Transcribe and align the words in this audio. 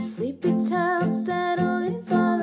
Sleepy 0.00 0.52
town 0.68 1.10
settling 1.10 2.00
for 2.04 2.37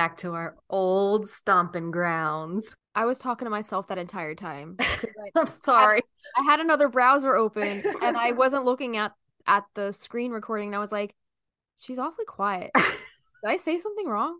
Back 0.00 0.16
to 0.20 0.32
our 0.32 0.56
old 0.70 1.28
stomping 1.28 1.90
grounds. 1.90 2.74
I 2.94 3.04
was 3.04 3.18
talking 3.18 3.44
to 3.44 3.50
myself 3.50 3.88
that 3.88 3.98
entire 3.98 4.34
time. 4.34 4.78
I'm 5.36 5.44
sorry. 5.44 6.00
I 6.38 6.42
had 6.42 6.58
another 6.58 6.88
browser 6.88 7.36
open 7.36 7.84
and 8.00 8.16
I 8.16 8.32
wasn't 8.42 8.64
looking 8.64 8.96
at 8.96 9.12
at 9.46 9.64
the 9.74 9.92
screen 9.92 10.32
recording 10.32 10.68
and 10.68 10.74
I 10.74 10.78
was 10.78 10.90
like, 10.90 11.14
she's 11.76 11.98
awfully 11.98 12.24
quiet. 12.24 12.70
Did 12.76 12.84
I 13.44 13.58
say 13.58 13.78
something 13.78 14.08
wrong? 14.08 14.38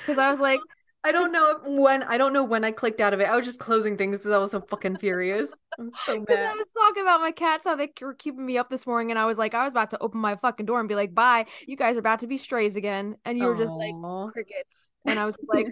Because 0.00 0.16
I 0.16 0.30
was 0.30 0.40
like, 0.40 0.60
I 1.04 1.10
don't 1.10 1.32
know 1.32 1.58
when 1.64 2.04
I 2.04 2.16
don't 2.16 2.32
know 2.32 2.44
when 2.44 2.64
I 2.64 2.70
clicked 2.70 3.00
out 3.00 3.12
of 3.12 3.20
it. 3.20 3.28
I 3.28 3.36
was 3.36 3.44
just 3.44 3.58
closing 3.58 3.96
things 3.96 4.20
because 4.20 4.32
I 4.32 4.38
was 4.38 4.52
so 4.52 4.60
fucking 4.60 4.98
furious. 4.98 5.52
I'm 5.78 5.90
so 6.04 6.20
Because 6.20 6.38
I 6.38 6.54
was 6.54 6.68
talking 6.72 7.02
about 7.02 7.20
my 7.20 7.32
cats, 7.32 7.66
how 7.66 7.74
they 7.74 7.90
were 8.00 8.14
keeping 8.14 8.46
me 8.46 8.56
up 8.56 8.70
this 8.70 8.86
morning, 8.86 9.10
and 9.10 9.18
I 9.18 9.24
was 9.24 9.36
like, 9.36 9.54
I 9.54 9.64
was 9.64 9.72
about 9.72 9.90
to 9.90 9.98
open 9.98 10.20
my 10.20 10.36
fucking 10.36 10.66
door 10.66 10.78
and 10.78 10.88
be 10.88 10.94
like, 10.94 11.14
"Bye, 11.14 11.46
you 11.66 11.76
guys 11.76 11.96
are 11.96 12.00
about 12.00 12.20
to 12.20 12.26
be 12.26 12.38
strays 12.38 12.76
again," 12.76 13.16
and 13.24 13.36
you 13.36 13.46
were 13.46 13.56
just 13.56 13.72
like 13.72 13.94
crickets, 14.32 14.92
and 15.04 15.18
I 15.18 15.26
was 15.26 15.36
like, 15.48 15.66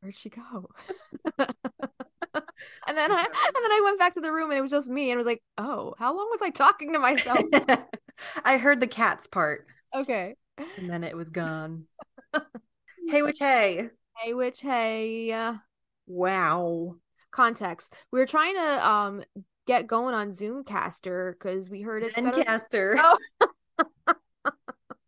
"Where'd 0.00 0.16
she 0.16 0.28
go?" 0.28 0.68
and 1.38 1.48
then 2.96 3.12
I 3.12 3.24
and 3.46 3.56
then 3.56 3.72
I 3.72 3.80
went 3.84 3.98
back 3.98 4.14
to 4.14 4.20
the 4.20 4.32
room, 4.32 4.50
and 4.50 4.58
it 4.58 4.62
was 4.62 4.70
just 4.70 4.90
me, 4.90 5.10
and 5.10 5.16
I 5.16 5.20
was 5.20 5.26
like, 5.26 5.42
"Oh, 5.56 5.94
how 5.98 6.14
long 6.14 6.28
was 6.30 6.42
I 6.42 6.50
talking 6.50 6.92
to 6.92 6.98
myself?" 6.98 7.40
I 8.44 8.58
heard 8.58 8.80
the 8.80 8.86
cats 8.86 9.26
part 9.26 9.66
okay. 9.94 10.34
and 10.58 10.90
then 10.90 11.04
it 11.04 11.16
was 11.16 11.30
gone. 11.30 11.86
hey, 13.08 13.22
witch 13.22 13.38
hey. 13.38 13.88
Hey, 14.16 14.34
witch. 14.34 14.60
Hey. 14.60 15.52
Wow. 16.06 16.96
Context: 17.30 17.94
We 18.12 18.18
were 18.18 18.26
trying 18.26 18.54
to 18.56 18.86
um 18.88 19.22
get 19.66 19.86
going 19.86 20.14
on 20.14 20.30
Zoomcaster 20.30 21.32
because 21.32 21.70
we 21.70 21.82
heard 21.82 22.02
it's 22.02 22.14
better. 22.14 22.30
Zencastr. 22.44 22.96
Oh. 23.80 24.14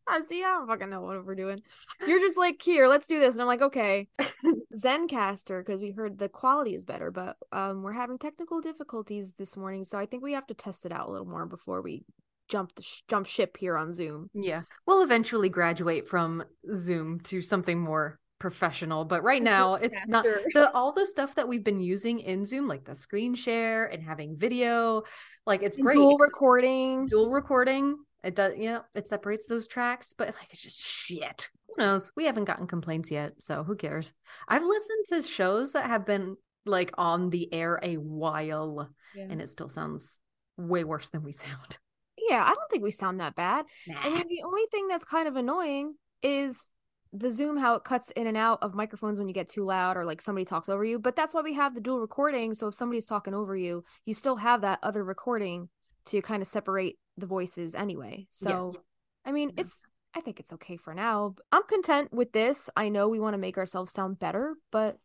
I 0.07 0.21
see. 0.21 0.45
I 0.45 0.49
don't 0.49 0.69
fucking 0.69 0.91
know 0.91 1.01
what 1.01 1.25
we're 1.25 1.35
doing. 1.35 1.63
You're 2.07 2.21
just 2.21 2.37
like, 2.37 2.61
here, 2.63 2.89
let's 2.89 3.07
do 3.07 3.19
this, 3.19 3.35
and 3.35 3.43
I'm 3.43 3.49
like, 3.49 3.63
okay. 3.63 4.07
Zencastr, 4.77 5.65
because 5.65 5.81
we 5.81 5.93
heard 5.93 6.19
the 6.19 6.29
quality 6.29 6.75
is 6.75 6.85
better, 6.85 7.11
but 7.11 7.37
um, 7.53 7.83
we're 7.83 7.93
having 7.93 8.19
technical 8.19 8.61
difficulties 8.61 9.33
this 9.33 9.57
morning, 9.57 9.85
so 9.85 9.99
I 9.99 10.07
think 10.07 10.23
we 10.23 10.33
have 10.33 10.47
to 10.49 10.55
test 10.55 10.85
it 10.85 10.93
out 10.93 11.09
a 11.09 11.11
little 11.11 11.27
more 11.27 11.47
before 11.47 11.81
we 11.81 12.05
jump 12.49 12.75
the 12.75 12.83
sh- 12.83 13.03
jump 13.09 13.27
ship 13.27 13.57
here 13.57 13.77
on 13.77 13.95
Zoom. 13.95 14.29
Yeah. 14.35 14.63
We'll 14.87 15.03
eventually 15.03 15.49
graduate 15.49 16.07
from 16.07 16.45
Zoom 16.77 17.21
to 17.21 17.41
something 17.41 17.81
more 17.81 18.21
professional, 18.39 19.05
but 19.05 19.23
right 19.23 19.43
now 19.43 19.75
it's 19.75 20.07
not 20.07 20.25
the 20.55 20.71
all 20.75 20.93
the 20.93 21.07
stuff 21.07 21.35
that 21.37 21.49
we've 21.49 21.65
been 21.65 21.81
using 21.81 22.21
in 22.21 22.45
Zoom, 22.45 22.69
like 22.69 22.85
the 22.85 22.95
screen 22.95 23.35
share 23.35 23.87
and 23.87 24.03
having 24.03 24.37
video, 24.37 25.03
like 25.47 25.63
it's 25.63 25.77
great. 25.77 25.95
Dual 25.95 26.19
recording. 26.19 27.07
dual 27.07 27.31
recording. 27.31 27.97
It 28.23 28.35
does, 28.35 28.55
you 28.57 28.71
know, 28.71 28.83
it 28.95 29.07
separates 29.09 29.47
those 29.47 29.69
tracks, 29.69 30.15
but 30.17 30.29
like 30.29 30.49
it's 30.51 30.63
just 30.63 30.81
shit. 30.81 31.51
Who 31.69 31.83
knows? 31.83 32.13
We 32.17 32.25
haven't 32.25 32.45
gotten 32.45 32.67
complaints 32.67 33.11
yet, 33.11 33.35
so 33.39 33.65
who 33.65 33.77
cares? 33.77 34.13
I've 34.49 34.63
listened 34.63 35.05
to 35.09 35.23
shows 35.23 35.73
that 35.73 35.87
have 35.87 36.07
been 36.07 36.37
like 36.67 36.93
on 36.97 37.31
the 37.31 37.53
air 37.53 37.79
a 37.83 37.97
while, 37.97 38.91
and 39.17 39.41
it 39.41 39.51
still 39.51 39.69
sounds 39.69 40.19
way 40.57 40.85
worse 40.85 41.11
than 41.11 41.23
we 41.23 41.33
sound. 41.33 41.79
Yeah, 42.17 42.43
I 42.43 42.55
don't 42.55 42.71
think 42.71 42.83
we 42.83 42.91
sound 42.91 43.21
that 43.21 43.35
bad. 43.35 43.67
I 43.95 44.09
mean, 44.09 44.25
the 44.29 44.43
only 44.45 44.63
thing 44.71 44.89
that's 44.89 45.05
kind 45.05 45.29
of 45.29 45.37
annoying 45.37 45.95
is 46.23 46.71
the 47.17 47.31
Zoom 47.31 47.57
how 47.57 47.75
it 47.77 47.85
cuts 47.85 48.11
in 48.11 48.27
and 48.27 48.37
out 48.37 48.59
of 48.61 48.75
microphones 48.75 49.19
when 49.19 49.29
you 49.29 49.35
get 49.35 49.49
too 49.49 49.65
loud 49.65 49.97
or 49.97 50.05
like 50.05 50.21
somebody 50.21 50.45
talks 50.45 50.69
over 50.69 50.85
you. 50.85 50.99
But 50.99 51.15
that's 51.15 51.33
why 51.33 51.43
we 51.43 51.55
have 51.55 51.75
the 51.75 51.81
dual 51.81 52.01
recording. 52.01 52.55
So 52.55 52.67
if 52.67 52.75
somebody's 52.75 53.07
talking 53.07 53.35
over 53.35 53.57
you, 53.57 53.85
you 54.05 54.15
still 54.15 54.37
have 54.37 54.63
that 54.63 54.81
other 54.83 55.05
recording 55.05 55.69
to 56.07 56.21
kind 56.21 56.43
of 56.43 56.49
separate 56.49 56.99
the 57.17 57.27
voices 57.27 57.77
anyway. 57.77 58.27
So 58.33 58.75
I 59.25 59.33
mean, 59.33 59.51
Yeah. 59.55 59.63
it's 59.63 59.83
I 60.17 60.21
think 60.21 60.39
it's 60.41 60.53
okay 60.55 60.77
for 60.77 60.93
now. 60.95 61.35
I'm 61.51 61.65
content 61.65 62.13
with 62.13 62.33
this. 62.33 62.69
I 62.77 62.89
know 62.89 63.09
we 63.09 63.21
want 63.21 63.35
to 63.35 63.39
make 63.39 63.59
ourselves 63.59 63.93
sound 63.93 64.19
better, 64.19 64.55
but 64.71 64.99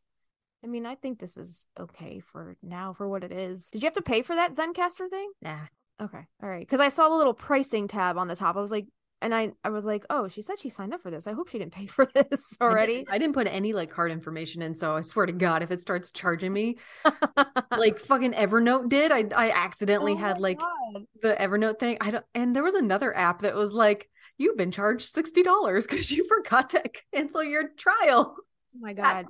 I 0.63 0.67
mean, 0.67 0.85
I 0.85 0.95
think 0.95 1.19
this 1.19 1.37
is 1.37 1.65
okay 1.79 2.19
for 2.19 2.57
now 2.61 2.93
for 2.93 3.07
what 3.07 3.23
it 3.23 3.31
is. 3.31 3.69
Did 3.69 3.81
you 3.81 3.87
have 3.87 3.93
to 3.93 4.01
pay 4.01 4.23
for 4.23 4.35
that 4.35 4.51
Zencastr 4.55 5.09
thing? 5.09 5.31
Nah. 5.41 5.67
Okay. 6.01 6.25
All 6.43 6.49
right. 6.49 6.59
Because 6.61 6.79
I 6.79 6.89
saw 6.89 7.09
the 7.09 7.15
little 7.15 7.33
pricing 7.33 7.87
tab 7.87 8.17
on 8.17 8.27
the 8.27 8.35
top. 8.35 8.55
I 8.55 8.61
was 8.61 8.71
like, 8.71 8.85
and 9.21 9.33
I, 9.35 9.51
I 9.63 9.69
was 9.69 9.85
like, 9.85 10.05
oh, 10.09 10.27
she 10.27 10.41
said 10.41 10.59
she 10.59 10.69
signed 10.69 10.93
up 10.93 11.01
for 11.01 11.11
this. 11.11 11.27
I 11.27 11.33
hope 11.33 11.49
she 11.49 11.59
didn't 11.59 11.73
pay 11.73 11.85
for 11.87 12.05
this 12.05 12.17
I 12.21 12.27
didn't- 12.29 12.57
already. 12.61 13.05
I 13.09 13.17
didn't 13.17 13.33
put 13.33 13.47
any 13.47 13.73
like 13.73 13.89
card 13.89 14.11
information 14.11 14.61
in, 14.61 14.75
so 14.75 14.95
I 14.95 15.01
swear 15.01 15.25
to 15.25 15.31
God, 15.33 15.63
if 15.63 15.71
it 15.71 15.81
starts 15.81 16.11
charging 16.11 16.53
me 16.53 16.77
like 17.77 17.99
fucking 17.99 18.33
Evernote 18.33 18.89
did, 18.89 19.11
I 19.11 19.25
I 19.35 19.51
accidentally 19.51 20.13
Oh 20.13 20.17
had 20.17 20.39
like 20.39 20.59
God. 20.59 21.03
the 21.21 21.35
Evernote 21.39 21.79
thing. 21.79 21.97
I 22.01 22.11
don't, 22.11 22.25
and 22.33 22.55
there 22.55 22.63
was 22.63 22.75
another 22.75 23.15
app 23.15 23.41
that 23.41 23.55
was 23.55 23.73
like, 23.73 24.09
you've 24.37 24.57
been 24.57 24.71
charged 24.71 25.09
sixty 25.09 25.43
dollars 25.43 25.85
because 25.87 26.11
you 26.11 26.27
forgot 26.27 26.69
to 26.71 26.83
cancel 27.13 27.43
your 27.43 27.69
trial. 27.77 28.35
Oh 28.37 28.79
my 28.79 28.91
ah. 28.91 28.93
God. 28.93 29.25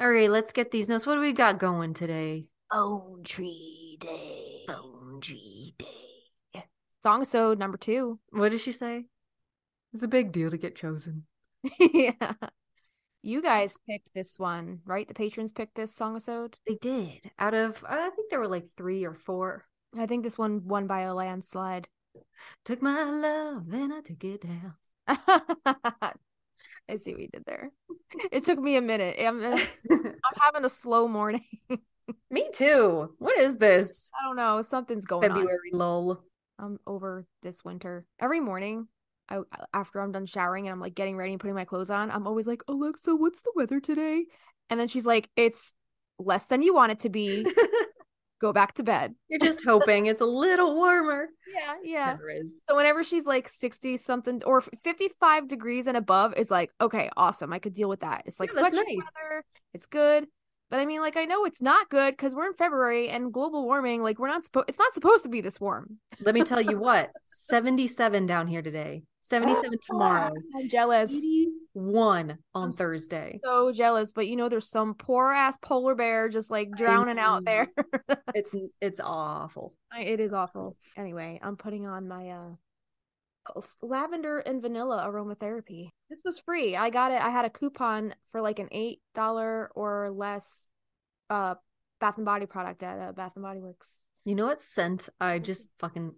All 0.00 0.08
right, 0.10 0.30
let's 0.30 0.52
get 0.52 0.70
these 0.70 0.88
notes. 0.88 1.06
What 1.06 1.16
do 1.16 1.20
we 1.20 1.32
got 1.32 1.58
going 1.58 1.92
today? 1.92 2.46
Bone 2.70 3.22
Tree 3.24 3.96
Day. 3.98 4.62
Bone 4.68 5.18
Tree 5.20 5.74
Day. 5.76 5.86
Song 7.02 7.24
so 7.24 7.54
number 7.54 7.76
two. 7.76 8.18
What 8.30 8.50
did 8.50 8.60
she 8.60 8.72
say? 8.72 9.06
It's 9.94 10.02
a 10.02 10.08
big 10.08 10.32
deal 10.32 10.50
to 10.50 10.56
get 10.56 10.74
chosen. 10.74 11.26
yeah. 11.80 12.32
You 13.22 13.42
guys 13.42 13.78
picked 13.88 14.14
this 14.14 14.38
one, 14.38 14.80
right? 14.84 15.06
The 15.06 15.14
patrons 15.14 15.52
picked 15.52 15.74
this 15.74 15.94
song 15.94 16.12
episode. 16.12 16.56
They 16.66 16.76
did. 16.80 17.30
Out 17.38 17.54
of 17.54 17.84
I 17.88 18.10
think 18.10 18.30
there 18.30 18.40
were 18.40 18.48
like 18.48 18.66
three 18.76 19.04
or 19.04 19.14
four. 19.14 19.64
I 19.96 20.06
think 20.06 20.24
this 20.24 20.38
one 20.38 20.66
won 20.66 20.86
by 20.86 21.02
a 21.02 21.14
landslide. 21.14 21.88
Took 22.64 22.82
my 22.82 23.04
love 23.04 23.72
and 23.72 23.92
I 23.92 24.00
took 24.00 24.22
it 24.24 24.42
down. 24.42 24.74
I 26.88 26.96
see 26.96 27.12
what 27.12 27.22
you 27.22 27.28
did 27.28 27.44
there. 27.46 27.70
It 28.32 28.44
took 28.44 28.58
me 28.58 28.76
a 28.76 28.80
minute. 28.80 29.16
I'm, 29.20 29.42
I'm 29.44 30.14
having 30.40 30.64
a 30.64 30.68
slow 30.68 31.06
morning. 31.06 31.44
Me 32.30 32.48
too. 32.52 33.14
What 33.18 33.38
is 33.38 33.56
this? 33.56 34.10
I 34.18 34.26
don't 34.26 34.36
know. 34.36 34.62
Something's 34.62 35.04
going 35.04 35.30
on. 35.30 35.36
February 35.36 35.70
lull. 35.72 36.22
Um 36.58 36.78
over 36.86 37.26
this 37.42 37.64
winter. 37.64 38.06
Every 38.18 38.40
morning, 38.40 38.88
I 39.28 39.40
after 39.74 40.00
I'm 40.00 40.12
done 40.12 40.26
showering 40.26 40.66
and 40.66 40.72
I'm 40.72 40.80
like 40.80 40.94
getting 40.94 41.16
ready 41.16 41.32
and 41.32 41.40
putting 41.40 41.54
my 41.54 41.64
clothes 41.64 41.90
on, 41.90 42.10
I'm 42.10 42.26
always 42.26 42.46
like, 42.46 42.62
Alexa, 42.68 43.14
what's 43.16 43.40
the 43.42 43.52
weather 43.54 43.80
today? 43.80 44.26
And 44.70 44.78
then 44.78 44.88
she's 44.88 45.06
like, 45.06 45.30
it's 45.36 45.72
less 46.18 46.46
than 46.46 46.62
you 46.62 46.74
want 46.74 46.92
it 46.92 47.00
to 47.00 47.08
be. 47.08 47.46
Go 48.40 48.52
back 48.52 48.74
to 48.74 48.84
bed. 48.84 49.16
You're 49.28 49.40
just 49.40 49.64
hoping 49.64 50.06
it's 50.06 50.20
a 50.20 50.24
little 50.26 50.76
warmer. 50.76 51.26
Yeah, 51.52 51.74
yeah. 51.82 52.16
So 52.68 52.76
whenever 52.76 53.02
she's 53.02 53.26
like 53.26 53.48
60 53.48 53.96
something 53.96 54.44
or 54.44 54.60
55 54.60 55.48
degrees 55.48 55.88
and 55.88 55.96
above, 55.96 56.34
it's 56.36 56.50
like, 56.50 56.70
okay, 56.80 57.10
awesome. 57.16 57.52
I 57.52 57.58
could 57.58 57.74
deal 57.74 57.88
with 57.88 58.00
that. 58.00 58.22
It's 58.26 58.38
like 58.38 58.50
Yeah, 58.54 58.62
nice. 58.62 58.86
weather. 58.96 59.44
It's 59.74 59.86
good. 59.86 60.28
But 60.70 60.80
I 60.80 60.86
mean, 60.86 61.00
like, 61.00 61.16
I 61.16 61.24
know 61.24 61.44
it's 61.46 61.62
not 61.62 61.88
good 61.88 62.12
because 62.12 62.34
we're 62.34 62.46
in 62.46 62.54
February 62.54 63.08
and 63.08 63.32
global 63.32 63.64
warming, 63.64 64.02
like, 64.02 64.18
we're 64.18 64.28
not 64.28 64.44
supposed, 64.44 64.68
it's 64.68 64.78
not 64.78 64.92
supposed 64.92 65.22
to 65.24 65.30
be 65.30 65.40
this 65.40 65.60
warm. 65.60 65.98
Let 66.20 66.34
me 66.34 66.42
tell 66.44 66.60
you 66.60 66.78
what 66.88 67.10
77 67.26 68.26
down 68.26 68.46
here 68.46 68.60
today, 68.60 69.02
77 69.22 69.78
tomorrow, 69.82 70.32
I'm 70.56 70.68
jealous. 70.68 71.10
81 71.10 72.30
on 72.54 72.64
I'm 72.64 72.72
Thursday. 72.72 73.40
so 73.42 73.72
jealous, 73.72 74.12
but 74.12 74.26
you 74.26 74.36
know, 74.36 74.48
there's 74.48 74.68
some 74.68 74.94
poor 74.94 75.32
ass 75.32 75.56
polar 75.56 75.94
bear 75.94 76.28
just 76.28 76.50
like 76.50 76.70
drowning 76.76 77.18
out 77.18 77.44
there. 77.44 77.68
It's 78.34 78.54
it's 78.80 79.00
awful. 79.02 79.74
I- 79.90 80.02
it 80.02 80.20
is 80.20 80.32
awful. 80.34 80.76
Anyway, 80.96 81.40
I'm 81.42 81.56
putting 81.56 81.86
on 81.86 82.06
my 82.06 82.28
uh 82.30 82.50
lavender 83.82 84.38
and 84.38 84.60
vanilla 84.62 85.04
aromatherapy. 85.06 85.90
This 86.10 86.20
was 86.24 86.38
free. 86.38 86.76
I 86.76 86.90
got 86.90 87.12
it. 87.12 87.20
I 87.22 87.30
had 87.30 87.44
a 87.44 87.50
coupon 87.50 88.14
for 88.30 88.40
like 88.40 88.58
an 88.58 88.68
eight 88.72 89.00
dollar 89.14 89.70
or 89.74 90.10
less 90.10 90.68
uh 91.30 91.54
Bath 92.00 92.16
and 92.16 92.24
Body 92.26 92.46
product 92.46 92.82
at 92.82 92.98
uh, 93.00 93.12
Bath 93.12 93.32
and 93.34 93.42
Body 93.42 93.60
Works. 93.60 93.98
You 94.24 94.34
know 94.34 94.46
what 94.46 94.60
scent 94.60 95.08
I 95.20 95.38
just 95.38 95.68
fucking 95.78 96.12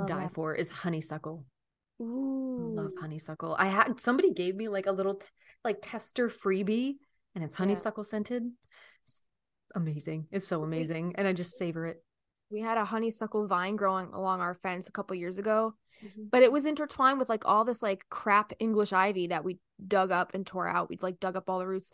I 0.00 0.06
die 0.06 0.20
that. 0.24 0.34
for 0.34 0.54
is 0.54 0.68
honeysuckle. 0.70 1.44
Ooh. 2.00 2.72
Love 2.76 2.92
honeysuckle. 3.00 3.56
I 3.58 3.66
had 3.66 3.98
somebody 4.00 4.32
gave 4.32 4.54
me 4.54 4.68
like 4.68 4.86
a 4.86 4.92
little 4.92 5.16
t- 5.16 5.26
like 5.64 5.78
tester 5.82 6.28
freebie 6.28 6.96
and 7.34 7.42
it's 7.42 7.54
Yeah. 7.54 7.58
honeysuckle 7.58 8.04
scented. 8.04 8.44
It's 9.06 9.22
amazing. 9.74 10.26
It's 10.30 10.46
so 10.46 10.62
amazing 10.62 11.14
and 11.16 11.26
I 11.26 11.32
just 11.32 11.56
savor 11.56 11.86
it. 11.86 12.04
We 12.50 12.60
had 12.60 12.78
a 12.78 12.84
honeysuckle 12.84 13.46
vine 13.46 13.76
growing 13.76 14.12
along 14.12 14.40
our 14.40 14.54
fence 14.54 14.88
a 14.88 14.92
couple 14.92 15.16
years 15.16 15.38
ago, 15.38 15.74
Mhm. 16.02 16.30
but 16.30 16.42
it 16.42 16.52
was 16.52 16.66
intertwined 16.66 17.18
with 17.18 17.28
like 17.28 17.44
all 17.44 17.64
this 17.64 17.82
like 17.82 18.08
crap 18.08 18.52
English 18.58 18.92
ivy 18.92 19.28
that 19.28 19.44
we 19.44 19.58
dug 19.86 20.10
up 20.10 20.34
and 20.34 20.46
tore 20.46 20.68
out. 20.68 20.88
We'd 20.88 21.02
like 21.02 21.20
dug 21.20 21.36
up 21.36 21.48
all 21.50 21.58
the 21.58 21.66
roots, 21.66 21.92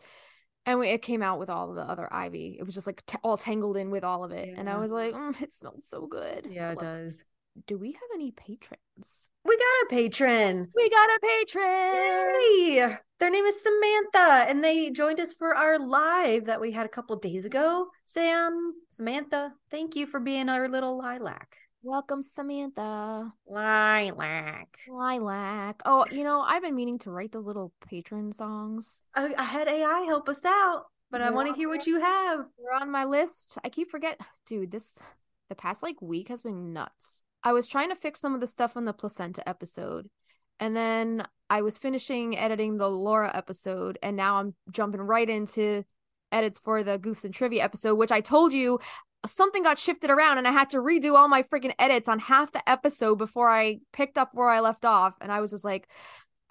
and 0.65 0.79
we, 0.79 0.89
it 0.89 1.01
came 1.01 1.21
out 1.23 1.39
with 1.39 1.49
all 1.49 1.69
of 1.69 1.75
the 1.75 1.81
other 1.81 2.07
ivy. 2.13 2.57
It 2.59 2.63
was 2.65 2.75
just 2.75 2.87
like 2.87 3.05
t- 3.05 3.17
all 3.23 3.37
tangled 3.37 3.77
in 3.77 3.89
with 3.91 4.03
all 4.03 4.23
of 4.23 4.31
it, 4.31 4.53
and 4.57 4.69
I 4.69 4.77
was 4.77 4.91
like, 4.91 5.13
mm, 5.15 5.41
it 5.41 5.53
smelled 5.53 5.83
so 5.85 6.05
good. 6.07 6.47
Yeah, 6.49 6.71
it 6.71 6.79
does. 6.79 7.23
Do 7.67 7.77
we 7.77 7.91
have 7.91 8.09
any 8.13 8.31
patrons? 8.31 9.29
We 9.45 9.55
got 9.57 9.63
a 9.63 9.87
patron. 9.89 10.69
We 10.75 10.89
got 10.89 11.09
a 11.09 11.19
patron. 11.21 12.41
Yay! 12.41 12.97
Their 13.19 13.29
name 13.29 13.45
is 13.45 13.61
Samantha, 13.61 14.49
and 14.49 14.63
they 14.63 14.89
joined 14.89 15.19
us 15.19 15.33
for 15.33 15.55
our 15.55 15.79
live 15.79 16.45
that 16.45 16.59
we 16.59 16.71
had 16.71 16.85
a 16.85 16.89
couple 16.89 17.15
days 17.17 17.45
ago. 17.45 17.87
Sam, 18.05 18.73
Samantha, 18.89 19.53
thank 19.69 19.95
you 19.95 20.07
for 20.07 20.19
being 20.19 20.49
our 20.49 20.67
little 20.67 20.97
lilac. 20.97 21.57
Welcome, 21.83 22.23
Samantha. 22.23 23.31
Lilac. 23.45 24.79
Lilac. 24.89 25.81
Oh, 25.85 26.05
you 26.11 26.23
know, 26.23 26.41
I've 26.41 26.63
been 26.63 26.75
meaning 26.75 26.97
to 26.99 27.11
write 27.11 27.31
those 27.31 27.45
little 27.45 27.71
patron 27.87 28.31
songs. 28.31 29.01
I, 29.13 29.33
I 29.37 29.43
had 29.43 29.67
AI 29.67 30.05
help 30.07 30.27
us 30.27 30.43
out, 30.43 30.85
but 31.11 31.21
I 31.21 31.25
They're 31.25 31.33
want 31.33 31.49
to 31.49 31.55
hear 31.55 31.69
what 31.69 31.85
you 31.85 31.99
have. 31.99 32.45
They're 32.57 32.81
on 32.81 32.89
my 32.89 33.05
list. 33.05 33.57
I 33.63 33.69
keep 33.69 33.91
forget, 33.91 34.19
dude. 34.47 34.71
This 34.71 34.95
the 35.49 35.55
past 35.55 35.83
like 35.83 36.01
week 36.01 36.29
has 36.29 36.41
been 36.41 36.73
nuts. 36.73 37.23
I 37.43 37.53
was 37.53 37.67
trying 37.67 37.89
to 37.89 37.95
fix 37.95 38.19
some 38.19 38.33
of 38.33 38.41
the 38.41 38.47
stuff 38.47 38.77
on 38.77 38.85
the 38.85 38.93
placenta 38.93 39.47
episode, 39.47 40.09
and 40.59 40.75
then 40.75 41.25
I 41.49 41.61
was 41.61 41.77
finishing 41.77 42.37
editing 42.37 42.77
the 42.77 42.89
Laura 42.89 43.35
episode, 43.35 43.97
and 44.01 44.15
now 44.15 44.37
I'm 44.37 44.55
jumping 44.71 45.01
right 45.01 45.29
into 45.29 45.83
edits 46.31 46.59
for 46.59 46.83
the 46.83 46.97
Goofs 46.97 47.25
and 47.25 47.33
Trivia 47.33 47.63
episode, 47.63 47.95
which 47.95 48.11
I 48.11 48.21
told 48.21 48.53
you 48.53 48.79
something 49.25 49.63
got 49.63 49.77
shifted 49.77 50.09
around, 50.09 50.37
and 50.37 50.47
I 50.47 50.51
had 50.51 50.69
to 50.71 50.77
redo 50.77 51.15
all 51.15 51.27
my 51.27 51.43
freaking 51.43 51.73
edits 51.79 52.09
on 52.09 52.19
half 52.19 52.51
the 52.51 52.67
episode 52.67 53.15
before 53.17 53.49
I 53.49 53.79
picked 53.91 54.17
up 54.17 54.31
where 54.33 54.49
I 54.49 54.59
left 54.59 54.85
off, 54.85 55.13
and 55.21 55.31
I 55.31 55.41
was 55.41 55.51
just 55.51 55.65
like. 55.65 55.87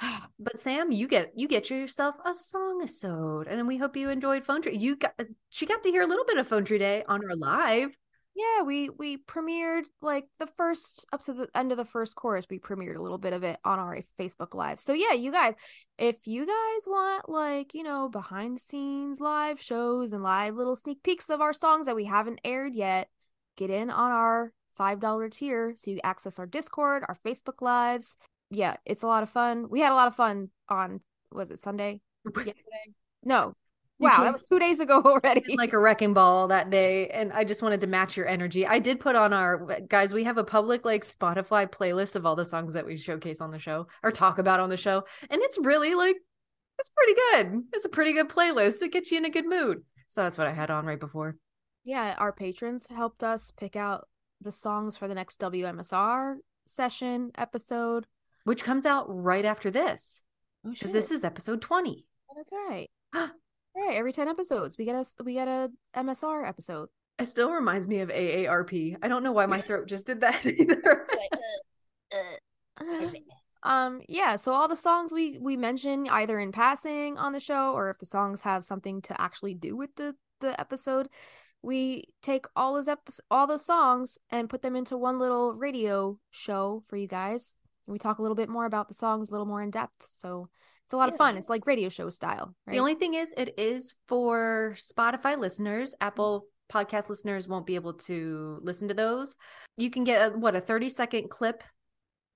But 0.39 0.59
Sam, 0.59 0.91
you 0.91 1.07
get 1.07 1.33
you 1.37 1.47
get 1.47 1.71
yourself 1.71 2.17
a 2.25 2.35
song 2.35 2.81
episode, 2.83 3.47
and 3.47 3.69
we 3.69 3.77
hope 3.77 3.97
you 3.97 4.09
enjoyed 4.09 4.45
Phone 4.45 4.61
Tree. 4.61 4.77
You 4.77 4.97
got 4.97 5.15
she 5.51 5.67
got 5.67 5.85
to 5.85 5.91
hear 5.91 6.03
a 6.03 6.07
little 6.07 6.25
bit 6.25 6.39
of 6.39 6.49
Phone 6.49 6.65
Tree 6.65 6.79
Day 6.79 7.05
on 7.07 7.25
our 7.25 7.37
live. 7.37 7.97
Yeah, 8.35 8.63
we 8.63 8.89
we 8.89 9.19
premiered 9.19 9.83
like 10.01 10.27
the 10.39 10.47
first 10.47 11.05
up 11.13 11.21
to 11.23 11.35
the 11.35 11.49
end 11.55 11.71
of 11.71 11.77
the 11.77 11.85
first 11.85 12.17
chorus. 12.17 12.47
We 12.49 12.59
premiered 12.59 12.97
a 12.97 13.03
little 13.03 13.19
bit 13.19 13.35
of 13.35 13.43
it 13.43 13.59
on 13.63 13.79
our 13.79 13.99
Facebook 14.19 14.55
Live. 14.55 14.81
So 14.81 14.95
yeah, 14.95 15.13
you 15.13 15.31
guys, 15.31 15.55
if 15.99 16.27
you 16.27 16.47
guys 16.47 16.87
want 16.87 17.29
like 17.29 17.75
you 17.75 17.83
know 17.83 18.09
behind 18.09 18.57
the 18.57 18.61
scenes 18.61 19.21
live 19.21 19.61
shows 19.61 20.15
and 20.15 20.23
live 20.23 20.55
little 20.55 20.77
sneak 20.77 21.03
peeks 21.03 21.29
of 21.29 21.43
our 21.43 21.53
songs 21.53 21.87
that 21.87 21.97
we 21.97 22.07
haven't 22.07 22.41
aired 22.43 22.75
yet, 22.75 23.09
get 23.57 23.69
in 23.69 23.91
on 23.91 24.13
our 24.13 24.53
five 24.77 24.99
dollar 24.99 25.29
tier 25.29 25.75
so 25.77 25.91
you 25.91 26.01
access 26.03 26.39
our 26.39 26.47
Discord, 26.47 27.05
our 27.07 27.19
Facebook 27.27 27.61
Lives. 27.61 28.17
Yeah, 28.51 28.77
it's 28.87 29.03
a 29.03 29.07
lot 29.07 29.23
of 29.23 29.29
fun. 29.29 29.69
We 29.69 29.81
had 29.81 29.93
a 29.93 29.95
lot 29.95 30.09
of 30.09 30.17
fun 30.17 30.49
on 30.71 31.01
was 31.31 31.51
it 31.51 31.59
Sunday? 31.59 32.01
Yesterday? 32.37 32.95
No. 33.23 33.55
Wow, 34.03 34.17
came- 34.17 34.25
that 34.25 34.33
was 34.33 34.43
two 34.43 34.59
days 34.59 34.81
ago 34.81 35.01
already. 35.05 35.57
like 35.57 35.73
a 35.73 35.79
wrecking 35.79 36.13
ball 36.15 36.49
that 36.49 36.71
day 36.71 37.09
and 37.09 37.33
i 37.33 37.45
just 37.45 37.63
wanted 37.63 37.81
to 37.83 37.87
match 37.87 38.17
your 38.17 38.27
energy. 38.27 38.67
I 38.67 38.79
did 38.79 39.01
put 39.01 39.17
on 39.17 39.33
our 39.33 39.81
guys 39.89 40.13
we 40.13 40.25
have 40.25 40.39
a 40.39 40.45
public 40.45 40.85
like 40.85 41.05
spotify 41.05 41.67
playlist 41.71 42.17
of 42.17 42.27
all 42.27 42.37
the 42.37 42.45
songs 42.45 42.73
that 42.75 42.85
we 42.87 42.97
showcase 42.97 43.41
on 43.41 43.51
the 43.51 43.59
show 43.59 43.87
or 44.03 44.11
talk 44.11 44.39
about 44.39 44.61
on 44.61 44.69
the 44.71 44.77
show 44.77 45.05
and 45.31 45.41
it's 45.43 45.59
really 45.59 45.95
like 45.95 46.17
it's 46.79 46.91
pretty 46.97 47.15
good. 47.53 47.63
It's 47.75 47.85
a 47.85 47.89
pretty 47.89 48.13
good 48.13 48.29
playlist. 48.29 48.83
It 48.83 48.93
gets 48.93 49.13
you 49.13 49.19
in 49.19 49.25
a 49.25 49.31
good 49.31 49.47
mood. 49.47 49.83
So 50.09 50.23
that's 50.23 50.37
what 50.39 50.47
i 50.49 50.53
had 50.53 50.71
on 50.71 50.85
right 50.87 50.99
before. 50.99 51.37
Yeah, 51.85 52.15
our 52.19 52.33
patrons 52.33 52.87
helped 52.89 53.23
us 53.23 53.53
pick 53.57 53.77
out 53.77 54.09
the 54.41 54.51
songs 54.53 54.97
for 54.97 55.07
the 55.07 55.15
next 55.15 55.39
WMSR 55.41 56.37
session 56.67 57.31
episode. 57.37 58.07
which 58.45 58.65
comes 58.65 58.85
out 58.87 59.07
right 59.09 59.45
after 59.45 59.71
this 59.71 60.23
Oh, 60.67 60.71
because 60.71 60.93
this 60.93 61.11
is 61.11 61.25
episode 61.25 61.61
20 61.61 62.05
Oh, 62.31 62.35
that's 62.37 62.51
right. 62.53 62.89
right, 63.77 63.97
every 63.97 64.13
10 64.13 64.29
episodes 64.29 64.77
we 64.79 64.85
get 64.85 64.95
a 64.95 65.05
we 65.25 65.35
get 65.35 65.49
a 65.49 65.71
MSR 65.97 66.47
episode. 66.47 66.89
it 67.19 67.29
still 67.29 67.51
reminds 67.51 67.87
me 67.87 68.01
of 68.01 68.09
aarp 68.11 68.97
i 69.03 69.09
don't 69.09 69.23
know 69.23 69.33
why 69.33 69.47
my 69.47 69.61
throat 69.67 69.87
just 69.87 70.07
did 70.07 70.21
that 70.21 70.45
either 70.47 71.07
um 73.63 74.01
yeah, 74.09 74.37
so 74.37 74.53
all 74.53 74.69
the 74.69 74.77
songs 74.77 75.13
we 75.13 75.39
we 75.39 75.57
mention 75.57 76.09
either 76.09 76.39
in 76.39 76.53
passing 76.53 77.17
on 77.19 77.33
the 77.33 77.41
show 77.41 77.73
or 77.73 77.91
if 77.91 77.99
the 77.99 78.07
songs 78.07 78.41
have 78.41 78.65
something 78.65 79.01
to 79.03 79.21
actually 79.21 79.55
do 79.55 79.77
with 79.77 79.95
the 79.97 80.15
the 80.41 80.59
episode, 80.61 81.09
we 81.63 82.05
take 82.23 82.47
all 82.57 82.75
those 82.75 82.89
epi- 82.89 83.13
all 83.31 83.47
those 83.47 83.65
songs 83.65 84.19
and 84.31 84.51
put 84.51 84.63
them 84.63 84.75
into 84.75 84.97
one 84.99 85.19
little 85.21 85.55
radio 85.55 86.19
show 86.31 86.83
for 86.89 86.97
you 86.97 87.07
guys. 87.07 87.55
And 87.87 87.93
we 87.93 87.99
talk 87.99 88.19
a 88.19 88.23
little 88.23 88.35
bit 88.35 88.49
more 88.49 88.67
about 88.67 88.89
the 88.89 88.95
songs 88.95 89.29
a 89.29 89.33
little 89.33 89.47
more 89.47 89.63
in 89.63 89.71
depth. 89.71 90.07
So 90.11 90.49
it's 90.93 90.95
a 90.95 90.99
lot 90.99 91.09
of 91.09 91.17
fun. 91.17 91.39
It's 91.39 91.49
like 91.49 91.67
radio 91.67 91.89
show 91.89 92.11
style, 92.11 92.55
right? 92.67 92.75
The 92.75 92.79
only 92.79 92.97
thing 92.97 93.15
is, 93.15 93.33
it 93.35 93.59
is 93.59 93.95
for 94.09 94.75
Spotify 94.77 95.39
listeners. 95.39 95.95
Apple 96.03 96.45
mm-hmm. 96.71 96.79
podcast 96.79 97.09
listeners 97.09 97.49
won't 97.49 97.65
be 97.65 97.77
able 97.77 97.95
to 97.95 98.59
listen 98.63 98.89
to 98.89 98.95
those. 98.95 99.35
You 99.79 99.89
can 99.89 100.05
get 100.05 100.33
a, 100.33 100.37
what 100.37 100.55
a 100.55 100.61
30 100.61 100.91
second 100.91 101.31
clip. 101.31 101.63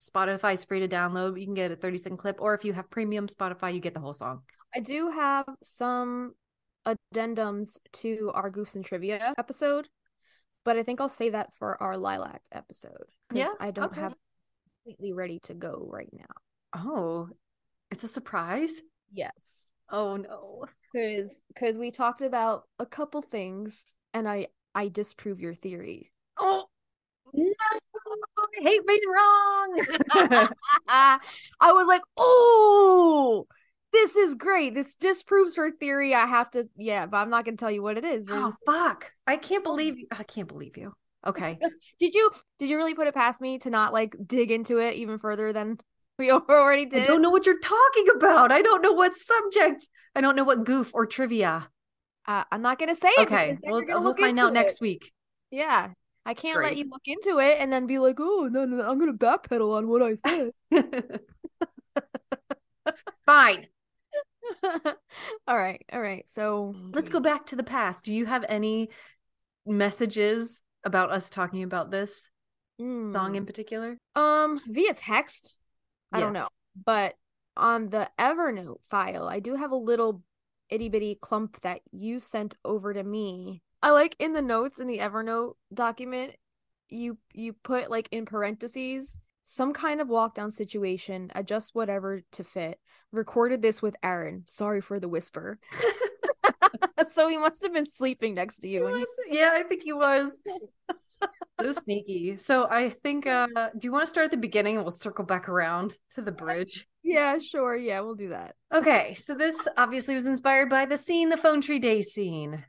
Spotify's 0.00 0.64
free 0.64 0.80
to 0.80 0.88
download. 0.88 1.38
You 1.38 1.46
can 1.46 1.52
get 1.52 1.70
a 1.70 1.76
30 1.76 1.98
second 1.98 2.16
clip, 2.16 2.36
or 2.40 2.54
if 2.54 2.64
you 2.64 2.72
have 2.72 2.88
premium 2.88 3.28
Spotify, 3.28 3.74
you 3.74 3.80
get 3.80 3.92
the 3.92 4.00
whole 4.00 4.14
song. 4.14 4.40
I 4.74 4.80
do 4.80 5.10
have 5.10 5.44
some 5.62 6.32
addendums 6.86 7.78
to 7.92 8.30
our 8.34 8.50
Goofs 8.50 8.74
and 8.74 8.84
Trivia 8.86 9.34
episode, 9.36 9.88
but 10.64 10.78
I 10.78 10.82
think 10.82 11.02
I'll 11.02 11.10
save 11.10 11.32
that 11.32 11.50
for 11.58 11.82
our 11.82 11.98
Lilac 11.98 12.40
episode. 12.52 13.04
'cause 13.28 13.38
Yeah, 13.38 13.52
I 13.60 13.70
don't 13.70 13.92
okay. 13.92 14.00
have 14.00 14.14
completely 14.82 15.12
ready 15.12 15.40
to 15.40 15.52
go 15.52 15.86
right 15.92 16.08
now. 16.14 16.24
Oh, 16.74 17.28
it's 17.90 18.04
a 18.04 18.08
surprise. 18.08 18.80
Yes. 19.12 19.70
Oh 19.90 20.16
no. 20.16 20.64
Cause 20.94 21.30
cause 21.58 21.76
we 21.76 21.90
talked 21.90 22.22
about 22.22 22.64
a 22.78 22.86
couple 22.86 23.22
things 23.22 23.94
and 24.14 24.28
I 24.28 24.48
I 24.74 24.88
disprove 24.88 25.40
your 25.40 25.54
theory. 25.54 26.12
Oh 26.38 26.66
no. 27.32 27.52
I 28.58 28.62
hate 28.62 28.86
being 28.86 29.00
wrong. 29.08 30.48
I 30.88 31.18
was 31.60 31.86
like, 31.86 32.02
oh 32.16 33.46
this 33.92 34.16
is 34.16 34.34
great. 34.34 34.74
This 34.74 34.96
disproves 34.96 35.56
her 35.56 35.70
theory. 35.70 36.14
I 36.14 36.26
have 36.26 36.50
to 36.50 36.68
yeah, 36.76 37.06
but 37.06 37.18
I'm 37.18 37.30
not 37.30 37.44
gonna 37.44 37.56
tell 37.56 37.70
you 37.70 37.82
what 37.82 37.96
it 37.96 38.04
is. 38.04 38.28
Oh 38.30 38.52
fuck. 38.66 39.12
I 39.26 39.36
can't 39.36 39.62
oh. 39.66 39.70
believe 39.70 39.98
you. 39.98 40.06
I 40.10 40.22
can't 40.22 40.48
believe 40.48 40.76
you. 40.76 40.92
Okay. 41.26 41.58
Did 41.98 42.14
you 42.14 42.30
did 42.58 42.68
you 42.68 42.76
really 42.76 42.94
put 42.94 43.08
it 43.08 43.14
past 43.14 43.40
me 43.40 43.58
to 43.60 43.70
not 43.70 43.92
like 43.92 44.14
dig 44.26 44.50
into 44.50 44.78
it 44.78 44.94
even 44.94 45.18
further 45.18 45.52
than 45.52 45.78
we 46.18 46.30
already 46.30 46.86
did? 46.86 47.02
I 47.02 47.06
don't 47.06 47.22
know 47.22 47.30
what 47.30 47.46
you're 47.46 47.60
talking 47.60 48.06
about. 48.16 48.52
I 48.52 48.62
don't 48.62 48.82
know 48.82 48.92
what 48.92 49.16
subject. 49.16 49.88
I 50.14 50.20
don't 50.20 50.36
know 50.36 50.44
what 50.44 50.64
goof 50.64 50.92
or 50.94 51.06
trivia. 51.06 51.68
Uh, 52.26 52.44
I'm 52.50 52.62
not 52.62 52.78
gonna 52.78 52.94
say 52.94 53.08
it. 53.10 53.26
Okay, 53.26 53.56
we'll, 53.62 53.84
we'll 53.86 54.02
look 54.02 54.18
find 54.18 54.38
out 54.38 54.52
next 54.52 54.80
week. 54.80 55.12
Yeah, 55.50 55.90
I 56.24 56.34
can't 56.34 56.60
let 56.60 56.76
you 56.76 56.88
look 56.90 57.02
into 57.06 57.38
it 57.38 57.58
and 57.60 57.72
then 57.72 57.86
be 57.86 57.98
like, 57.98 58.16
oh 58.18 58.48
no, 58.50 58.64
no, 58.64 58.88
I'm 58.88 58.98
gonna 58.98 59.12
backpedal 59.12 59.76
on 59.76 59.88
what 59.88 60.02
I 60.02 60.16
said. 60.72 61.20
Fine. 63.26 63.66
all 65.46 65.56
right, 65.56 65.84
all 65.92 66.00
right. 66.00 66.24
So 66.28 66.74
Let's 66.92 67.10
go 67.10 67.20
back 67.20 67.46
to 67.46 67.56
the 67.56 67.62
past. 67.64 68.04
Do 68.04 68.14
you 68.14 68.26
have 68.26 68.44
any 68.48 68.88
messages 69.66 70.62
about 70.84 71.10
us 71.10 71.28
talking 71.30 71.62
about 71.62 71.90
this 71.90 72.28
song 72.78 73.12
Mm. 73.12 73.36
in 73.36 73.46
particular? 73.46 73.96
Um, 74.14 74.60
via 74.66 74.94
text. 74.94 75.58
I 76.12 76.20
don't 76.20 76.32
know, 76.32 76.48
but 76.84 77.14
on 77.56 77.88
the 77.90 78.08
Evernote 78.18 78.80
file, 78.84 79.28
I 79.28 79.40
do 79.40 79.54
have 79.54 79.70
a 79.70 79.76
little 79.76 80.22
itty 80.68 80.88
bitty 80.88 81.18
clump 81.20 81.60
that 81.62 81.80
you 81.92 82.20
sent 82.20 82.56
over 82.64 82.92
to 82.92 83.02
me. 83.02 83.62
I 83.82 83.90
like 83.90 84.16
in 84.18 84.32
the 84.32 84.42
notes 84.42 84.80
in 84.80 84.86
the 84.86 84.98
Evernote 84.98 85.54
document, 85.72 86.34
you 86.88 87.18
you 87.32 87.52
put 87.52 87.90
like 87.90 88.08
in 88.12 88.24
parentheses 88.26 89.16
some 89.48 89.72
kind 89.72 90.00
of 90.00 90.08
walk 90.08 90.34
down 90.34 90.50
situation, 90.50 91.30
adjust 91.36 91.72
whatever 91.72 92.20
to 92.32 92.42
fit. 92.42 92.80
Recorded 93.12 93.62
this 93.62 93.80
with 93.80 93.94
Aaron. 94.02 94.42
Sorry 94.46 94.80
for 94.80 94.98
the 94.98 95.08
whisper. 95.08 95.60
so 97.08 97.28
he 97.28 97.36
must 97.38 97.62
have 97.62 97.72
been 97.72 97.86
sleeping 97.86 98.34
next 98.34 98.58
to 98.58 98.68
you. 98.68 98.88
you- 98.88 99.06
yeah, 99.30 99.50
I 99.52 99.62
think 99.62 99.82
he 99.82 99.92
was. 99.92 100.36
so 101.60 101.72
sneaky. 101.72 102.36
So 102.38 102.66
I 102.68 102.90
think 102.90 103.26
uh 103.26 103.46
do 103.46 103.80
you 103.82 103.92
want 103.92 104.04
to 104.04 104.10
start 104.10 104.26
at 104.26 104.30
the 104.30 104.36
beginning 104.36 104.76
and 104.76 104.84
we'll 104.84 104.90
circle 104.90 105.24
back 105.24 105.48
around 105.48 105.96
to 106.14 106.22
the 106.22 106.32
bridge? 106.32 106.86
Yeah, 107.02 107.38
sure. 107.38 107.76
Yeah, 107.76 108.00
we'll 108.00 108.14
do 108.16 108.30
that. 108.30 108.56
Okay, 108.74 109.14
so 109.14 109.34
this 109.34 109.68
obviously 109.76 110.14
was 110.14 110.26
inspired 110.26 110.68
by 110.68 110.86
the 110.86 110.98
scene, 110.98 111.28
the 111.28 111.36
phone 111.36 111.60
tree 111.60 111.78
day 111.78 112.02
scene, 112.02 112.64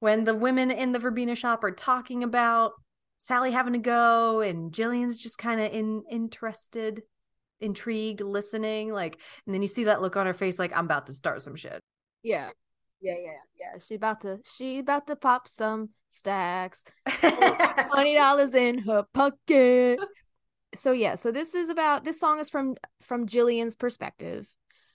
when 0.00 0.24
the 0.24 0.34
women 0.34 0.70
in 0.70 0.92
the 0.92 0.98
Verbena 0.98 1.34
shop 1.34 1.62
are 1.62 1.72
talking 1.72 2.22
about 2.22 2.72
Sally 3.18 3.52
having 3.52 3.74
to 3.74 3.78
go, 3.78 4.40
and 4.40 4.72
Jillian's 4.72 5.18
just 5.18 5.38
kind 5.38 5.60
of 5.60 5.72
in 5.72 6.02
interested, 6.10 7.02
intrigued, 7.60 8.20
listening, 8.20 8.92
like, 8.92 9.18
and 9.46 9.54
then 9.54 9.62
you 9.62 9.68
see 9.68 9.84
that 9.84 10.02
look 10.02 10.16
on 10.16 10.26
her 10.26 10.34
face, 10.34 10.58
like 10.58 10.76
I'm 10.76 10.84
about 10.86 11.06
to 11.06 11.12
start 11.12 11.42
some 11.42 11.56
shit. 11.56 11.80
Yeah. 12.22 12.50
Yeah, 13.00 13.14
yeah, 13.22 13.38
yeah. 13.58 13.78
She 13.78 13.94
about 13.94 14.20
to 14.22 14.40
she 14.44 14.78
about 14.78 15.06
to 15.06 15.16
pop 15.16 15.48
some 15.48 15.90
stacks. 16.10 16.84
Twenty 17.20 18.14
dollars 18.14 18.54
in 18.54 18.78
her 18.78 19.04
pocket. 19.12 19.98
So 20.74 20.92
yeah, 20.92 21.14
so 21.14 21.30
this 21.30 21.54
is 21.54 21.68
about 21.68 22.04
this 22.04 22.18
song 22.20 22.40
is 22.40 22.50
from 22.50 22.76
from 23.02 23.26
Jillian's 23.26 23.76
perspective 23.76 24.46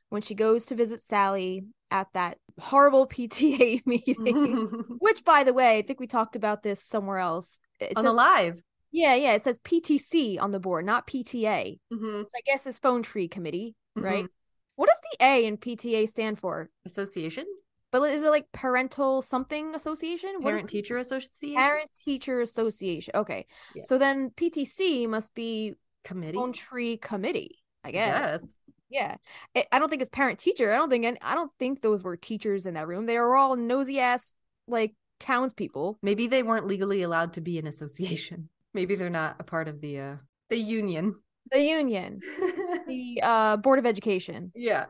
when 0.09 0.21
she 0.21 0.35
goes 0.35 0.65
to 0.67 0.75
visit 0.75 1.01
Sally 1.01 1.63
at 1.89 2.07
that 2.13 2.37
horrible 2.59 3.07
PTA 3.13 3.85
meeting. 3.85 4.67
Which, 4.99 5.23
by 5.23 5.43
the 5.43 5.53
way, 5.53 5.77
I 5.77 5.81
think 5.81 5.99
we 5.99 6.07
talked 6.07 6.35
about 6.35 6.63
this 6.63 6.83
somewhere 6.83 7.17
else. 7.17 7.59
It 7.79 7.93
On 7.95 8.03
says, 8.03 8.11
the 8.11 8.17
live. 8.17 8.63
yeah, 8.91 9.15
yeah, 9.15 9.33
it 9.33 9.41
says 9.41 9.59
PTC 9.59 10.39
on 10.39 10.51
the 10.51 10.59
board, 10.59 10.85
not 10.85 11.07
PTA. 11.07 11.79
Mhm. 11.93 12.25
I 12.35 12.39
guess 12.45 12.67
it's 12.67 12.79
Phone 12.79 13.03
Tree 13.03 13.27
Committee, 13.27 13.75
right? 13.95 14.25
Mhm. 14.25 14.29
What 14.75 14.89
does 14.89 14.99
the 15.11 15.25
A 15.25 15.45
in 15.45 15.57
PTA 15.57 16.07
stand 16.07 16.39
for? 16.39 16.69
Association? 16.85 17.45
But 17.91 18.03
is 18.03 18.23
it 18.23 18.29
like 18.29 18.47
parental 18.53 19.21
something 19.21 19.75
association? 19.75 20.35
What 20.39 20.51
Parent 20.51 20.69
teacher 20.69 20.97
association? 20.97 21.61
Parent 21.61 21.89
teacher 21.93 22.41
association. 22.41 23.11
Okay. 23.15 23.45
Yeah. 23.75 23.83
So 23.85 23.97
then 23.97 24.31
PTC 24.31 25.07
must 25.07 25.35
be 25.35 25.75
committee. 26.03 26.37
Phone 26.37 26.53
Tree 26.53 26.97
Committee, 26.97 27.59
I 27.83 27.91
guess. 27.91 28.41
Yes. 28.41 28.53
Yeah. 28.89 29.15
It, 29.55 29.67
I 29.71 29.79
don't 29.79 29.89
think 29.89 30.01
it's 30.01 30.09
parent 30.09 30.39
teacher. 30.39 30.71
I 30.71 30.75
don't 30.75 30.89
think 30.89 31.05
any, 31.05 31.21
I 31.21 31.35
don't 31.35 31.51
think 31.59 31.81
those 31.81 32.03
were 32.03 32.15
teachers 32.15 32.65
in 32.65 32.75
that 32.75 32.87
room. 32.87 33.05
They 33.05 33.17
were 33.17 33.35
all 33.35 33.55
nosy 33.55 33.99
ass 33.99 34.33
like 34.67 34.93
townspeople. 35.19 35.99
Maybe 36.01 36.27
they 36.27 36.43
weren't 36.43 36.67
legally 36.67 37.01
allowed 37.01 37.33
to 37.33 37.41
be 37.41 37.57
an 37.59 37.67
association. 37.67 38.49
Maybe 38.73 38.95
they're 38.95 39.09
not 39.09 39.35
a 39.39 39.43
part 39.43 39.67
of 39.67 39.81
the 39.81 39.99
uh 39.99 40.15
the 40.49 40.57
union. 40.57 41.15
The 41.51 41.61
union, 41.61 42.21
the 42.87 43.19
uh 43.21 43.57
board 43.57 43.79
of 43.79 43.85
education. 43.85 44.51
yeah. 44.55 44.85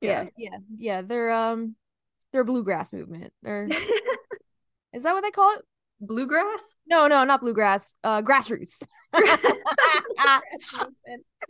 Yeah, 0.00 0.28
yeah, 0.38 0.56
yeah. 0.78 1.02
They're 1.02 1.30
um 1.30 1.76
they're 2.32 2.44
bluegrass 2.44 2.92
movement. 2.92 3.32
Is 3.44 5.02
that 5.04 5.12
what 5.12 5.22
they 5.22 5.30
call 5.30 5.54
it? 5.54 5.64
Bluegrass? 6.00 6.74
No, 6.86 7.06
no, 7.06 7.24
not 7.24 7.40
bluegrass. 7.40 7.96
Uh 8.02 8.22
grassroots. 8.22 8.82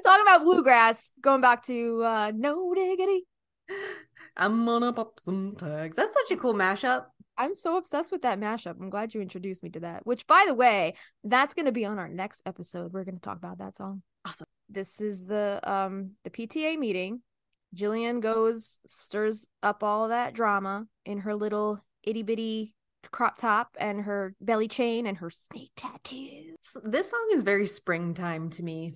Talking 0.04 0.22
about 0.22 0.42
bluegrass, 0.42 1.12
going 1.20 1.40
back 1.40 1.64
to 1.66 2.02
uh 2.04 2.32
no 2.34 2.74
diggity. 2.74 3.26
I'm 4.36 4.64
gonna 4.64 4.92
pop 4.92 5.20
some 5.20 5.54
tags. 5.56 5.96
That's 5.96 6.12
such 6.12 6.30
a 6.32 6.36
cool 6.36 6.54
mashup. 6.54 7.04
I'm 7.40 7.54
so 7.54 7.78
obsessed 7.78 8.12
with 8.12 8.20
that 8.22 8.38
mashup. 8.38 8.76
I'm 8.78 8.90
glad 8.90 9.14
you 9.14 9.22
introduced 9.22 9.62
me 9.62 9.70
to 9.70 9.80
that. 9.80 10.06
Which, 10.06 10.26
by 10.26 10.44
the 10.46 10.52
way, 10.52 10.94
that's 11.24 11.54
going 11.54 11.64
to 11.64 11.72
be 11.72 11.86
on 11.86 11.98
our 11.98 12.08
next 12.08 12.42
episode. 12.44 12.92
We're 12.92 13.04
going 13.04 13.14
to 13.14 13.20
talk 13.20 13.38
about 13.38 13.56
that 13.58 13.78
song. 13.78 14.02
Awesome. 14.26 14.46
This 14.68 15.00
is 15.00 15.24
the 15.24 15.58
um 15.64 16.12
the 16.22 16.30
PTA 16.30 16.78
meeting. 16.78 17.22
Jillian 17.74 18.20
goes, 18.20 18.80
stirs 18.86 19.46
up 19.62 19.82
all 19.82 20.08
that 20.08 20.34
drama 20.34 20.86
in 21.04 21.18
her 21.20 21.34
little 21.34 21.80
itty 22.02 22.22
bitty 22.22 22.74
crop 23.12 23.36
top 23.36 23.76
and 23.78 24.02
her 24.02 24.34
belly 24.40 24.68
chain 24.68 25.06
and 25.06 25.18
her 25.18 25.30
snake 25.30 25.70
tattoo. 25.76 26.54
So 26.62 26.80
this 26.84 27.10
song 27.10 27.28
is 27.32 27.42
very 27.42 27.66
springtime 27.66 28.50
to 28.50 28.62
me. 28.62 28.94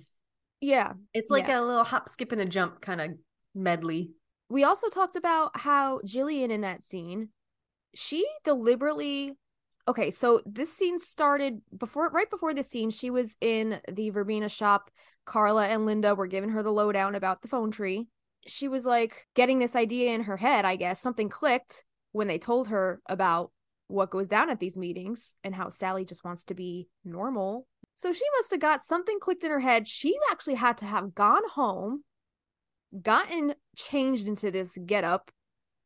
Yeah. 0.60 0.92
It's 1.12 1.30
like 1.30 1.48
Yeah. 1.48 1.60
a 1.60 1.62
little 1.62 1.84
hop, 1.84 2.08
skip, 2.08 2.32
and 2.32 2.40
a 2.40 2.46
jump 2.46 2.80
kind 2.80 3.00
of 3.00 3.10
medley. 3.54 4.12
We 4.48 4.64
also 4.64 4.88
talked 4.88 5.16
about 5.16 5.56
how 5.58 6.00
Jillian 6.00 6.50
in 6.50 6.60
that 6.62 6.84
scene, 6.84 7.30
she 7.94 8.26
deliberately 8.44 9.32
okay, 9.86 10.10
so 10.10 10.40
this 10.46 10.72
scene 10.72 10.98
started 10.98 11.60
before 11.76 12.08
right 12.08 12.30
before 12.30 12.54
this 12.54 12.70
scene, 12.70 12.88
she 12.90 13.10
was 13.10 13.36
in 13.42 13.80
the 13.92 14.08
verbena 14.10 14.48
shop. 14.48 14.90
Carla 15.26 15.66
and 15.66 15.84
Linda 15.84 16.14
were 16.14 16.26
giving 16.26 16.50
her 16.50 16.62
the 16.62 16.72
lowdown 16.72 17.14
about 17.14 17.42
the 17.42 17.48
phone 17.48 17.70
tree. 17.70 18.06
She 18.46 18.68
was 18.68 18.84
like 18.84 19.26
getting 19.34 19.58
this 19.58 19.76
idea 19.76 20.12
in 20.12 20.24
her 20.24 20.36
head, 20.36 20.64
I 20.64 20.76
guess. 20.76 21.00
Something 21.00 21.28
clicked 21.28 21.84
when 22.12 22.28
they 22.28 22.38
told 22.38 22.68
her 22.68 23.00
about 23.08 23.50
what 23.88 24.10
goes 24.10 24.28
down 24.28 24.50
at 24.50 24.60
these 24.60 24.76
meetings 24.76 25.34
and 25.44 25.54
how 25.54 25.68
Sally 25.68 26.04
just 26.04 26.24
wants 26.24 26.44
to 26.44 26.54
be 26.54 26.88
normal. 27.04 27.66
So 27.94 28.12
she 28.12 28.24
must 28.38 28.50
have 28.50 28.60
got 28.60 28.84
something 28.84 29.20
clicked 29.20 29.44
in 29.44 29.50
her 29.50 29.60
head. 29.60 29.86
She 29.86 30.16
actually 30.30 30.54
had 30.54 30.78
to 30.78 30.84
have 30.84 31.14
gone 31.14 31.48
home, 31.50 32.02
gotten 33.00 33.54
changed 33.76 34.26
into 34.26 34.50
this 34.50 34.78
getup 34.84 35.30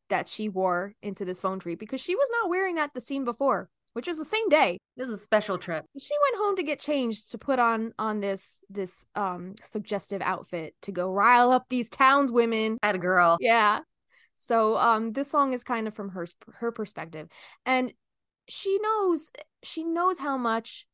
that 0.09 0.29
she 0.29 0.49
wore 0.49 0.95
into 1.03 1.25
this 1.25 1.41
phone 1.41 1.59
tree 1.59 1.75
because 1.75 2.01
she 2.01 2.15
was 2.15 2.29
not 2.41 2.49
wearing 2.49 2.77
that 2.77 2.95
the 2.95 3.01
scene 3.01 3.25
before, 3.25 3.69
which 3.93 4.07
was 4.07 4.19
the 4.19 4.25
same 4.25 4.49
day. 4.49 4.79
This 4.97 5.09
is 5.09 5.21
a 5.21 5.23
special 5.23 5.59
trip. 5.59 5.85
She 5.99 6.15
went 6.31 6.45
home 6.45 6.57
to 6.57 6.63
get 6.63 6.81
changed 6.81 7.31
to 7.33 7.39
put 7.39 7.59
on 7.59 7.93
on 7.99 8.21
this 8.21 8.61
this 8.69 9.05
um 9.15 9.55
suggestive 9.63 10.23
outfit 10.23 10.75
to 10.83 10.93
go 10.93 11.11
rile 11.11 11.51
up 11.51 11.67
these 11.69 11.89
townswomen 11.89 12.77
At 12.83 12.95
a 12.95 12.99
girl. 12.99 13.39
yeah. 13.41 13.81
So 14.39 14.77
um 14.79 15.13
this 15.13 15.31
song 15.31 15.53
is 15.53 15.65
kind 15.65 15.89
of 15.89 15.95
from 15.95 16.11
her 16.11 16.27
her 16.55 16.73
perspective 16.73 17.29
and 17.67 17.93
she 18.49 18.79
knows 18.79 19.31
she 19.63 19.85
knows 19.85 20.19
how 20.19 20.37
much 20.37 20.87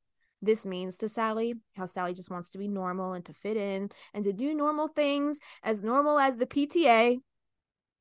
this 0.43 0.67
means 0.67 0.99
to 0.99 1.09
Sally, 1.09 1.55
how 1.77 1.87
Sally 1.87 2.13
just 2.13 2.31
wants 2.31 2.51
to 2.51 2.59
be 2.59 2.69
normal 2.69 3.15
and 3.15 3.25
to 3.25 3.33
fit 3.33 3.57
in 3.57 3.91
and 4.13 4.25
to 4.25 4.33
do 4.33 4.55
normal 4.55 4.89
things 4.89 5.39
as 5.63 5.83
normal 5.83 6.19
as 6.19 6.37
the 6.37 6.47
PTA. 6.47 7.19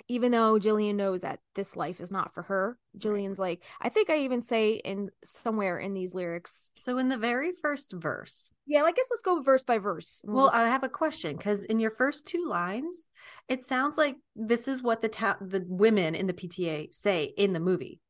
Even 0.09 0.31
though 0.31 0.59
Jillian 0.59 0.95
knows 0.95 1.21
that 1.21 1.39
this 1.55 1.75
life 1.77 2.01
is 2.01 2.11
not 2.11 2.33
for 2.33 2.43
her. 2.43 2.77
Jillian's 2.97 3.39
like, 3.39 3.63
I 3.81 3.89
think 3.89 4.09
I 4.09 4.19
even 4.19 4.41
say 4.41 4.73
in 4.73 5.09
somewhere 5.23 5.79
in 5.79 5.93
these 5.93 6.13
lyrics. 6.13 6.71
So 6.75 6.97
in 6.97 7.07
the 7.07 7.17
very 7.17 7.51
first 7.53 7.93
verse, 7.93 8.51
Yeah, 8.65 8.83
I 8.83 8.91
guess 8.91 9.07
let's 9.09 9.21
go 9.21 9.41
verse 9.41 9.63
by 9.63 9.77
verse. 9.77 10.21
We'll 10.25 10.45
well, 10.45 10.51
I 10.53 10.67
have 10.67 10.83
a 10.83 10.89
question 10.89 11.37
because 11.37 11.63
in 11.63 11.79
your 11.79 11.91
first 11.91 12.27
two 12.27 12.43
lines, 12.45 13.05
it 13.47 13.63
sounds 13.63 13.97
like 13.97 14.17
this 14.35 14.67
is 14.67 14.81
what 14.81 15.01
the 15.01 15.09
ta- 15.09 15.37
the 15.39 15.63
women 15.67 16.15
in 16.15 16.27
the 16.27 16.33
PTA 16.33 16.93
say 16.93 17.33
in 17.37 17.53
the 17.53 17.59
movie, 17.61 18.01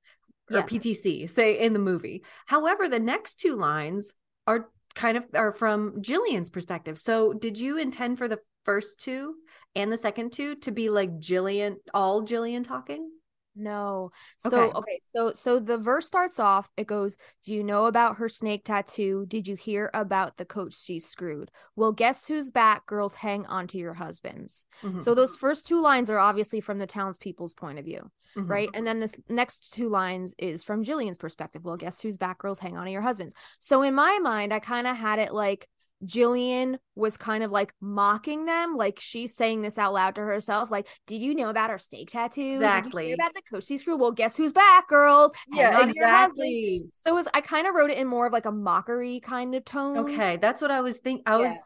or 0.52 0.58
Yes. 0.58 0.70
PTC 0.70 1.30
say 1.30 1.60
in 1.60 1.74
the 1.74 1.80
movie. 1.80 2.24
However, 2.48 2.90
the 2.90 3.00
next 3.00 3.36
two 3.36 3.56
lines 3.56 4.14
are 4.48 4.70
kind 4.96 5.18
of 5.18 5.26
are 5.34 5.54
from 5.54 6.02
Jillian's 6.02 6.50
perspective. 6.50 6.98
So, 6.98 7.34
did 7.34 7.58
you 7.58 7.78
intend 7.78 8.18
for 8.18 8.28
the 8.28 8.40
first 8.66 9.00
two 9.00 9.36
and 9.76 9.92
the 9.92 9.98
second 9.98 10.32
two 10.34 10.56
to 10.58 10.72
be 10.72 10.90
like 10.90 11.20
Jillian, 11.20 11.78
all 11.94 12.24
Jillian 12.24 12.64
talking? 12.66 13.10
No. 13.56 14.12
So 14.40 14.72
Okay. 14.72 14.72
okay. 14.80 15.00
so 15.16 15.34
so 15.34 15.60
the 15.60 15.78
verse 15.78 16.08
starts 16.08 16.40
off. 16.40 16.72
It 16.76 16.88
goes, 16.88 17.18
"Do 17.44 17.54
you 17.54 17.64
know 17.64 17.86
about 17.86 18.18
her 18.18 18.28
snake 18.28 18.66
tattoo? 18.66 19.26
Did 19.28 19.48
you 19.48 19.56
hear 19.56 19.92
about 19.94 20.38
the 20.38 20.46
coach 20.46 20.74
she 20.74 21.00
screwed? 21.00 21.52
Well, 21.76 21.92
guess 21.92 22.26
who's 22.26 22.50
back? 22.50 22.88
Girls, 22.88 23.14
hang 23.14 23.46
on 23.46 23.68
to 23.68 23.78
your 23.78 23.94
husbands." 23.94 24.66
Mhm, 24.82 25.00
So 25.00 25.14
those 25.14 25.36
first 25.36 25.68
two 25.68 25.80
lines 25.80 26.10
are 26.10 26.18
obviously 26.18 26.62
from 26.62 26.80
the 26.80 26.88
townspeople's 26.88 27.54
point 27.54 27.78
of 27.78 27.86
view, 27.86 28.10
mhm. 28.36 28.50
right? 28.50 28.72
And 28.74 28.88
then 28.88 29.00
this 29.00 29.14
next 29.30 29.72
two 29.72 29.88
lines 29.88 30.34
is 30.40 30.64
from 30.64 30.84
Jillian's 30.84 31.20
perspective. 31.20 31.64
Well, 31.64 31.78
guess 31.78 32.02
who's 32.02 32.18
back? 32.18 32.40
Girls, 32.40 32.58
hang 32.58 32.76
on 32.76 32.86
to 32.86 32.92
your 32.92 33.02
husbands. 33.04 33.36
So 33.60 33.84
in 33.84 33.94
my 33.94 34.18
mind, 34.20 34.52
I 34.52 34.60
kind 34.60 34.88
of 34.88 34.98
had 34.98 35.20
it 35.20 35.32
like 35.32 35.70
Jillian 36.06 36.78
was 36.96 37.18
kind 37.18 37.44
of 37.44 37.52
like 37.52 37.74
mocking 37.82 38.46
them, 38.46 38.76
like 38.76 39.00
she's 39.00 39.36
saying 39.36 39.62
this 39.62 39.78
out 39.78 39.94
loud 39.94 40.16
to 40.16 40.22
herself. 40.22 40.72
Like, 40.72 40.88
did 41.08 41.22
you 41.22 41.34
know 41.36 41.50
about 41.50 41.70
her 41.70 41.78
snake 41.78 42.10
tattoo? 42.10 42.42
Did 42.42 42.52
you 42.52 42.60
hear 42.62 42.64
Exactly. 42.66 43.14
about 43.14 43.34
the 43.34 43.42
coach 43.50 43.66
she 43.66 43.78
screwed? 43.78 44.00
Well, 44.00 44.12
guess 44.12 44.36
who's 44.38 44.54
back, 44.54 44.88
girls? 44.88 45.32
Yeah, 45.52 45.78
on 45.78 45.88
to 45.90 45.96
your 45.96 46.08
husband. 46.10 46.30
exactly. 46.30 46.86
So 46.92 47.12
it 47.12 47.16
was 47.16 47.28
I 47.34 47.42
kind 47.42 47.68
of 47.68 47.76
wrote 47.76 47.90
it 47.92 47.98
in 47.98 48.08
more 48.08 48.28
of 48.28 48.34
like 48.34 48.46
a 48.46 48.52
mockery 48.52 49.20
kind 49.20 49.56
of 49.56 49.66
tone. 49.66 49.98
Okay, 49.98 50.38
that's 50.38 50.62
what 50.62 50.72
I 50.72 50.82
was 50.82 51.00
thinking. 51.00 51.24
I 51.26 51.38
was 51.38 51.58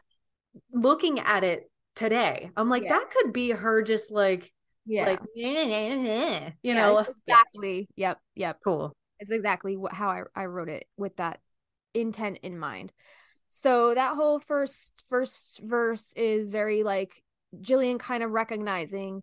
looking 0.72 1.20
at 1.20 1.44
it 1.44 1.70
today. 1.94 2.50
I'm 2.56 2.68
like, 2.68 2.84
Yeah. 2.84 2.90
that 2.90 3.10
could 3.10 3.32
be 3.32 3.50
her 3.50 3.82
just 3.82 4.10
like, 4.10 4.52
Yeah. 4.86 5.06
like, 5.06 5.20
"Nah, 5.36 5.52
nah, 5.52 5.64
nah, 5.64 5.94
nah," 5.96 6.50
you 6.62 6.74
Yeah, 6.74 6.86
know? 6.86 7.06
Yeah, 7.26 7.34
exactly. 7.36 7.88
Yep. 7.96 8.18
Yep. 8.36 8.58
cool. 8.64 8.92
It's 9.20 9.30
exactly 9.30 9.76
what 9.76 9.92
how 9.92 10.08
I, 10.08 10.22
I 10.34 10.44
wrote 10.46 10.68
it 10.68 10.86
with 10.96 11.16
that 11.16 11.40
intent 11.94 12.38
in 12.42 12.58
mind. 12.58 12.92
So 13.48 13.94
that 13.94 14.14
whole 14.14 14.40
first 14.40 14.92
first 15.08 15.60
verse 15.62 16.12
is 16.14 16.50
very 16.52 16.82
like 16.82 17.22
Jillian 17.60 17.98
kind 17.98 18.22
of 18.22 18.30
recognizing 18.30 19.22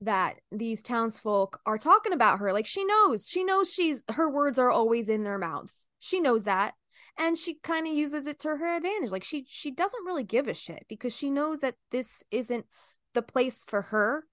that 0.00 0.34
these 0.50 0.82
townsfolk 0.82 1.60
are 1.64 1.78
talking 1.78 2.12
about 2.12 2.40
her. 2.40 2.52
Like 2.52 2.66
she 2.66 2.84
knows, 2.84 3.28
she 3.28 3.44
knows 3.44 3.72
she's 3.72 4.02
her 4.10 4.28
words 4.28 4.58
are 4.58 4.70
always 4.70 5.08
in 5.08 5.22
their 5.22 5.38
mouths. 5.38 5.86
She 6.00 6.20
knows 6.20 6.44
that. 6.44 6.74
And 7.18 7.36
she 7.38 7.54
kind 7.62 7.86
of 7.86 7.92
uses 7.92 8.26
it 8.26 8.40
to 8.40 8.48
her 8.48 8.76
advantage. 8.76 9.10
Like 9.10 9.22
she 9.24 9.44
she 9.48 9.70
doesn't 9.70 10.04
really 10.04 10.24
give 10.24 10.48
a 10.48 10.54
shit 10.54 10.86
because 10.88 11.14
she 11.14 11.30
knows 11.30 11.60
that 11.60 11.76
this 11.90 12.22
isn't 12.30 12.66
the 13.14 13.22
place 13.22 13.64
for 13.64 13.82
her, 13.82 14.24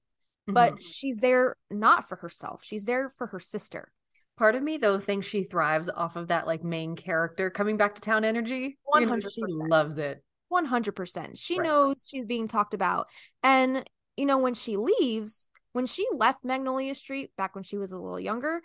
but 0.48 0.76
Mhm. 0.76 0.82
she's 0.82 1.20
there 1.20 1.58
not 1.70 2.08
for 2.10 2.16
herself. 2.16 2.64
She's 2.64 2.86
there 2.86 3.10
for 3.10 3.28
her 3.28 3.40
sister. 3.40 3.92
Part 4.40 4.56
of 4.56 4.64
me 4.64 4.78
though 4.78 5.00
thinks 5.00 5.28
she 5.28 5.44
thrives 5.44 5.90
off 5.90 6.16
of 6.16 6.30
that 6.30 6.48
like 6.48 6.64
main 6.64 6.96
character 6.96 7.50
coming 7.50 7.76
back 7.76 7.94
to 7.96 8.02
town 8.02 8.24
energy. 8.24 8.80
You 8.96 9.06
know, 9.06 9.20
She 9.20 9.44
loves 9.46 9.98
it. 9.98 10.24
100%. 10.48 11.38
She 11.38 11.60
Right. 11.60 11.68
knows 11.68 12.08
she's 12.10 12.26
being 12.26 12.48
talked 12.48 12.74
about. 12.74 13.08
And, 13.44 13.88
you 14.18 14.26
know, 14.26 14.38
when 14.38 14.54
she 14.54 14.78
leaves, 14.78 15.48
when 15.74 15.86
she 15.86 16.08
left 16.16 16.44
Magnolia 16.44 16.96
Street 16.96 17.32
back 17.38 17.54
when 17.54 17.64
she 17.66 17.78
was 17.78 17.92
a 17.92 17.98
little 17.98 18.20
younger, 18.20 18.62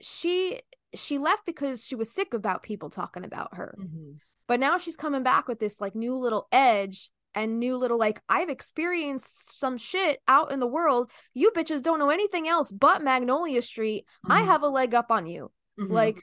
she 0.00 0.60
she 0.94 1.18
left 1.18 1.46
because 1.46 1.84
she 1.86 1.94
was 1.94 2.12
sick 2.12 2.34
about 2.34 2.62
people 2.62 2.90
talking 2.90 3.24
about 3.24 3.54
her. 3.54 3.76
Mhm. 3.80 4.18
But 4.48 4.60
now 4.60 4.76
she's 4.76 4.96
coming 4.96 5.22
back 5.22 5.48
with 5.48 5.60
this 5.60 5.80
like 5.80 5.94
new 5.94 6.16
little 6.16 6.46
edge 6.52 7.10
and 7.34 7.58
new 7.60 7.76
little 7.76 7.98
like 7.98 8.20
I've 8.28 8.48
experienced 8.48 9.58
some 9.58 9.76
shit 9.78 10.20
out 10.28 10.52
in 10.52 10.60
the 10.60 10.66
world. 10.66 11.10
You 11.34 11.50
bitches 11.50 11.82
don't 11.82 11.98
know 11.98 12.10
anything 12.10 12.48
else 12.48 12.72
but 12.72 13.02
Magnolia 13.02 13.62
Street. 13.62 14.06
I 14.28 14.42
Mhm. 14.42 14.46
have 14.46 14.62
a 14.62 14.68
leg 14.68 14.94
up 14.94 15.10
on 15.10 15.26
you. 15.26 15.50
Mhm. 15.78 15.90
Like 15.90 16.22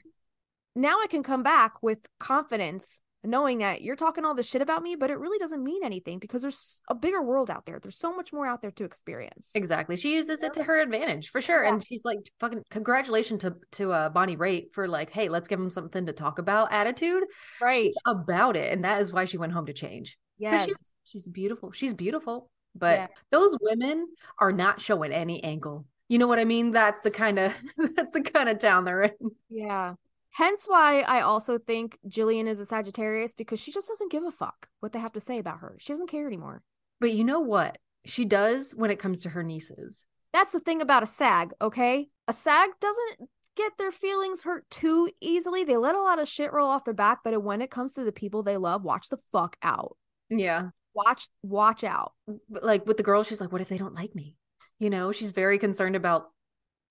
now 0.74 1.00
I 1.00 1.06
can 1.08 1.22
come 1.22 1.42
back 1.42 1.82
with 1.82 1.98
confidence 2.18 3.00
knowing 3.24 3.58
that 3.58 3.82
you're 3.82 3.96
talking 3.96 4.24
all 4.24 4.34
this 4.34 4.46
shit 4.46 4.62
about 4.62 4.80
me, 4.80 4.94
but 4.94 5.10
it 5.10 5.18
really 5.18 5.38
doesn't 5.38 5.62
mean 5.64 5.82
anything 5.82 6.20
because 6.20 6.40
there's 6.40 6.80
a 6.88 6.94
bigger 6.94 7.20
world 7.20 7.50
out 7.50 7.66
there. 7.66 7.80
There's 7.80 7.98
so 7.98 8.14
much 8.14 8.32
more 8.32 8.46
out 8.46 8.62
there 8.62 8.70
to 8.70 8.84
experience. 8.84 9.50
Exactly. 9.56 9.96
She 9.96 10.14
uses 10.14 10.40
it 10.40 10.52
to 10.54 10.62
her 10.62 10.80
advantage 10.80 11.30
for 11.30 11.40
sure. 11.40 11.64
Yeah. 11.64 11.72
And 11.72 11.84
she's 11.84 12.04
like, 12.04 12.18
fucking 12.38 12.62
congratulations 12.70 13.42
to 13.42 13.56
to 13.72 13.90
uh 13.92 14.08
Bonnie 14.10 14.36
Raitt 14.36 14.72
for 14.72 14.86
like, 14.86 15.10
hey, 15.10 15.28
let's 15.28 15.48
give 15.48 15.58
him 15.58 15.68
something 15.68 16.06
to 16.06 16.12
talk 16.12 16.38
about 16.38 16.72
attitude. 16.72 17.24
Right. 17.60 17.86
She's 17.86 17.94
about 18.06 18.56
it. 18.56 18.72
And 18.72 18.84
that 18.84 19.02
is 19.02 19.12
why 19.12 19.24
she 19.24 19.36
went 19.36 19.52
home 19.52 19.66
to 19.66 19.72
change. 19.72 20.16
Yes. 20.38 20.66
she's 20.66 20.76
she's 21.10 21.26
beautiful. 21.26 21.72
She's 21.72 21.94
beautiful. 21.94 22.50
But 22.74 22.98
Yeah. 22.98 23.06
those 23.30 23.56
women 23.60 24.06
are 24.38 24.52
not 24.52 24.80
showing 24.80 25.12
any 25.12 25.42
angle. 25.42 25.86
You 26.08 26.18
know 26.18 26.26
what 26.26 26.38
I 26.38 26.44
mean? 26.44 26.70
That's 26.70 27.00
the 27.02 27.10
kind 27.10 27.38
of 27.38 27.52
that's 27.96 28.12
the 28.12 28.22
kind 28.22 28.48
of 28.48 28.58
town 28.58 28.84
they're 28.84 29.02
in. 29.02 29.30
Yeah. 29.48 29.94
Hence 30.30 30.66
why 30.68 31.00
I 31.00 31.22
also 31.22 31.58
think 31.58 31.98
Jillian 32.08 32.46
is 32.46 32.60
a 32.60 32.66
Sagittarius 32.66 33.34
because 33.34 33.58
she 33.58 33.72
just 33.72 33.88
doesn't 33.88 34.12
give 34.12 34.22
a 34.24 34.30
fuck 34.30 34.68
what 34.80 34.92
they 34.92 34.98
have 35.00 35.12
to 35.12 35.20
say 35.20 35.38
about 35.38 35.58
her. 35.60 35.76
She 35.80 35.92
doesn't 35.92 36.08
care 36.10 36.26
anymore. 36.26 36.62
But 37.00 37.12
you 37.12 37.24
know 37.24 37.40
what? 37.40 37.78
She 38.04 38.24
does 38.24 38.72
when 38.76 38.90
it 38.90 38.98
comes 38.98 39.22
to 39.22 39.30
her 39.30 39.42
nieces. 39.42 40.06
That's 40.32 40.52
the 40.52 40.60
thing 40.60 40.80
about 40.82 41.02
a 41.02 41.06
SAG, 41.06 41.52
okay? 41.60 42.08
A 42.28 42.32
SAG 42.32 42.70
doesn't 42.80 43.28
get 43.56 43.72
their 43.78 43.90
feelings 43.90 44.42
hurt 44.42 44.68
too 44.70 45.10
easily. 45.20 45.64
They 45.64 45.76
let 45.76 45.96
a 45.96 46.00
lot 46.02 46.20
of 46.20 46.28
shit 46.28 46.52
roll 46.52 46.68
off 46.68 46.84
their 46.84 46.94
back, 46.94 47.20
but 47.24 47.42
when 47.42 47.60
it 47.60 47.70
comes 47.70 47.94
to 47.94 48.04
the 48.04 48.12
people 48.12 48.42
they 48.42 48.56
love, 48.56 48.84
watch 48.84 49.08
the 49.08 49.16
fuck 49.32 49.56
out. 49.62 49.96
Yeah. 50.28 50.68
Watch 51.04 51.28
watch 51.42 51.84
out. 51.84 52.12
Like 52.50 52.86
with 52.86 52.96
the 52.96 53.02
girl, 53.02 53.22
she's 53.22 53.40
like, 53.40 53.52
what 53.52 53.60
if 53.60 53.68
they 53.68 53.78
don't 53.78 53.94
like 53.94 54.14
me? 54.14 54.34
You 54.78 54.90
know, 54.90 55.12
she's 55.12 55.32
very 55.32 55.58
concerned 55.58 55.96
about 55.96 56.26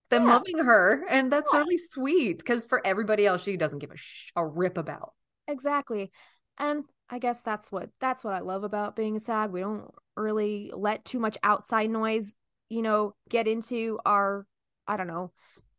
them 0.09 0.23
Yeah. 0.25 0.33
loving 0.33 0.57
her. 0.59 1.03
And 1.09 1.31
that's 1.31 1.51
Yeah. 1.53 1.59
really 1.59 1.77
sweet 1.77 2.37
because 2.39 2.65
for 2.65 2.85
everybody 2.85 3.25
else, 3.25 3.43
she 3.43 3.57
doesn't 3.57 3.79
give 3.79 3.91
a, 3.91 3.97
sh- 3.97 4.31
a 4.35 4.45
rip 4.45 4.77
about. 4.77 5.13
Exactly. 5.47 6.11
And 6.57 6.83
I 7.09 7.19
guess 7.19 7.41
that's 7.41 7.71
what 7.71 7.89
that's 7.99 8.23
what 8.23 8.33
I 8.33 8.39
love 8.39 8.63
about 8.63 8.95
being 8.95 9.15
a 9.15 9.19
SAG. 9.19 9.51
We 9.51 9.61
don't 9.61 9.89
really 10.15 10.71
let 10.75 11.05
too 11.05 11.19
much 11.19 11.37
outside 11.43 11.89
noise, 11.89 12.33
you 12.69 12.81
know, 12.81 13.15
get 13.29 13.47
into 13.47 13.99
our 14.05 14.45
I 14.87 14.97
don't 14.97 15.07
know, 15.07 15.31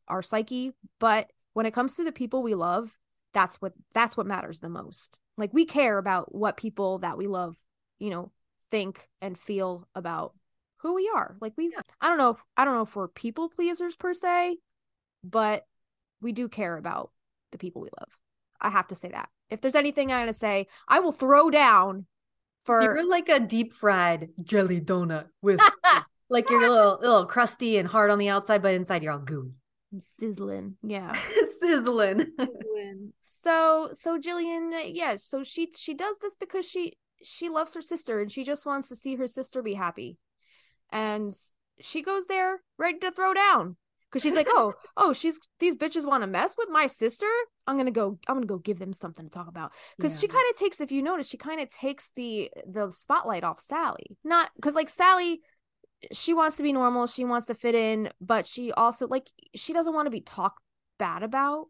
our 0.06 0.23
psyche, 0.23 0.73
but 1.00 1.30
when 1.54 1.66
it 1.66 1.73
comes 1.75 1.97
to 1.97 2.04
the 2.04 2.12
people 2.12 2.42
we 2.42 2.54
love, 2.54 2.97
that's 3.35 3.56
what 3.61 3.73
that's 3.94 4.16
what 4.16 4.26
matters 4.26 4.61
the 4.61 4.68
most. 4.68 5.18
Like 5.37 5.52
we 5.52 5.64
care 5.66 5.99
about 5.99 6.35
what 6.35 6.56
people 6.56 6.99
that 7.00 7.18
we 7.18 7.26
love, 7.26 7.56
you 7.99 8.11
know, 8.11 8.33
think 8.71 9.09
and 9.21 9.38
feel 9.38 9.88
about 9.95 10.35
who 10.78 10.95
we 10.95 11.11
are. 11.14 11.37
Like 11.40 11.55
we 11.57 11.71
Yeah. 11.73 11.83
I 12.00 12.09
don't 12.09 12.19
know 12.19 12.31
if 12.31 12.38
I 12.57 12.64
don't 12.64 12.75
know 12.75 12.83
if 12.83 12.95
we're 12.95 13.09
people 13.09 13.49
pleasers 13.49 13.97
per 13.97 14.14
se, 14.14 14.59
but 15.25 15.64
we 16.21 16.33
do 16.33 16.49
care 16.49 16.76
about 16.76 17.11
the 17.52 17.59
people 17.59 17.83
we 17.83 17.90
love. 17.99 18.11
I 18.61 18.71
have 18.71 18.88
to 18.88 18.95
say 18.95 19.09
that. 19.09 19.28
If 19.50 19.61
there's 19.61 19.75
anything 19.75 20.12
I'm 20.12 20.23
gonna 20.23 20.33
say, 20.33 20.67
I 20.87 21.00
will 21.00 21.12
throw 21.12 21.50
down 21.50 22.07
for 22.64 22.83
You're 22.83 23.09
like 23.09 23.28
a 23.28 23.40
deep 23.40 23.73
fried 23.73 24.31
jelly 24.43 24.81
donut 24.81 25.26
with 25.43 25.61
like 26.28 26.50
you're 26.50 26.64
a 26.64 26.71
little, 26.71 26.99
little 27.00 27.26
crusty 27.26 27.78
and 27.78 27.88
hard 27.88 28.11
on 28.11 28.19
the 28.19 28.28
outside, 28.28 28.62
but 28.62 28.75
inside 28.75 29.02
you're 29.02 29.12
all 29.12 29.19
gooey. 29.19 29.52
sizzling. 30.19 30.76
Yeah. 30.83 31.19
Sizzling. 31.61 32.33
so 33.23 33.90
so 33.93 34.19
Jillian, 34.19 34.71
yeah, 34.95 35.17
so 35.17 35.43
she 35.43 35.71
she 35.75 35.95
does 35.95 36.19
this 36.19 36.37
because 36.37 36.67
she 36.69 36.95
she 37.22 37.48
loves 37.48 37.75
her 37.75 37.82
sister 37.82 38.20
and 38.20 38.30
she 38.30 38.44
just 38.44 38.66
wants 38.66 38.88
to 38.88 38.96
see 38.96 39.16
her 39.16 39.26
sister 39.26 39.62
be 39.62 39.75
happy. 39.75 40.18
And 40.90 41.32
she 41.80 42.02
goes 42.02 42.26
there 42.26 42.60
ready 42.78 42.98
to 42.98 43.10
throw 43.10 43.34
down. 43.34 43.76
Cause 44.10 44.22
she's 44.22 44.34
like, 44.34 44.48
oh, 44.48 44.72
oh, 44.96 45.12
she's 45.12 45.38
these 45.60 45.76
bitches 45.76 46.06
want 46.06 46.22
to 46.22 46.26
mess 46.26 46.54
with 46.56 46.70
my 46.70 46.87
sister. 46.87 47.26
I'm 47.66 47.76
gonna 47.76 47.90
go. 47.90 48.18
I'm 48.26 48.37
gonna 48.37 48.46
go 48.46 48.56
give 48.56 48.78
them 48.78 48.94
something 48.94 49.26
to 49.26 49.30
talk 49.30 49.48
about. 49.48 49.72
Because 49.98 50.18
she 50.18 50.28
kind 50.28 50.44
of 50.50 50.58
takes, 50.58 50.80
if 50.80 50.90
you 50.90 51.02
notice, 51.02 51.28
she 51.28 51.37
kind 51.37 51.60
of 51.60 51.68
takes 51.68 52.10
the 52.16 52.50
the 52.66 52.90
spotlight 52.90 53.44
off 53.44 53.60
Sally. 53.60 54.16
Not 54.25 54.50
because 54.56 54.75
like 54.75 54.88
Sally, 54.88 55.40
she 56.12 56.32
wants 56.32 56.56
to 56.56 56.62
be 56.62 56.72
normal. 56.72 57.06
She 57.06 57.26
wants 57.26 57.48
to 57.48 57.54
fit 57.54 57.75
in, 57.75 58.08
but 58.18 58.46
she 58.46 58.72
also 58.72 59.06
like 59.06 59.28
she 59.54 59.75
doesn't 59.75 59.92
want 59.92 60.06
to 60.06 60.10
be 60.10 60.22
talked 60.22 60.62
bad 60.98 61.22
about. 61.22 61.66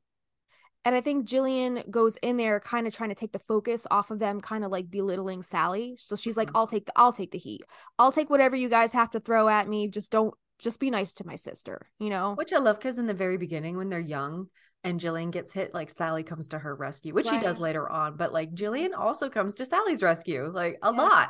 And 0.89 0.95
I 0.97 1.03
think 1.03 1.29
Jillian 1.29 1.91
goes 1.91 2.17
in 2.23 2.39
there 2.39 2.61
kind 2.61 2.87
of 2.87 2.95
trying 2.95 3.11
to 3.11 3.15
take 3.15 3.33
the 3.33 3.39
focus 3.39 3.87
off 3.91 4.11
of 4.11 4.21
them, 4.21 4.41
kind 4.41 4.65
of 4.65 4.71
like 4.71 4.91
belittling 4.91 5.43
Sally. 5.43 5.97
So 5.99 6.17
she's 6.17 6.35
like, 6.35 6.49
Mhm. 6.49 6.53
I'll 6.55 6.67
take 6.67 6.87
the 6.87 6.93
I'll 6.97 7.13
take 7.13 7.31
the 7.31 7.37
heat. 7.37 7.61
I'll 7.99 8.11
take 8.11 8.31
whatever 8.31 8.57
you 8.57 8.71
guys 8.71 8.93
have 8.95 9.11
to 9.11 9.21
throw 9.21 9.51
at 9.51 9.69
me. 9.69 9.89
Just 9.89 10.11
don't 10.11 10.33
just 10.59 10.81
be 10.81 10.89
nice 10.89 11.13
to 11.13 11.27
my 11.27 11.35
sister, 11.35 11.91
you 11.99 12.09
know? 12.09 12.33
Which 12.37 12.55
I 12.55 12.59
love 12.59 12.79
because 12.79 12.97
in 12.97 13.07
the 13.07 13.13
very 13.13 13.37
beginning, 13.37 13.77
when 13.77 13.91
they're 13.91 14.01
young 14.01 14.47
and 14.83 14.99
Jillian 14.99 15.31
gets 15.31 15.53
hit, 15.53 15.75
like 15.75 15.91
Sally 15.91 16.23
comes 16.23 16.49
to 16.49 16.59
her 16.59 16.75
rescue, 16.75 17.13
which 17.13 17.27
she 17.27 17.39
does 17.39 17.61
later 17.61 17.87
on. 17.87 18.17
But 18.17 18.33
like 18.33 18.55
Jillian 18.55 18.97
also 18.97 19.29
comes 19.29 19.57
to 19.57 19.67
Sally's 19.67 20.03
rescue, 20.03 20.47
like 20.47 20.79
a 20.83 20.91
Yeah. 20.91 21.03
lot. 21.03 21.29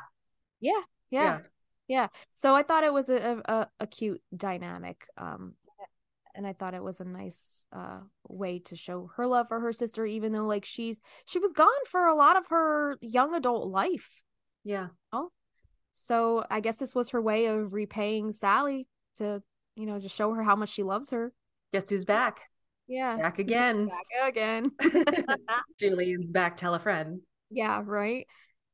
Yeah. 0.61 0.83
Yeah. 1.11 1.39
Yeah. 1.89 2.07
So 2.31 2.55
I 2.55 2.63
thought 2.63 2.85
it 2.85 2.93
was 2.93 3.09
a, 3.09 3.43
a 3.45 3.69
a 3.81 3.87
cute 3.89 4.23
dynamic. 4.37 5.05
Um 5.17 5.55
and 6.39 6.47
I 6.47 6.53
thought 6.53 6.73
it 6.73 6.83
was 6.83 7.01
a 7.01 7.05
nice 7.05 7.67
uh 7.73 7.99
way 8.29 8.61
to 8.61 8.77
show 8.77 9.11
her 9.17 9.27
love 9.27 9.49
for 9.49 9.59
her 9.59 9.73
sister, 9.73 10.07
even 10.07 10.33
though 10.33 10.47
like 10.47 10.65
she's 10.65 11.01
she 11.27 11.41
was 11.41 11.53
gone 11.53 11.69
for 11.91 12.07
a 12.07 12.15
lot 12.15 12.37
of 12.37 12.47
her 12.47 12.97
young 13.03 13.35
adult 13.35 13.69
life. 13.69 14.23
Yeah. 14.65 14.89
Oh. 15.13 15.31
So 15.93 16.45
I 16.49 16.61
guess 16.61 16.77
this 16.77 16.95
was 16.95 17.11
her 17.11 17.21
way 17.21 17.47
of 17.47 17.75
repaying 17.75 18.33
Sally 18.33 18.89
to, 19.17 19.43
you 19.75 19.85
know, 19.85 19.99
just 19.99 20.15
show 20.15 20.33
her 20.33 20.45
how 20.45 20.55
much 20.55 20.71
she 20.71 20.85
loves 20.85 21.11
her. 21.11 21.33
Guess 21.73 21.91
who's 21.91 22.05
back? 22.05 22.41
Yeah. 22.87 23.17
Back 23.17 23.41
again. 23.41 23.89
Back 23.89 24.29
again. 24.29 24.71
Jillian's 25.83 26.31
back. 26.31 26.57
Tell 26.57 26.75
a 26.75 26.79
friend. 26.79 27.21
yeah, 27.51 27.83
right. 27.85 28.27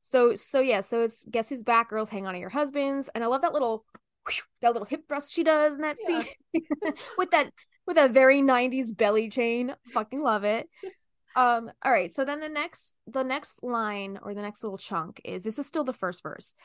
So 0.03 0.35
so 0.35 0.59
yeah, 0.59 0.81
so 0.81 1.01
it's 1.01 1.25
guess 1.25 1.49
who's 1.49 1.63
back, 1.63 1.89
girls 1.89 2.11
hang 2.11 2.27
on 2.27 2.33
to 2.33 2.39
your 2.39 2.49
husbands. 2.49 3.09
And 3.15 3.23
I 3.23 3.27
love 3.27 3.41
that 3.41 3.53
little 3.53 3.85
whew, 4.27 4.43
that 4.61 4.73
little 4.73 4.85
hip 4.85 5.07
thrust 5.07 5.33
she 5.33 5.43
does 5.43 5.75
in 5.75 5.81
that 5.81 5.97
Yeah. 6.07 6.21
scene 6.53 6.63
with 7.17 7.31
that 7.31 7.51
with 7.87 7.97
that 7.97 8.11
very 8.11 8.41
90s 8.41 8.95
belly 8.95 9.29
chain. 9.29 9.75
Fucking 9.93 10.21
love 10.21 10.43
it. 10.43 10.67
Um, 11.35 11.69
all 11.83 11.91
right, 11.91 12.11
so 12.11 12.23
then 12.25 12.39
the 12.39 12.49
next 12.49 12.95
the 13.07 13.23
next 13.23 13.61
line 13.63 14.17
or 14.21 14.33
the 14.33 14.41
next 14.41 14.63
little 14.63 14.77
chunk 14.77 15.21
is 15.25 15.43
this 15.43 15.59
is 15.59 15.67
still 15.67 15.83
the 15.83 15.93
first 15.93 16.23
verse. 16.23 16.55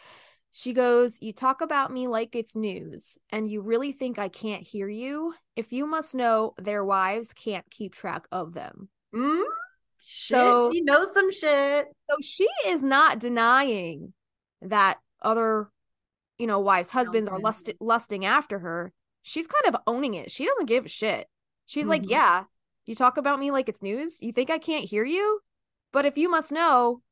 She 0.52 0.72
goes, 0.72 1.18
You 1.20 1.32
talk 1.32 1.60
about 1.60 1.92
me 1.92 2.08
like 2.08 2.34
it's 2.34 2.56
news, 2.56 3.18
and 3.30 3.48
you 3.50 3.60
really 3.60 3.92
think 3.92 4.18
I 4.18 4.28
can't 4.28 4.66
hear 4.66 4.88
you? 4.88 5.34
If 5.56 5.72
you 5.72 5.86
must 5.86 6.14
know, 6.14 6.54
their 6.58 6.84
wives 6.84 7.32
can't 7.32 7.68
keep 7.70 7.94
track 7.94 8.26
of 8.32 8.52
them. 8.54 8.88
Mm, 9.14 9.42
shit. 10.00 10.36
So- 10.38 10.70
he 10.72 10.80
knows 10.80 11.12
some 11.12 11.30
shit. 11.32 11.86
So 12.10 12.16
she 12.22 12.48
is 12.66 12.82
not 12.82 13.18
denying 13.20 14.12
that 14.62 14.98
other, 15.22 15.68
you 16.40 16.46
know, 16.46 16.59
wives' 16.59 16.90
husbands 16.90 17.29
are 17.29 17.38
lust- 17.38 17.70
lusting 17.81 18.24
after 18.24 18.59
her. 18.59 18.92
She's 19.22 19.46
kind 19.46 19.74
of 19.74 19.81
owning 19.87 20.14
it. 20.14 20.31
She 20.31 20.46
doesn't 20.46 20.66
give 20.66 20.87
a 20.87 20.88
shit. 20.88 21.29
She's 21.66 21.87
like, 21.87 22.03
Mhm. 22.03 22.11
Yeah, 22.11 22.44
you 22.87 22.94
talk 22.94 23.16
about 23.18 23.38
me 23.38 23.50
like 23.50 23.68
it's 23.68 23.83
news. 23.83 24.20
You 24.22 24.33
think 24.33 24.50
I 24.50 24.59
can't 24.59 24.85
hear 24.85 25.05
you? 25.05 25.40
But 25.92 26.07
if 26.07 26.16
you 26.16 26.31
must 26.31 26.50
know, 26.50 27.03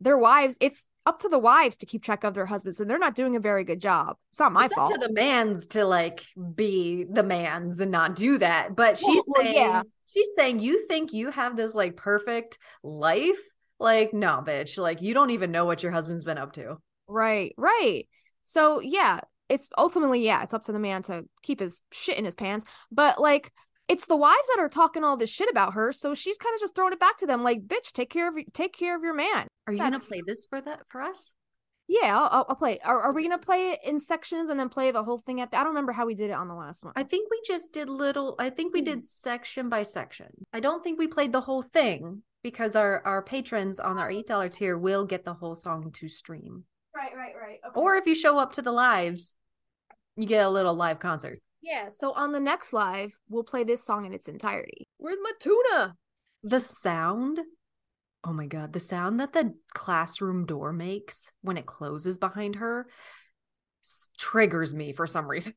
their 0.00 0.18
wives, 0.18 0.56
it's 0.60 0.88
up 1.06 1.20
to 1.20 1.28
the 1.28 1.38
wives 1.38 1.76
to 1.78 1.86
keep 1.86 2.02
track 2.02 2.22
of 2.24 2.34
their 2.34 2.46
husbands, 2.46 2.78
and 2.80 2.90
they're 2.90 2.98
not 2.98 3.14
doing 3.14 3.34
a 3.36 3.40
very 3.40 3.64
good 3.64 3.80
job. 3.80 4.16
It's 4.30 4.38
not 4.40 4.52
my 4.52 4.66
it's 4.66 4.74
fault. 4.74 4.92
up 4.92 5.00
to 5.00 5.06
the 5.06 5.12
mans 5.14 5.66
to 5.68 5.84
like 5.86 6.22
be 6.54 7.04
the 7.08 7.22
mans 7.22 7.80
and 7.80 7.90
not 7.90 8.14
do 8.16 8.36
that. 8.38 8.76
But 8.76 8.98
she's 8.98 9.22
Well, 9.26 9.42
saying, 9.42 9.54
yeah. 9.54 9.82
she's 10.06 10.32
saying, 10.36 10.60
you 10.60 10.86
think 10.86 11.12
you 11.14 11.30
have 11.30 11.56
this 11.56 11.74
like 11.74 11.96
perfect 11.96 12.58
life? 12.82 13.38
Like, 13.78 14.12
no, 14.12 14.42
bitch. 14.46 14.76
Like, 14.78 15.00
you 15.02 15.14
don't 15.14 15.30
even 15.30 15.50
know 15.50 15.64
what 15.64 15.82
your 15.82 15.92
husband's 15.92 16.24
been 16.24 16.38
up 16.38 16.52
to. 16.54 16.76
Right, 17.08 17.54
right. 17.56 18.06
So 18.46 18.80
yeah, 18.80 19.20
it's 19.48 19.68
ultimately 19.76 20.24
yeah, 20.24 20.42
it's 20.42 20.54
up 20.54 20.62
to 20.64 20.72
the 20.72 20.78
man 20.78 21.02
to 21.02 21.24
keep 21.42 21.60
his 21.60 21.82
shit 21.92 22.16
in 22.16 22.24
his 22.24 22.34
pants. 22.34 22.64
But 22.90 23.20
like, 23.20 23.52
it's 23.88 24.06
the 24.06 24.16
wives 24.16 24.48
that 24.54 24.60
are 24.60 24.68
talking 24.68 25.04
all 25.04 25.16
this 25.16 25.30
shit 25.30 25.50
about 25.50 25.74
her, 25.74 25.92
so 25.92 26.14
she's 26.14 26.38
kind 26.38 26.54
of 26.54 26.60
just 26.60 26.74
throwing 26.74 26.92
it 26.92 27.00
back 27.00 27.18
to 27.18 27.26
them, 27.26 27.42
like, 27.44 27.66
bitch, 27.66 27.92
take 27.92 28.08
care 28.08 28.28
of 28.28 28.34
take 28.52 28.72
care 28.72 28.96
of 28.96 29.02
your 29.02 29.14
man. 29.14 29.48
Are 29.66 29.72
you 29.72 29.78
gonna 29.78 30.00
play 30.00 30.22
this 30.26 30.46
for 30.48 30.60
that 30.60 30.80
for 30.88 31.02
us? 31.02 31.34
Yeah, 31.88 32.18
I'll, 32.18 32.46
I'll, 32.48 32.56
play. 32.56 32.80
Are, 32.84 33.00
are 33.00 33.12
we 33.12 33.22
gonna 33.22 33.38
play 33.38 33.70
it 33.70 33.80
in 33.84 34.00
sections 34.00 34.50
and 34.50 34.58
then 34.58 34.68
play 34.68 34.90
the 34.90 35.04
whole 35.04 35.18
thing 35.18 35.40
at 35.40 35.50
the? 35.50 35.56
I 35.56 35.60
don't 35.60 35.68
remember 35.70 35.92
how 35.92 36.06
we 36.06 36.16
did 36.16 36.30
it 36.30 36.34
on 36.34 36.48
the 36.48 36.54
last 36.54 36.82
one. 36.84 36.92
I 36.96 37.04
think 37.04 37.30
we 37.30 37.40
just 37.46 37.72
did 37.72 37.88
little. 37.88 38.34
I 38.38 38.50
think 38.50 38.74
we 38.74 38.80
Hmm. 38.80 38.86
did 38.86 39.04
section 39.04 39.68
by 39.68 39.84
section. 39.84 40.46
I 40.52 40.60
don't 40.60 40.82
think 40.82 40.98
we 40.98 41.06
played 41.06 41.32
the 41.32 41.42
whole 41.42 41.62
thing 41.62 42.22
because 42.42 42.74
our 42.74 43.02
our 43.04 43.22
patrons 43.22 43.78
on 43.78 43.98
our 43.98 44.10
eight 44.10 44.26
dollar 44.26 44.48
tier 44.48 44.76
will 44.76 45.04
get 45.04 45.24
the 45.24 45.34
whole 45.34 45.54
song 45.54 45.92
to 45.92 46.08
stream. 46.08 46.64
Right, 46.96 47.14
right, 47.16 47.34
right. 47.40 47.58
Or 47.74 47.96
if 47.96 48.06
you 48.06 48.14
show 48.14 48.38
up 48.38 48.52
to 48.52 48.62
the 48.62 48.72
lives, 48.72 49.34
you 50.16 50.26
get 50.26 50.44
a 50.46 50.50
little 50.50 50.74
live 50.74 50.98
concert. 50.98 51.40
yeah, 51.62 51.88
so 51.88 52.12
on 52.12 52.32
the 52.32 52.40
next 52.40 52.72
live, 52.72 53.10
we'll 53.28 53.44
play 53.44 53.64
this 53.64 53.84
song 53.84 54.06
in 54.06 54.12
its 54.12 54.28
entirety. 54.28 54.88
Where's 54.98 55.18
my 55.22 55.32
tuna? 55.38 55.94
The 56.42 56.60
sound. 56.60 57.40
Oh 58.24 58.32
my 58.32 58.46
god, 58.46 58.72
the 58.72 58.80
sound 58.80 59.20
that 59.20 59.32
the 59.32 59.54
classroom 59.74 60.46
door 60.46 60.72
makes 60.72 61.30
when 61.42 61.56
it 61.56 61.66
closes 61.66 62.18
behind 62.18 62.56
her 62.56 62.86
s- 63.84 64.08
triggers 64.18 64.74
me 64.74 64.92
for 64.92 65.06
some 65.06 65.28
reason. 65.28 65.54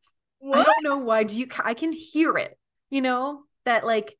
I 0.53 0.63
don't 0.63 0.83
know 0.83 0.97
why. 0.99 1.23
Do 1.23 1.37
you? 1.39 1.47
I 1.63 1.73
can 1.73 1.91
hear 1.91 2.37
it. 2.37 2.57
You 2.89 3.01
know 3.01 3.43
that 3.65 3.85
like. 3.85 4.15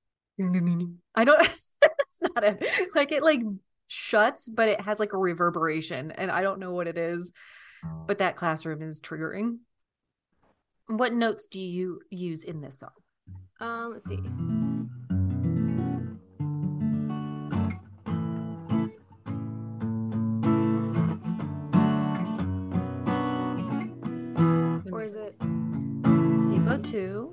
I 0.40 1.24
don't. 1.24 1.38
That's 1.80 2.20
not 2.34 2.44
it. 2.44 2.94
Like 2.94 3.12
it 3.12 3.22
like 3.22 3.40
shuts, 3.86 4.48
but 4.48 4.68
it 4.68 4.80
has 4.80 4.98
like 4.98 5.12
a 5.12 5.18
reverberation, 5.18 6.10
and 6.12 6.30
I 6.30 6.42
don't 6.42 6.60
know 6.60 6.72
what 6.72 6.88
it 6.88 6.98
is. 6.98 7.32
But 8.06 8.18
that 8.18 8.36
classroom 8.36 8.82
is 8.82 9.00
triggering. 9.00 9.58
What 10.86 11.12
notes 11.12 11.46
do 11.46 11.60
you 11.60 12.00
use 12.10 12.44
in 12.44 12.60
this 12.60 12.80
song? 12.80 12.90
Um, 13.60 13.92
let's 13.92 14.06
see. 14.06 14.18
Or 24.90 25.02
is 25.02 25.14
it? 25.14 25.36
Capo 25.38 26.78
two. 26.82 27.30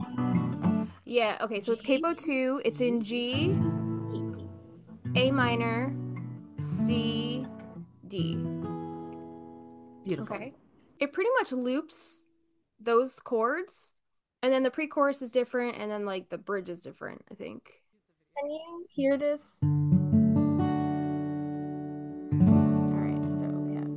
Yeah, 1.11 1.37
okay, 1.41 1.59
so 1.59 1.73
it's 1.73 1.81
capo 1.81 2.13
2. 2.13 2.61
It's 2.63 2.79
in 2.79 3.03
G, 3.03 3.53
A 5.17 5.29
minor, 5.29 5.93
C, 6.61 7.45
D. 8.07 8.35
Beautiful. 10.05 10.35
Okay. 10.35 10.53
It 10.99 11.11
pretty 11.11 11.31
much 11.39 11.51
loops 11.51 12.23
those 12.79 13.19
chords, 13.19 13.93
and 14.43 14.53
then 14.53 14.61
the 14.61 14.69
pre 14.69 14.85
chorus 14.85 15.23
is 15.23 15.31
different, 15.31 15.77
and 15.77 15.89
then 15.89 16.05
like 16.05 16.29
the 16.29 16.37
bridge 16.37 16.69
is 16.69 16.81
different, 16.81 17.23
I 17.31 17.35
think. 17.35 17.81
Can 18.39 18.49
you 18.49 18.85
hear 18.89 19.17
this? 19.17 19.59
Alright, 22.43 23.23
so 23.29 23.47
yeah. 23.67 23.87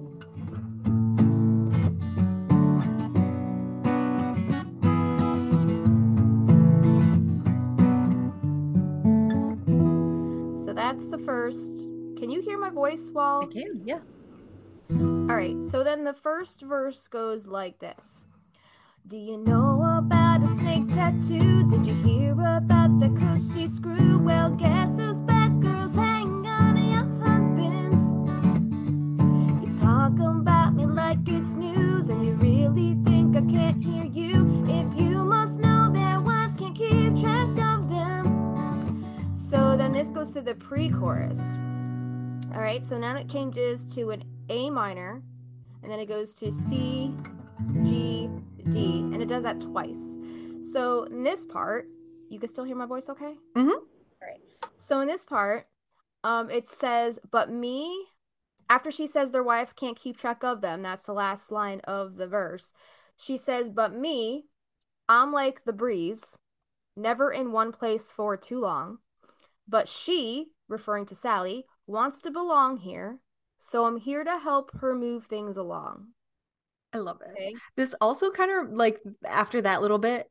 So 10.64 10.72
that's 10.72 11.08
the 11.08 11.18
first. 11.18 11.83
Can 12.24 12.30
you 12.30 12.40
hear 12.40 12.56
my 12.56 12.70
voice 12.70 13.10
while 13.12 13.42
I 13.42 13.52
can. 13.52 13.82
Yeah. 13.84 13.98
all 14.90 15.36
right, 15.36 15.60
so 15.60 15.84
then 15.84 16.04
the 16.04 16.14
first 16.14 16.62
verse 16.62 17.06
goes 17.06 17.46
like 17.46 17.80
this 17.80 18.24
Do 19.06 19.18
you 19.18 19.36
know 19.36 19.98
about 19.98 20.42
a 20.42 20.48
snake 20.48 20.88
tattoo? 20.88 21.68
Did 21.68 21.84
you 21.84 21.92
hear 21.92 22.32
about 22.32 22.98
the 22.98 23.08
coochie 23.08 23.68
screw? 23.68 24.18
Well, 24.20 24.48
guess 24.52 24.98
who's 24.98 25.20
bad 25.20 25.60
girls? 25.60 25.96
Hang 25.96 26.46
on 26.46 26.76
to 26.76 26.80
your 26.80 27.04
husbands. 27.26 28.00
You 29.62 29.78
talk 29.78 30.18
about 30.18 30.72
me 30.72 30.86
like 30.86 31.28
it's 31.28 31.56
news, 31.56 32.08
and 32.08 32.24
you 32.24 32.32
really 32.36 32.96
think 33.04 33.36
I 33.36 33.42
can't 33.42 33.84
hear 33.84 34.04
you. 34.06 34.64
If 34.66 34.98
you 34.98 35.24
must 35.24 35.60
know 35.60 35.92
their 35.92 36.22
wives 36.22 36.54
can't 36.54 36.74
keep 36.74 37.20
track 37.20 37.50
of 37.58 37.90
them. 37.90 39.34
So 39.34 39.76
then 39.76 39.92
this 39.92 40.10
goes 40.10 40.32
to 40.32 40.40
the 40.40 40.54
pre 40.54 40.88
chorus. 40.88 41.58
All 42.54 42.60
right, 42.60 42.84
so 42.84 42.96
now 42.96 43.16
it 43.16 43.28
changes 43.28 43.84
to 43.96 44.10
an 44.10 44.22
A 44.48 44.70
minor, 44.70 45.20
and 45.82 45.90
then 45.90 45.98
it 45.98 46.06
goes 46.06 46.34
to 46.36 46.52
C, 46.52 47.12
G, 47.82 48.30
D, 48.70 49.00
and 49.00 49.20
it 49.20 49.26
does 49.26 49.42
that 49.42 49.60
twice. 49.60 50.16
So 50.72 51.02
in 51.02 51.24
this 51.24 51.46
part, 51.46 51.88
you 52.30 52.38
can 52.38 52.48
still 52.48 52.62
hear 52.62 52.76
my 52.76 52.86
voice 52.86 53.08
okay? 53.08 53.34
Mm-hmm. 53.56 53.70
All 53.70 53.82
right. 54.22 54.38
So 54.76 55.00
in 55.00 55.08
this 55.08 55.24
part, 55.24 55.66
um, 56.22 56.48
it 56.48 56.68
says, 56.68 57.18
but 57.28 57.50
me, 57.50 57.92
after 58.70 58.92
she 58.92 59.08
says 59.08 59.32
their 59.32 59.42
wives 59.42 59.72
can't 59.72 59.98
keep 59.98 60.16
track 60.16 60.44
of 60.44 60.60
them, 60.60 60.82
that's 60.82 61.06
the 61.06 61.12
last 61.12 61.50
line 61.50 61.80
of 61.80 62.16
the 62.18 62.28
verse. 62.28 62.72
She 63.16 63.36
says, 63.36 63.68
but 63.68 63.92
me, 63.96 64.44
I'm 65.08 65.32
like 65.32 65.64
the 65.64 65.72
breeze, 65.72 66.36
never 66.96 67.32
in 67.32 67.50
one 67.50 67.72
place 67.72 68.12
for 68.12 68.36
too 68.36 68.60
long. 68.60 68.98
But 69.66 69.88
she, 69.88 70.52
referring 70.68 71.06
to 71.06 71.16
Sally, 71.16 71.66
wants 71.86 72.20
to 72.22 72.30
belong 72.30 72.78
here, 72.78 73.18
so 73.58 73.84
I'm 73.86 73.96
here 73.96 74.24
to 74.24 74.38
help 74.38 74.70
her 74.80 74.94
move 74.94 75.26
things 75.26 75.56
along. 75.56 76.08
I 76.92 76.98
love 76.98 77.20
it. 77.20 77.32
Okay. 77.32 77.54
This 77.76 77.94
also 78.00 78.30
kind 78.30 78.50
of 78.50 78.72
like 78.72 79.00
after 79.26 79.60
that 79.62 79.82
little 79.82 79.98
bit, 79.98 80.30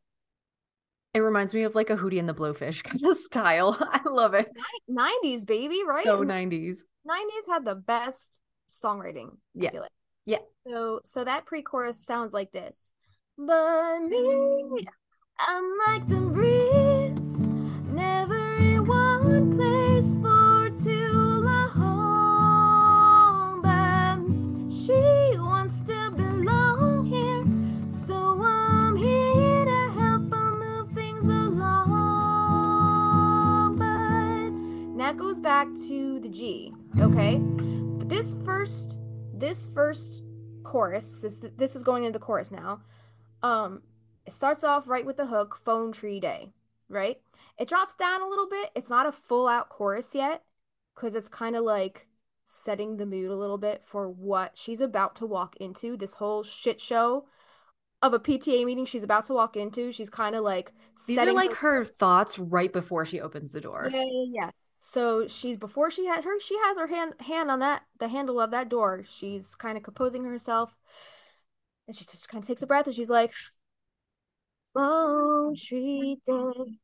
it 1.14 1.20
reminds 1.20 1.54
me 1.54 1.64
of 1.64 1.76
like 1.76 1.90
a 1.90 1.96
Hootie 1.96 2.20
and 2.20 2.28
the 2.28 2.34
Blowfish 2.34 2.84
kind 2.84 3.04
of 3.04 3.18
style. 3.18 3.78
I 3.92 4.02
love 4.06 4.34
it. 4.34 4.50
90s, 4.90 5.46
baby, 5.46 5.82
right? 5.86 6.06
So 6.06 6.24
90s. 6.24 6.78
90s 7.08 7.52
had 7.52 7.66
the 7.66 7.76
best 7.76 8.40
songwriting. 8.70 9.38
Yeah. 9.54 9.70
I 9.70 9.72
feel 9.72 9.82
like. 9.82 9.92
Yeah. 10.26 10.38
So 10.68 11.02
so 11.04 11.24
that 11.24 11.46
pre-chorus 11.46 12.06
sounds 12.06 12.34
like 12.34 12.52
this. 12.52 12.92
But 13.38 14.00
me, 14.04 14.18
mm. 14.18 14.86
I'm 15.40 15.72
like 15.88 16.08
the 16.08 16.22
breeze, 16.22 16.93
back 35.64 35.74
to 35.88 36.20
the 36.20 36.28
G, 36.30 36.74
okay? 37.00 37.38
But 37.38 38.10
this 38.10 38.36
first, 38.44 39.00
this 39.34 39.70
first 39.74 40.24
chorus, 40.64 41.22
this, 41.22 41.40
this 41.56 41.76
is 41.76 41.84
going 41.84 42.04
into 42.04 42.20
the 42.20 42.26
chorus 42.26 42.52
now. 42.52 42.82
Um, 43.42 43.82
it 44.26 44.34
starts 44.34 44.66
off 44.66 44.90
right 44.90 45.06
with 45.06 45.16
the 45.16 45.26
hook, 45.26 45.60
phone 45.64 45.94
tree 45.94 46.20
day, 46.20 46.50
right? 46.90 47.22
It 47.58 47.70
drops 47.70 47.96
down 47.96 48.22
a 48.22 48.28
little 48.28 48.50
bit. 48.50 48.72
It's 48.76 48.90
not 48.90 49.06
a 49.06 49.12
full 49.14 49.48
out 49.48 49.70
chorus 49.70 50.14
yet, 50.14 50.44
because 50.96 51.16
it's 51.16 51.30
kind 51.30 51.56
of 51.56 51.64
like 51.64 52.08
setting 52.46 52.98
the 52.98 53.06
mood 53.06 53.32
a 53.32 53.36
little 53.36 53.58
bit 53.58 53.84
for 53.86 54.10
what 54.10 54.58
she's 54.58 54.82
about 54.82 55.16
to 55.18 55.26
walk 55.26 55.56
into. 55.62 55.96
This 55.96 56.16
whole 56.16 56.44
shit 56.44 56.82
show 56.82 57.26
of 58.02 58.14
a 58.14 58.20
PTA 58.20 58.66
meeting 58.66 58.86
she's 58.86 59.04
about 59.04 59.26
to 59.26 59.34
walk 59.34 59.56
into. 59.56 59.94
She's 59.94 60.10
kind 60.10 60.36
of 60.36 60.44
like 60.44 60.74
These 61.08 61.20
are 61.20 61.32
like 61.32 61.54
her 61.54 61.86
thoughts 61.86 62.38
right 62.38 62.72
before 62.74 63.06
she 63.06 63.22
opens 63.22 63.54
the 63.54 63.62
door. 63.62 63.90
yeah, 63.94 64.04
yeah, 64.04 64.26
yeah. 64.30 64.50
So 64.86 65.28
she's 65.30 65.56
before 65.58 65.90
she 65.90 66.08
has 66.08 66.26
her 66.26 66.38
she 66.42 66.58
has 66.58 66.78
her 66.78 66.88
hand 66.88 67.14
hand 67.22 67.50
on 67.50 67.60
that 67.60 67.84
the 68.00 68.10
handle 68.10 68.42
of 68.42 68.52
that 68.52 68.68
door. 68.68 69.06
She's 69.08 69.56
kind 69.56 69.78
of 69.78 69.84
composing 69.84 70.26
herself, 70.26 70.76
and 71.88 71.96
she 71.96 72.04
just 72.06 72.28
kind 72.30 72.44
of 72.44 72.48
takes 72.48 72.62
a 72.62 72.68
breath 72.68 72.88
and 72.88 72.96
she's 72.96 73.10
like, 73.10 73.32
"Phone 74.74 75.56
tree 75.56 76.20
day. 76.26 76.80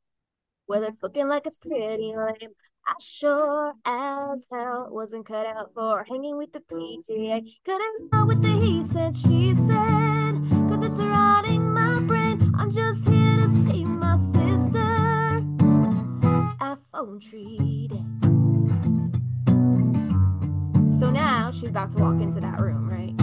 Well, 0.68 0.84
it's 0.84 1.04
looking 1.04 1.28
like 1.28 1.48
it's 1.48 1.58
pretty 1.58 2.16
lame. 2.16 2.52
I 2.88 2.94
sure 3.02 3.74
as 3.86 4.48
hell 4.52 4.88
wasn't 4.92 5.26
cut 5.26 5.46
out 5.46 5.74
for 5.76 6.04
hanging 6.06 6.38
with 6.38 6.54
the 6.54 6.62
PTA. 6.62 7.42
Couldn't 7.66 8.14
know 8.14 8.26
what 8.26 8.42
the 8.42 8.50
he 8.50 8.84
said, 8.84 9.18
she 9.18 9.54
said, 9.56 10.34
cause 10.70 10.84
it's 10.84 11.00
rotting 11.00 11.19
day. 17.00 18.04
So 21.00 21.10
now 21.10 21.50
she's 21.50 21.70
about 21.70 21.92
to 21.92 21.98
walk 22.04 22.20
into 22.20 22.42
that 22.42 22.60
room, 22.60 22.90
right? 22.90 23.16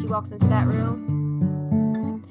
She 0.00 0.06
walks 0.06 0.30
into 0.30 0.46
that 0.46 0.66
room. 0.66 2.24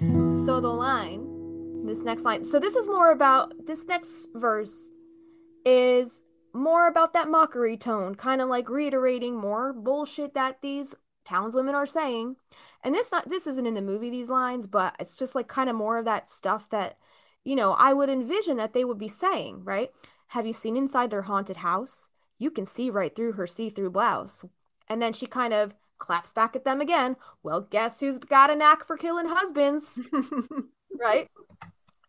So 0.46 0.60
the 0.60 0.70
line, 0.70 1.86
this 1.86 2.04
next 2.04 2.24
line, 2.24 2.44
so 2.44 2.60
this 2.60 2.76
is 2.76 2.88
more 2.88 3.12
about 3.12 3.54
this 3.68 3.86
next 3.86 4.30
verse 4.34 4.90
is 5.66 6.24
more 6.54 6.88
about 6.88 7.14
that 7.14 7.30
mockery 7.30 7.78
tone, 7.78 8.16
kind 8.16 8.42
of 8.42 8.50
like 8.50 8.68
reiterating 8.68 9.36
more 9.36 9.72
bullshit 9.72 10.34
that 10.34 10.64
these 10.64 10.96
townswomen 11.28 11.76
are 11.76 11.86
saying. 11.86 12.38
And 12.84 12.96
this 12.96 13.12
not 13.12 13.30
this 13.30 13.46
isn't 13.46 13.68
in 13.68 13.76
the 13.76 13.84
movie 13.84 14.10
these 14.10 14.32
lines, 14.32 14.66
but 14.66 14.96
it's 15.00 15.16
just 15.16 15.36
like 15.36 15.48
kind 15.48 15.70
of 15.70 15.76
more 15.76 16.00
of 16.00 16.06
that 16.06 16.28
stuff 16.28 16.68
that 16.72 16.98
you 17.46 17.56
know, 17.56 17.74
I 17.74 17.94
would 17.94 18.10
envision 18.10 18.58
that 18.58 18.74
they 18.74 18.84
would 18.84 18.98
be 18.98 19.08
saying, 19.08 19.64
right? 19.64 19.92
Have 20.28 20.46
you 20.46 20.54
seen 20.54 20.78
inside 20.78 21.12
their 21.12 21.24
haunted 21.24 21.58
house? 21.58 22.10
You 22.38 22.52
can 22.52 22.66
see 22.66 22.90
right 22.90 23.16
through 23.16 23.34
her 23.34 23.48
see-through 23.48 23.92
blouse. 23.92 24.44
And 24.88 25.02
then 25.02 25.14
she 25.14 25.26
kind 25.26 25.54
of 25.54 25.74
claps 25.98 26.34
back 26.34 26.56
at 26.56 26.66
them 26.66 26.82
again. 26.82 27.16
Well, 27.44 27.62
guess 27.62 28.00
who's 28.00 28.18
got 28.18 28.50
a 28.50 28.56
knack 28.56 28.84
for 28.86 28.98
killing 28.98 29.28
husbands? 29.28 30.00
right? 31.00 31.28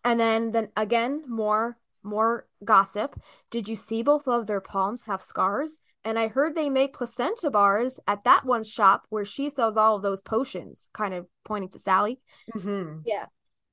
And 0.04 0.18
then 0.20 0.52
then 0.52 0.68
again, 0.76 1.24
more 1.28 1.78
more 2.02 2.46
gossip. 2.64 3.18
Did 3.50 3.68
you 3.68 3.76
see 3.76 4.02
both 4.02 4.28
of 4.28 4.46
their 4.46 4.60
palms 4.60 5.04
have 5.04 5.20
scars? 5.22 5.78
And 6.04 6.18
I 6.18 6.28
heard 6.28 6.54
they 6.54 6.70
make 6.70 6.92
placenta 6.92 7.50
bars 7.50 7.98
at 8.06 8.22
that 8.24 8.44
one 8.44 8.62
shop 8.62 9.06
where 9.08 9.24
she 9.24 9.50
sells 9.50 9.76
all 9.76 9.96
of 9.96 10.02
those 10.02 10.22
potions, 10.22 10.88
kind 10.92 11.12
of 11.14 11.26
pointing 11.44 11.70
to 11.70 11.78
Sally. 11.78 12.20
Mhm. 12.54 13.02
Yeah. 13.04 13.26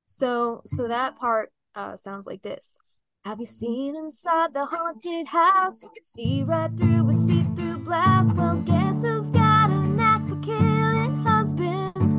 So 0.05 0.61
so 0.65 0.87
that 0.87 1.15
part 1.17 1.51
uh 1.75 1.95
sounds 1.97 2.25
like 2.25 2.41
this. 2.41 2.77
Have 3.25 3.39
you 3.39 3.45
seen 3.45 3.95
inside 3.95 4.53
the 4.53 4.65
haunted 4.65 5.27
house? 5.27 5.81
You 5.81 5.89
can 5.95 6.03
see 6.03 6.43
right 6.43 6.69
through 6.75 7.07
a 7.07 7.13
see-through 7.13 7.85
glass. 7.85 8.33
Well, 8.33 8.57
guess 8.57 9.01
who's 9.01 9.29
got 9.29 9.71
a 9.71 9.75
knack 9.75 10.27
for 10.27 10.35
killing 10.41 11.23
husbands? 11.23 12.11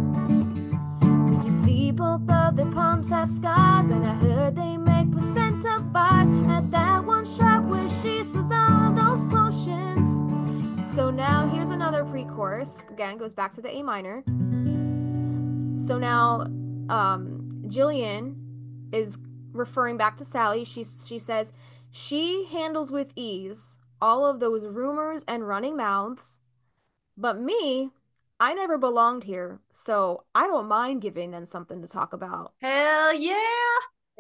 Did 1.31 1.45
you 1.45 1.63
see 1.63 1.91
both 1.91 2.27
of 2.31 2.57
their 2.57 2.73
palms 2.73 3.11
have 3.11 3.29
scars? 3.29 3.91
And 3.91 4.07
I 4.07 4.15
heard 4.15 4.57
they 4.57 4.79
make 4.79 5.13
placenta 5.13 5.81
bars 5.81 6.27
at 6.49 6.71
that 6.71 7.05
one 7.05 7.27
shop 7.27 7.65
where 7.65 7.87
she 8.01 8.25
sells 8.25 8.51
all 8.51 8.91
those 8.95 9.25
potions. 9.25 10.09
So 10.97 11.11
now 11.11 11.47
here's 11.51 11.69
another 11.69 12.07
pre-chorus. 12.07 12.83
Again, 12.89 13.19
goes 13.19 13.35
back 13.35 13.53
to 13.53 13.61
the 13.61 13.69
A 13.71 13.83
minor. 13.83 14.23
So 15.87 15.99
now, 15.99 16.47
um, 16.89 17.63
Jillian 17.67 18.37
is 18.91 19.19
referring 19.55 19.97
back 19.97 20.19
to 20.19 20.25
Sally. 20.25 20.65
She 20.65 20.85
she 20.85 21.19
says 21.19 21.53
she 21.91 22.47
handles 22.51 22.91
with 22.91 23.13
ease 23.17 23.79
all 24.01 24.27
of 24.27 24.41
those 24.41 24.67
rumors 24.67 25.25
and 25.27 25.49
running 25.49 25.77
mouths, 25.77 26.41
but 27.17 27.41
me, 27.41 27.91
I 28.41 28.53
never 28.53 28.77
belonged 28.77 29.25
here, 29.25 29.61
so 29.73 30.25
I 30.35 30.47
don't 30.47 30.67
mind 30.67 31.01
giving 31.01 31.31
them 31.31 31.47
something 31.47 31.81
to 31.81 31.89
talk 31.89 32.13
about. 32.13 32.53
Hell 32.61 33.15
yeah. 33.15 33.37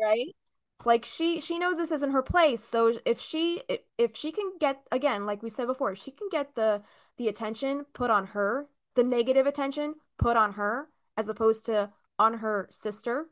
Right? 0.00 0.34
It's 0.78 0.86
like 0.86 1.04
she 1.04 1.40
she 1.40 1.58
knows 1.58 1.76
this 1.76 1.92
isn't 1.92 2.12
her 2.12 2.22
place, 2.22 2.62
so 2.62 2.94
if 3.04 3.20
she 3.20 3.62
if, 3.98 4.16
she 4.16 4.32
can 4.32 4.52
get 4.58 4.82
again, 4.90 5.26
like 5.26 5.42
we 5.42 5.50
said 5.50 5.66
before, 5.66 5.92
if 5.92 5.98
she 5.98 6.10
can 6.10 6.28
get 6.30 6.54
the 6.54 6.82
the 7.16 7.28
attention 7.28 7.86
put 7.92 8.10
on 8.10 8.28
her, 8.28 8.68
the 8.94 9.04
negative 9.04 9.46
attention 9.46 9.96
put 10.18 10.36
on 10.36 10.54
her 10.54 10.88
as 11.16 11.28
opposed 11.28 11.64
to 11.66 11.90
on 12.18 12.34
her 12.34 12.68
sister, 12.70 13.26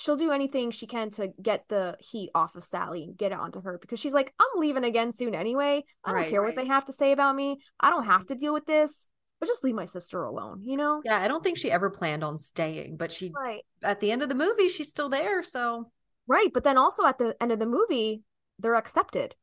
she'll 0.00 0.16
do 0.16 0.30
anything 0.30 0.70
she 0.70 0.86
can 0.86 1.10
to 1.10 1.30
get 1.42 1.64
the 1.68 1.94
heat 2.00 2.30
off 2.34 2.56
of 2.56 2.64
Sally 2.64 3.04
and 3.04 3.18
get 3.18 3.32
it 3.32 3.38
onto 3.38 3.60
her 3.60 3.76
because 3.78 4.00
she's 4.00 4.14
like, 4.14 4.32
I'm 4.40 4.58
leaving 4.58 4.84
again 4.84 5.12
soon 5.12 5.34
anyway. 5.34 5.84
I 6.02 6.08
don't 6.10 6.16
Right, 6.16 6.30
care 6.30 6.40
right. 6.40 6.56
what 6.56 6.56
they 6.56 6.66
have 6.68 6.86
to 6.86 6.92
say 6.92 7.12
about 7.12 7.36
me. 7.36 7.60
I 7.78 7.90
don't 7.90 8.06
have 8.06 8.22
mm-hmm. 8.22 8.32
to 8.32 8.38
deal 8.38 8.54
with 8.54 8.64
this, 8.64 9.06
but 9.38 9.46
just 9.46 9.62
leave 9.62 9.74
my 9.74 9.84
sister 9.84 10.22
alone, 10.22 10.62
you 10.64 10.78
know? 10.78 11.02
Yeah, 11.04 11.20
I 11.20 11.28
don't 11.28 11.44
think 11.44 11.58
she 11.58 11.70
ever 11.70 11.90
planned 11.90 12.24
on 12.24 12.38
staying, 12.38 12.96
but 12.96 13.12
she 13.12 13.30
Right. 13.36 13.62
at 13.82 14.00
the 14.00 14.10
end 14.10 14.22
of 14.22 14.30
the 14.30 14.34
movie 14.34 14.70
she's 14.70 14.88
still 14.88 15.10
there, 15.10 15.42
so 15.42 15.90
Right. 16.26 16.50
But 16.50 16.64
then 16.64 16.78
also 16.78 17.04
at 17.04 17.18
the 17.18 17.36
end 17.42 17.52
of 17.52 17.58
the 17.58 17.66
movie, 17.66 18.22
they're 18.58 18.76
accepted, 18.76 19.34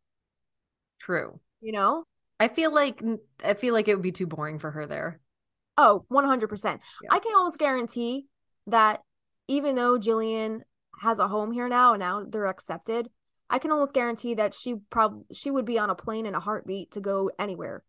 true. 0.99 1.39
you 1.61 1.71
know? 1.71 2.05
I 2.39 2.47
feel 2.47 2.73
like 2.73 3.03
I 3.43 3.53
feel 3.53 3.73
like 3.73 3.87
it 3.87 3.93
would 3.93 4.03
be 4.03 4.11
too 4.11 4.25
boring 4.27 4.57
for 4.57 4.71
her 4.71 4.87
there. 4.87 5.19
Oh, 5.77 6.05
100%. 6.11 6.79
Yeah. 7.03 7.09
I 7.11 7.19
can 7.19 7.33
almost 7.35 7.59
guarantee 7.59 8.25
that 8.67 9.01
even 9.47 9.75
though 9.75 9.97
Jillian 9.97 10.61
has 11.01 11.19
a 11.19 11.27
home 11.27 11.51
here 11.51 11.69
now 11.69 11.93
and 11.93 11.99
now 11.99 12.23
they're 12.27 12.45
accepted, 12.45 13.09
I 13.49 13.59
can 13.59 13.71
almost 13.71 13.93
guarantee 13.93 14.33
that 14.35 14.53
she 14.53 14.75
probably 14.89 15.23
she 15.33 15.51
would 15.51 15.65
be 15.65 15.79
on 15.79 15.89
a 15.89 15.95
plane 15.95 16.25
in 16.25 16.35
a 16.35 16.39
heartbeat 16.39 16.91
to 16.91 16.99
go 16.99 17.31
anywhere. 17.39 17.83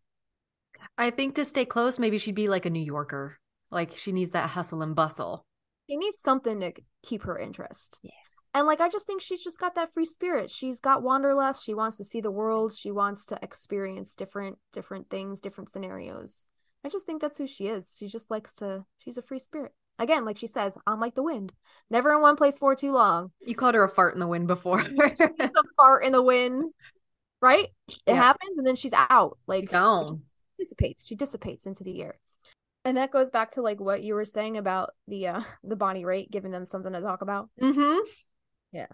I 0.97 1.09
think 1.09 1.35
to 1.35 1.45
stay 1.45 1.65
close, 1.65 1.99
maybe 1.99 2.17
she'd 2.17 2.35
be 2.35 2.47
like 2.47 2.65
a 2.65 2.69
New 2.69 2.83
Yorker. 2.83 3.37
Like 3.71 3.95
she 3.95 4.11
needs 4.11 4.31
that 4.31 4.51
hustle 4.51 4.81
and 4.81 4.95
bustle. 4.95 5.45
She 5.89 5.97
needs 5.97 6.19
something 6.19 6.59
to 6.61 6.73
keep 7.03 7.23
her 7.23 7.37
interest. 7.37 7.99
Yeah. 8.01 8.11
And 8.53 8.65
like 8.65 8.79
I 8.79 8.89
just 8.89 9.05
think 9.05 9.21
she's 9.21 9.43
just 9.43 9.59
got 9.59 9.75
that 9.75 9.93
free 9.93 10.05
spirit. 10.05 10.49
She's 10.49 10.79
got 10.79 11.03
wanderlust. 11.03 11.63
She 11.63 11.73
wants 11.73 11.97
to 11.97 12.03
see 12.03 12.21
the 12.21 12.31
world. 12.31 12.73
She 12.73 12.91
wants 12.91 13.25
to 13.27 13.39
experience 13.41 14.15
different 14.15 14.57
different 14.73 15.09
things, 15.09 15.41
different 15.41 15.71
scenarios. 15.71 16.45
I 16.83 16.89
just 16.89 17.05
think 17.05 17.21
that's 17.21 17.37
who 17.37 17.47
she 17.47 17.67
is. 17.67 17.95
She 17.99 18.07
just 18.07 18.31
likes 18.31 18.53
to 18.55 18.85
she's 18.97 19.17
a 19.17 19.21
free 19.21 19.39
spirit. 19.39 19.73
Again, 19.99 20.25
like 20.25 20.37
she 20.37 20.47
says, 20.47 20.77
I'm 20.87 20.99
like 20.99 21.13
the 21.13 21.23
wind. 21.23 21.53
Never 21.89 22.13
in 22.13 22.21
one 22.21 22.35
place 22.37 22.57
for 22.57 22.73
too 22.75 22.91
long. 22.93 23.31
You 23.45 23.53
called 23.53 23.75
her 23.75 23.83
a 23.83 23.89
fart 23.89 24.13
in 24.13 24.19
the 24.19 24.27
wind 24.27 24.47
before. 24.47 24.79
A 25.19 25.63
fart 25.75 26.05
in 26.05 26.13
the 26.13 26.21
wind. 26.23 26.71
Right? 27.41 27.67
It 27.87 27.99
Yeah. 28.07 28.15
happens 28.15 28.57
and 28.57 28.65
then 28.65 28.75
she's 28.75 28.93
out. 28.93 29.37
Like 29.45 29.69
Gone. 29.69 30.23
dissipates. 30.57 31.05
She 31.05 31.15
dissipates 31.15 31.65
into 31.67 31.83
the 31.83 32.01
air. 32.01 32.17
And 32.85 32.95
that 32.97 33.11
goes 33.11 33.29
back 33.29 33.51
to 33.51 33.61
like 33.61 33.79
what 33.81 34.01
you 34.03 34.13
were 34.13 34.25
saying 34.25 34.55
about 34.57 34.91
the 35.07 35.27
uh 35.27 35.41
the 35.63 35.75
Bonnie 35.75 36.05
Raitt 36.05 36.31
giving 36.31 36.51
them 36.51 36.65
something 36.65 36.93
to 36.93 37.01
talk 37.01 37.21
about. 37.21 37.49
Mm-hmm. 37.61 37.99
Yeah. 38.71 38.87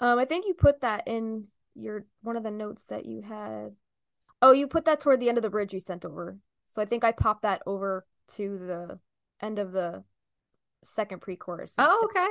Um, 0.00 0.18
I 0.18 0.24
think 0.24 0.46
you 0.46 0.54
put 0.54 0.82
that 0.82 1.08
in 1.08 1.46
your 1.74 2.04
one 2.22 2.36
of 2.36 2.42
the 2.44 2.50
notes 2.50 2.86
that 2.86 3.06
you 3.06 3.22
had. 3.22 3.70
Oh, 4.42 4.52
you 4.52 4.68
put 4.68 4.84
that 4.84 5.00
toward 5.00 5.18
the 5.20 5.28
end 5.28 5.38
of 5.38 5.42
the 5.42 5.50
bridge 5.50 5.72
you 5.72 5.80
sent 5.80 6.04
over. 6.04 6.38
So 6.68 6.80
I 6.82 6.84
think 6.84 7.02
I 7.04 7.12
popped 7.12 7.42
that 7.42 7.62
over 7.66 8.04
to 8.34 8.58
the 8.58 8.98
end 9.40 9.58
of 9.58 9.72
the 9.72 10.04
second 10.84 11.20
pre-chorus. 11.20 11.74
Oh, 11.78 12.08
okay. 12.10 12.26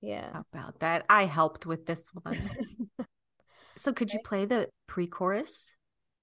Yeah. 0.00 0.32
How 0.32 0.44
about 0.52 0.80
that? 0.80 1.04
I 1.08 1.24
helped 1.24 1.66
with 1.66 1.86
this 1.86 2.10
one. 2.22 2.50
so 3.76 3.92
could 3.92 4.12
you 4.12 4.20
play 4.24 4.44
the 4.44 4.68
pre-chorus 4.86 5.76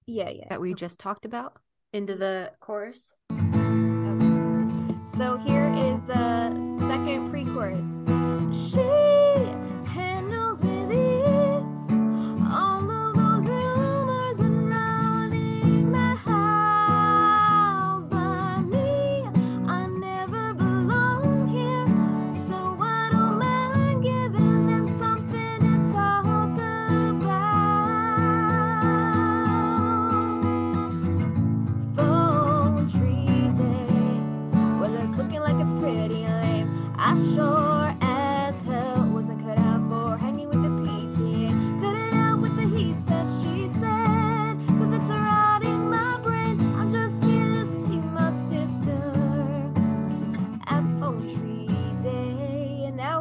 Yeah, 0.06 0.30
yeah. 0.30 0.48
that 0.50 0.60
we 0.60 0.74
just 0.74 0.98
talked 0.98 1.24
about 1.24 1.54
into 1.92 2.14
mm-hmm. 2.14 2.20
the 2.20 2.52
chorus? 2.60 3.12
Okay. 3.32 3.54
So 5.16 5.36
here 5.36 5.72
is 5.76 6.00
the 6.06 6.50
second 6.88 7.30
pre-chorus. 7.30 7.86
She 8.52 9.23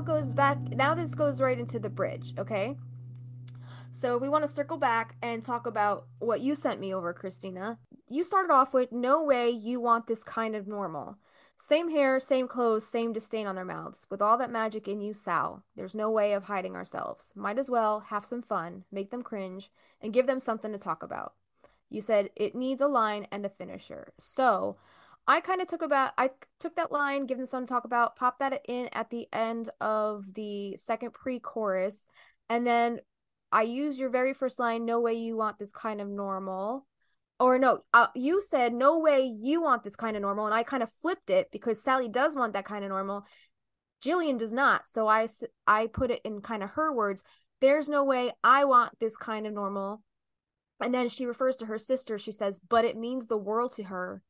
goes 0.06 0.34
back, 0.34 0.58
now 0.60 0.94
this 0.94 1.16
goes 1.16 1.42
right 1.42 1.58
into 1.58 1.80
the 1.80 1.90
bridge, 1.90 2.34
okay? 2.38 2.78
So 3.92 4.18
we 4.18 4.30
want 4.30 4.44
to 4.44 4.48
circle 4.48 4.78
back 4.78 5.16
and 5.22 5.44
talk 5.44 5.68
about 5.68 6.08
what 6.20 6.42
you 6.42 6.56
sent 6.56 6.80
me 6.80 6.94
over, 6.94 7.14
Kristina. 7.14 7.78
You 8.10 8.24
started 8.24 8.52
off 8.52 8.74
with 8.74 8.92
no 8.92 9.24
way 9.24 9.50
you 9.50 9.80
want 9.80 10.08
this 10.08 10.24
kind 10.24 10.56
of 10.56 10.68
normal. 10.68 11.18
Same 11.58 11.92
hair, 11.92 12.20
same 12.20 12.48
clothes, 12.48 12.86
same 12.86 13.14
disdain 13.14 13.48
on 13.48 13.56
their 13.56 13.64
mouths. 13.64 14.06
With 14.10 14.22
all 14.22 14.38
that 14.40 14.52
magic 14.52 14.88
in 14.88 15.00
you, 15.00 15.14
Sal, 15.14 15.64
there's 15.76 15.96
no 15.96 16.10
way 16.10 16.34
of 16.34 16.46
hiding 16.46 16.76
ourselves. 16.76 17.32
Might 17.36 17.60
as 17.60 17.70
well 17.70 18.00
have 18.00 18.26
some 18.26 18.42
fun, 18.42 18.84
make 18.92 19.12
them 19.12 19.22
cringe, 19.22 19.72
and 20.02 20.12
give 20.12 20.28
them 20.28 20.40
something 20.40 20.72
to 20.72 20.80
talk 20.80 21.04
about. 21.04 21.34
You 21.90 22.02
said 22.02 22.32
it 22.36 22.56
needs 22.56 22.82
a 22.82 22.88
line 22.88 23.28
and 23.32 23.46
a 23.46 23.50
finisher. 23.50 24.12
So 24.18 24.78
I 25.28 25.40
kind 25.40 25.62
of 25.62 25.68
took 25.68 25.82
about 25.82 26.12
I 26.18 26.32
took 26.60 26.76
that 26.76 26.92
line, 26.92 27.26
give 27.26 27.38
them 27.38 27.48
something 27.48 27.68
to 27.68 27.74
talk 27.74 27.86
about, 27.86 28.16
pop 28.16 28.40
that 28.40 28.62
in 28.68 28.90
at 28.92 29.10
the 29.10 29.28
end 29.32 29.70
of 29.80 30.34
the 30.34 30.76
second 30.76 31.14
pre-chorus, 31.14 32.08
and 32.50 32.68
then 32.68 33.00
I 33.52 33.64
use 33.64 34.00
your 34.00 34.10
very 34.10 34.34
first 34.34 34.60
line, 34.60 34.86
no 34.86 35.00
way 35.00 35.14
you 35.14 35.38
want 35.38 35.60
this 35.60 35.72
kind 35.72 36.02
of 36.02 36.08
normal. 36.08 36.86
Or 37.40 37.58
no, 37.58 37.80
uh, 37.94 38.08
you 38.16 38.42
said 38.42 38.74
no 38.74 39.00
way 39.00 39.22
you 39.22 39.62
want 39.62 39.84
this 39.84 39.96
kind 39.96 40.16
of 40.16 40.22
normal, 40.22 40.46
and 40.46 40.54
I 40.54 40.64
kind 40.64 40.84
of 40.84 40.90
flipped 41.02 41.30
it 41.30 41.50
because 41.52 41.82
Sally 41.82 42.10
does 42.10 42.36
want 42.36 42.54
that 42.54 42.66
kind 42.66 42.84
of 42.84 42.90
normal. 42.90 43.26
Jillian 44.04 44.38
does 44.38 44.54
not. 44.54 44.88
So 44.88 45.08
I 45.08 45.28
I 45.66 45.88
put 45.88 46.12
it 46.12 46.22
in 46.26 46.42
kind 46.42 46.64
of 46.64 46.72
her 46.72 46.94
words. 46.94 47.24
There's 47.62 47.88
no 47.88 48.04
way 48.04 48.32
I 48.44 48.66
want 48.66 49.00
this 49.00 49.16
kind 49.16 49.48
of 49.48 49.54
normal. 49.54 50.04
And 50.82 50.94
then 50.94 51.08
she 51.08 51.26
refers 51.26 51.56
to 51.58 51.66
her 51.68 51.78
sister. 51.78 52.20
She 52.20 52.34
says, 52.34 52.60
but 52.68 52.84
it 52.84 52.98
means 52.98 53.28
the 53.28 53.38
world 53.38 53.76
to 53.76 53.84
her. 53.84 54.22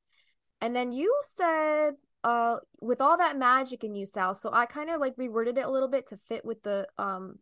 And 0.64 0.74
then 0.74 0.94
you 0.94 1.14
said, 1.24 1.96
uh, 2.24 2.56
with 2.80 3.02
all 3.02 3.18
that 3.18 3.38
magic 3.38 3.84
in 3.84 3.96
you, 3.96 4.06
Sal. 4.06 4.34
So 4.34 4.50
I 4.54 4.66
kind 4.66 4.90
of 4.90 5.02
like 5.02 5.18
reworded 5.18 5.58
it 5.58 5.66
a 5.66 5.70
little 5.70 5.90
bit 5.90 6.08
to 6.08 6.18
fit 6.18 6.46
with 6.46 6.64
the 6.64 6.88
um 6.98 7.40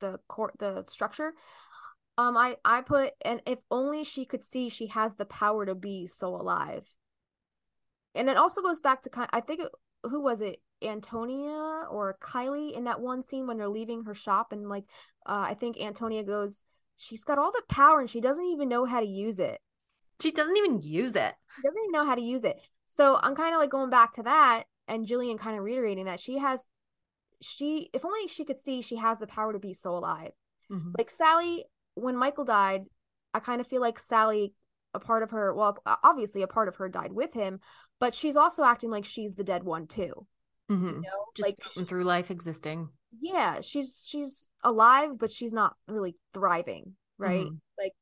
the 0.00 0.20
court 0.28 0.52
the 0.58 0.84
structure. 0.86 1.32
Um, 2.18 2.36
I 2.36 2.56
I 2.66 2.82
put 2.82 3.14
and 3.24 3.40
if 3.46 3.58
only 3.70 4.04
she 4.04 4.26
could 4.26 4.42
see 4.42 4.68
she 4.68 4.88
has 4.88 5.14
the 5.14 5.24
power 5.24 5.64
to 5.64 5.74
be 5.74 6.06
so 6.08 6.28
alive. 6.36 6.86
And 8.14 8.28
it 8.28 8.36
also 8.36 8.60
goes 8.60 8.82
back 8.82 9.00
to 9.02 9.08
kind 9.08 9.30
I 9.32 9.40
think 9.40 9.60
it, 9.60 9.72
who 10.02 10.20
was 10.20 10.42
it 10.42 10.60
Antonia 10.82 11.86
or 11.90 12.18
Kylie 12.20 12.76
in 12.76 12.84
that 12.84 13.00
one 13.00 13.22
scene 13.22 13.46
when 13.46 13.56
they're 13.56 13.68
leaving 13.70 14.04
her 14.04 14.14
shop 14.14 14.52
and 14.52 14.68
like 14.68 14.84
uh, 15.24 15.46
I 15.48 15.54
think 15.54 15.80
Antonia 15.80 16.22
goes 16.22 16.64
she's 16.98 17.24
got 17.24 17.38
all 17.38 17.50
the 17.50 17.62
power 17.70 17.98
and 17.98 18.10
she 18.10 18.20
doesn't 18.20 18.44
even 18.44 18.68
know 18.68 18.84
how 18.84 19.00
to 19.00 19.06
use 19.06 19.38
it. 19.38 19.58
She 20.20 20.30
doesn't 20.32 20.56
even 20.56 20.80
use 20.80 21.14
it. 21.14 21.34
She 21.56 21.62
doesn't 21.62 21.82
even 21.82 21.92
know 21.92 22.04
how 22.06 22.14
to 22.14 22.20
use 22.22 22.44
it. 22.44 22.58
So 22.86 23.18
I'm 23.22 23.34
kind 23.36 23.54
of 23.54 23.60
like 23.60 23.70
going 23.70 23.90
back 23.90 24.14
to 24.14 24.22
that 24.24 24.64
and 24.86 25.06
Jillian 25.06 25.38
kind 25.38 25.56
of 25.56 25.62
reiterating 25.64 26.06
that 26.06 26.20
she 26.20 26.38
has 26.38 26.66
she 27.40 27.88
if 27.92 28.04
only 28.04 28.26
she 28.26 28.44
could 28.44 28.58
see 28.58 28.82
she 28.82 28.96
has 28.96 29.18
the 29.20 29.26
power 29.26 29.52
to 29.52 29.58
be 29.58 29.74
so 29.74 29.96
alive. 29.96 30.32
Mhm. 30.70 30.92
Like 30.98 31.10
Sally, 31.10 31.64
when 31.94 32.16
Michael 32.16 32.44
died, 32.44 32.86
I 33.32 33.40
kind 33.40 33.60
of 33.60 33.66
feel 33.68 33.80
like 33.80 33.98
Sally, 33.98 34.54
a 34.94 34.98
part 34.98 35.22
of 35.22 35.30
her, 35.30 35.54
well, 35.54 35.76
obviously 36.02 36.42
a 36.42 36.46
part 36.48 36.66
of 36.68 36.76
her 36.76 36.88
died 36.88 37.12
with 37.12 37.32
him, 37.34 37.60
but 38.00 38.14
she's 38.14 38.36
also 38.36 38.64
acting 38.64 38.90
like 38.90 39.04
she's 39.04 39.34
the 39.34 39.44
dead 39.44 39.62
one 39.62 39.86
too. 39.86 40.26
Mhm. 40.70 40.96
You 40.96 41.00
know, 41.02 41.24
Just 41.36 41.54
like 41.76 41.86
through 41.88 42.04
life 42.04 42.30
existing. 42.30 42.88
yeah, 43.20 43.60
she's 43.60 44.04
she's 44.06 44.48
alive, 44.64 45.16
but 45.18 45.30
she's 45.30 45.52
not 45.52 45.76
really 45.86 46.16
thriving, 46.34 46.96
right? 47.18 47.46
Mhm. 47.46 47.60
Like, 47.78 47.92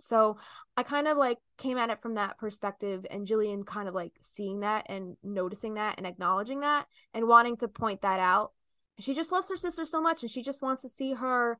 so 0.00 0.38
I 0.76 0.82
kind 0.82 1.08
of 1.08 1.16
like 1.16 1.38
came 1.58 1.78
at 1.78 1.90
it 1.90 2.02
from 2.02 2.14
that 2.14 2.38
perspective, 2.38 3.06
and 3.10 3.26
Jillian 3.26 3.64
kind 3.66 3.88
of 3.88 3.94
like 3.94 4.12
seeing 4.20 4.60
that 4.60 4.86
and 4.88 5.16
noticing 5.22 5.74
that 5.74 5.94
and 5.98 6.06
acknowledging 6.06 6.60
that 6.60 6.86
and 7.14 7.26
wanting 7.28 7.56
to 7.58 7.68
point 7.68 8.02
that 8.02 8.20
out. 8.20 8.52
She 8.98 9.14
just 9.14 9.32
loves 9.32 9.48
her 9.48 9.56
sister 9.56 9.84
so 9.84 10.00
much, 10.00 10.22
and 10.22 10.30
she 10.30 10.42
just 10.42 10.62
wants 10.62 10.82
to 10.82 10.88
see 10.88 11.12
her 11.14 11.58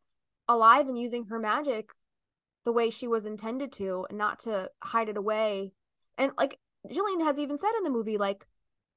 alive 0.49 0.89
and 0.89 0.99
using 0.99 1.25
her 1.27 1.39
magic 1.39 1.91
the 2.65 2.73
way 2.73 2.91
she 2.91 3.07
was 3.07 3.27
intended 3.27 3.73
to, 3.73 4.07
and 4.09 4.19
not 4.19 4.41
to 4.41 4.71
hide 4.83 5.09
it 5.09 5.17
away. 5.17 5.73
And 6.19 6.33
like 6.37 6.59
Jillian 6.89 7.25
has 7.25 7.39
even 7.39 7.59
said 7.59 7.73
in 7.79 7.85
the 7.85 7.91
movie, 7.91 8.19
like, 8.19 8.47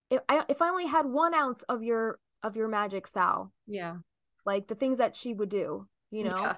if 0.09 0.21
I 0.27 0.43
if 0.49 0.61
I 0.61 0.69
only 0.69 0.87
had 0.87 1.05
one 1.05 1.33
ounce 1.33 1.63
of 1.63 1.83
your 1.83 2.19
of 2.43 2.55
your 2.55 2.67
magic, 2.67 3.05
Sal, 3.07 3.51
Yeah. 3.67 3.97
like 4.45 4.67
the 4.67 4.75
things 4.75 4.97
that 4.97 5.15
she 5.15 5.33
would 5.33 5.49
do, 5.49 5.87
you 6.09 6.23
know? 6.23 6.41
Yeah. 6.41 6.55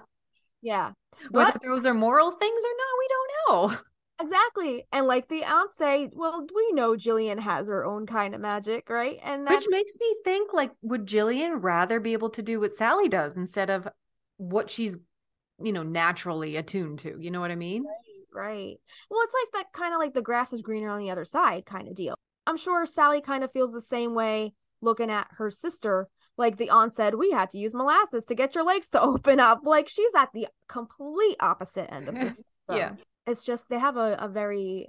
Yeah, 0.61 0.91
Whether 1.29 1.59
those 1.63 1.85
are 1.85 1.93
moral 1.93 2.31
things 2.31 2.61
or 2.63 2.75
not, 2.77 2.99
we 2.99 3.07
don't 3.07 3.73
know. 3.73 3.77
exactly. 4.21 4.85
And 4.91 5.07
like 5.07 5.27
the 5.27 5.43
aunt 5.43 5.71
say, 5.71 6.09
well, 6.13 6.45
we 6.53 6.71
know 6.73 6.91
Jillian 6.95 7.39
has 7.39 7.67
her 7.67 7.85
own 7.85 8.05
kind 8.05 8.35
of 8.35 8.41
magic, 8.41 8.89
right? 8.89 9.17
And 9.23 9.47
Which 9.47 9.65
makes 9.69 9.93
me 9.99 10.15
think 10.23 10.53
like 10.53 10.71
would 10.81 11.05
Jillian 11.05 11.63
rather 11.63 11.99
be 11.99 12.13
able 12.13 12.29
to 12.31 12.41
do 12.41 12.59
what 12.59 12.73
Sally 12.73 13.09
does 13.09 13.37
instead 13.37 13.69
of 13.69 13.87
what 14.37 14.69
she's 14.69 14.97
you 15.63 15.73
know 15.73 15.83
naturally 15.83 16.55
attuned 16.55 16.99
to. 16.99 17.17
You 17.19 17.31
know 17.31 17.39
what 17.39 17.51
I 17.51 17.55
mean? 17.55 17.85
right. 18.33 18.77
Well, 19.09 19.21
it's 19.23 19.33
like 19.33 19.63
that 19.63 19.73
kind 19.73 19.93
of 19.93 19.99
like 19.99 20.13
the 20.13 20.21
grass 20.21 20.53
is 20.53 20.61
greener 20.61 20.89
on 20.89 20.99
the 20.99 21.11
other 21.11 21.25
side 21.25 21.65
kind 21.65 21.87
of 21.87 21.95
deal. 21.95 22.15
I'm 22.47 22.57
sure 22.57 22.85
Sally 22.85 23.21
kind 23.21 23.43
of 23.43 23.51
feels 23.51 23.73
the 23.73 23.81
same 23.81 24.13
way 24.13 24.53
looking 24.81 25.11
at 25.11 25.27
her 25.37 25.51
sister. 25.51 26.07
Like 26.37 26.57
the 26.57 26.69
aunt 26.69 26.95
said, 26.95 27.15
we 27.15 27.31
had 27.31 27.49
to 27.51 27.57
use 27.57 27.73
molasses 27.73 28.25
to 28.25 28.35
get 28.35 28.55
your 28.55 28.63
legs 28.63 28.89
to 28.89 29.01
open 29.11 29.39
up. 29.39 29.61
Like 29.63 29.87
she's 29.87 30.13
at 30.15 30.29
the 30.33 30.47
complete 30.67 31.37
opposite 31.39 31.91
end 31.93 32.09
of 32.09 32.15
this. 32.15 32.41
Yeah. 32.71 32.93
It's 33.27 33.43
just 33.43 33.67
they 33.67 33.79
have 33.79 33.97
a, 33.97 34.15
a 34.17 34.29
very, 34.29 34.87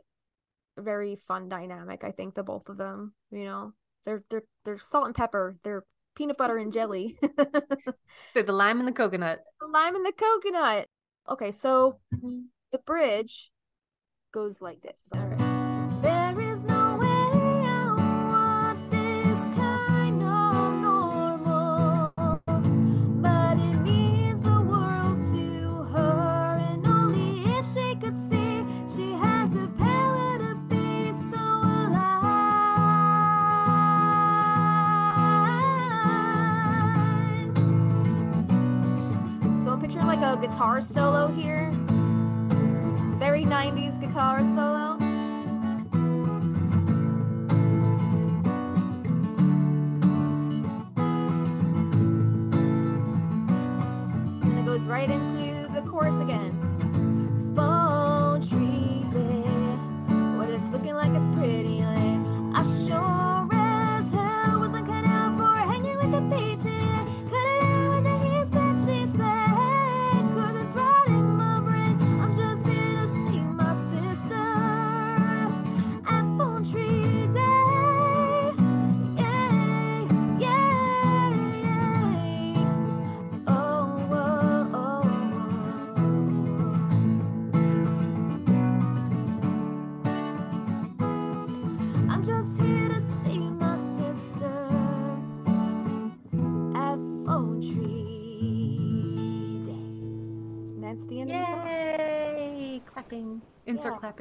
very 0.78 1.16
fun 1.16 1.48
dynamic. 1.48 2.04
I 2.04 2.12
think 2.12 2.36
the 2.36 2.44
both 2.44 2.68
of 2.68 2.76
them, 2.76 3.12
you 3.32 3.44
know, 3.44 3.72
they're 4.06 4.22
they're 4.30 4.44
they're 4.64 4.78
salt 4.78 5.06
and 5.06 5.14
pepper. 5.16 5.56
They're 5.64 5.84
peanut 6.14 6.36
butter 6.36 6.58
and 6.58 6.72
jelly. 6.72 7.18
The, 8.34 8.42
the 8.42 8.52
lime 8.52 8.78
and 8.78 8.88
the 8.88 8.92
coconut. 8.92 9.40
the 9.60 9.66
lime 9.66 9.96
and 9.96 10.06
the 10.06 10.12
coconut. 10.12 10.86
Okay, 11.28 11.50
so 11.50 11.98
mm-hmm. 12.14 12.42
the 12.70 12.78
bridge 12.78 13.50
goes 14.32 14.60
like 14.60 14.80
this. 14.80 15.10
All 15.14 15.20
right. 15.20 15.51
Guitar 40.42 40.82
solo 40.82 41.28
here. 41.28 41.70
Very 43.20 43.44
90s 43.44 44.00
guitar 44.00 44.40
solo. 44.40 44.96
And 54.42 54.58
it 54.58 54.66
goes 54.66 54.80
right 54.80 55.08
into 55.08 55.68
the 55.72 55.82
chorus 55.88 56.16
again. 56.16 56.61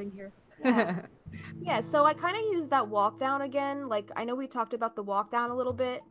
Yeah. 0.00 0.10
here. 0.14 0.32
Yeah. 0.64 1.00
Yeah, 1.60 1.80
so 1.80 2.04
I 2.04 2.14
kind 2.14 2.36
of 2.36 2.42
used 2.52 2.70
that 2.70 2.88
walk 2.88 3.18
down 3.18 3.42
again. 3.42 3.88
Like 3.88 4.10
I 4.14 4.24
know 4.24 4.34
we 4.34 4.46
talked 4.46 4.74
about 4.74 4.94
the 4.96 5.02
walk 5.02 5.30
down 5.30 5.50
a 5.50 5.56
little 5.56 5.72
bit. 5.72 6.02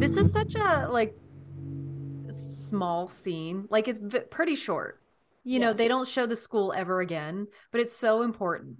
this 0.00 0.16
is 0.16 0.32
such 0.32 0.54
a 0.54 0.88
like 0.90 1.14
small 2.34 3.08
scene. 3.08 3.66
Like 3.70 3.86
it's 3.88 4.00
v- 4.00 4.20
pretty 4.20 4.54
short. 4.56 5.00
You 5.44 5.58
know, 5.58 5.72
they 5.72 5.88
don't 5.88 6.06
show 6.06 6.26
the 6.26 6.36
school 6.36 6.72
ever 6.76 7.00
again, 7.00 7.46
but 7.72 7.80
it's 7.80 7.96
so 7.96 8.22
important 8.22 8.76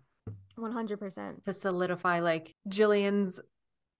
100%. 0.58 1.44
to 1.44 1.52
solidify 1.52 2.20
like 2.20 2.54
Jillian's 2.68 3.40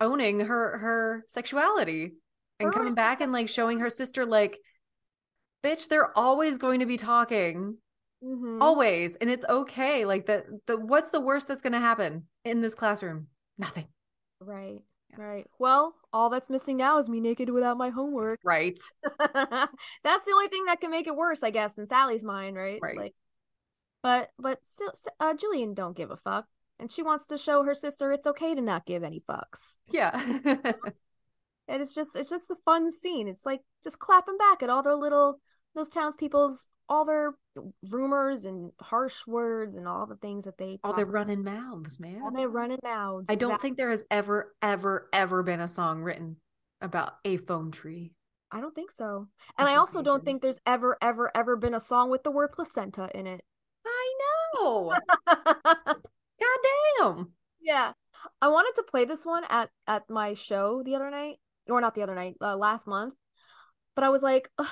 owning 0.00 0.40
her 0.40 0.78
her 0.78 1.24
sexuality 1.28 2.14
and 2.58 2.66
Her 2.66 2.72
coming 2.72 2.94
back 2.94 3.20
and 3.20 3.32
like 3.32 3.48
showing 3.48 3.80
her 3.80 3.90
sister 3.90 4.26
like 4.26 4.58
bitch 5.62 5.88
they're 5.88 6.16
always 6.16 6.58
going 6.58 6.80
to 6.80 6.86
be 6.86 6.96
talking 6.96 7.76
Mhm. 8.22 8.60
always 8.60 9.16
and 9.16 9.30
it's 9.30 9.44
okay 9.48 10.04
like 10.04 10.26
the 10.26 10.44
the 10.66 10.78
what's 10.78 11.10
the 11.10 11.20
worst 11.20 11.48
that's 11.48 11.62
going 11.62 11.72
to 11.72 11.80
happen 11.80 12.26
in 12.44 12.60
this 12.60 12.74
classroom 12.74 13.28
nothing 13.58 13.86
Right. 14.40 14.82
Yeah. 15.10 15.22
Right. 15.22 15.46
Well, 15.58 15.94
all 16.12 16.30
that's 16.30 16.48
missing 16.48 16.76
now 16.78 16.98
is 16.98 17.08
me 17.08 17.20
naked 17.20 17.50
without 17.50 17.76
my 17.76 17.90
homework. 17.90 18.40
right 18.44 18.78
that's 19.02 20.26
the 20.26 20.32
only 20.32 20.48
thing 20.48 20.64
that 20.66 20.80
can 20.80 20.90
make 20.90 21.06
it 21.06 21.16
worse, 21.16 21.42
I 21.42 21.50
guess, 21.50 21.76
in 21.76 21.86
Sally's 21.86 22.24
mind, 22.24 22.56
right? 22.56 22.78
Right. 22.80 22.96
Like, 22.96 23.14
but 24.02 24.30
but 24.38 24.60
uh, 25.18 25.34
Jillian 25.34 25.74
don't 25.74 25.96
give 25.96 26.10
a 26.10 26.16
fuck, 26.16 26.46
and 26.78 26.90
she 26.90 27.02
wants 27.02 27.26
to 27.26 27.38
show 27.38 27.64
her 27.64 27.74
sister 27.74 28.12
it's 28.12 28.26
okay 28.26 28.54
to 28.54 28.60
not 28.62 28.86
give 28.86 29.02
any 29.02 29.20
fucks. 29.28 29.76
yeah 29.90 30.12
And 31.68 31.80
it's 31.82 31.94
just 31.94 32.16
it's 32.16 32.30
just 32.30 32.50
a 32.50 32.56
fun 32.64 32.90
scene. 32.90 33.28
It's 33.28 33.46
like 33.46 33.60
just 33.84 33.98
clapping 33.98 34.36
back 34.38 34.62
at 34.62 34.70
all 34.70 34.82
their 34.82 34.96
little 34.96 35.40
those 35.74 35.88
townspeople's 35.88 36.68
all 36.90 37.04
their 37.04 37.32
rumors 37.88 38.44
and 38.44 38.72
harsh 38.80 39.26
words 39.26 39.76
and 39.76 39.86
all 39.86 40.06
the 40.06 40.16
things 40.16 40.44
that 40.44 40.58
they 40.58 40.78
all 40.84 40.92
their 40.92 41.06
running 41.06 41.44
mouths 41.44 42.00
man 42.00 42.20
all 42.22 42.32
their 42.32 42.48
running 42.48 42.80
mouths. 42.82 43.26
i 43.28 43.36
don't 43.36 43.60
think 43.62 43.76
there 43.76 43.90
has 43.90 44.04
ever 44.10 44.52
ever 44.60 45.08
ever 45.12 45.42
been 45.42 45.60
a 45.60 45.68
song 45.68 46.02
written 46.02 46.36
about 46.82 47.14
a 47.24 47.36
phone 47.38 47.70
tree 47.70 48.12
I 48.52 48.60
don't 48.60 48.74
think 48.74 48.90
so. 48.90 49.28
And 49.56 49.68
I 49.68 49.76
also 49.76 50.02
don't 50.02 50.24
think 50.24 50.42
there's 50.42 50.58
ever 50.66 50.96
ever 51.00 51.30
ever 51.36 51.56
been 51.56 51.72
a 51.72 51.78
song 51.78 52.10
with 52.10 52.24
the 52.24 52.32
word 52.32 52.50
placenta 52.50 53.08
in 53.14 53.28
it. 53.28 53.42
i 53.86 54.14
know 54.56 54.92
god 55.26 56.58
damn 56.98 57.32
Yeah. 57.60 57.92
I 58.42 58.48
wanted 58.48 58.72
to 58.74 58.82
play 58.82 59.04
this 59.04 59.24
one 59.24 59.44
at 59.48 59.70
at 59.86 60.10
my 60.10 60.34
show 60.34 60.82
the 60.82 60.96
other 60.96 61.10
night, 61.12 61.36
or 61.68 61.80
not 61.80 61.94
the 61.94 62.02
other 62.02 62.16
night, 62.16 62.36
uh, 62.40 62.56
last 62.56 62.88
month. 62.88 63.14
But 63.94 64.02
I 64.02 64.08
was 64.08 64.22
like, 64.24 64.50
Ugh, 64.58 64.66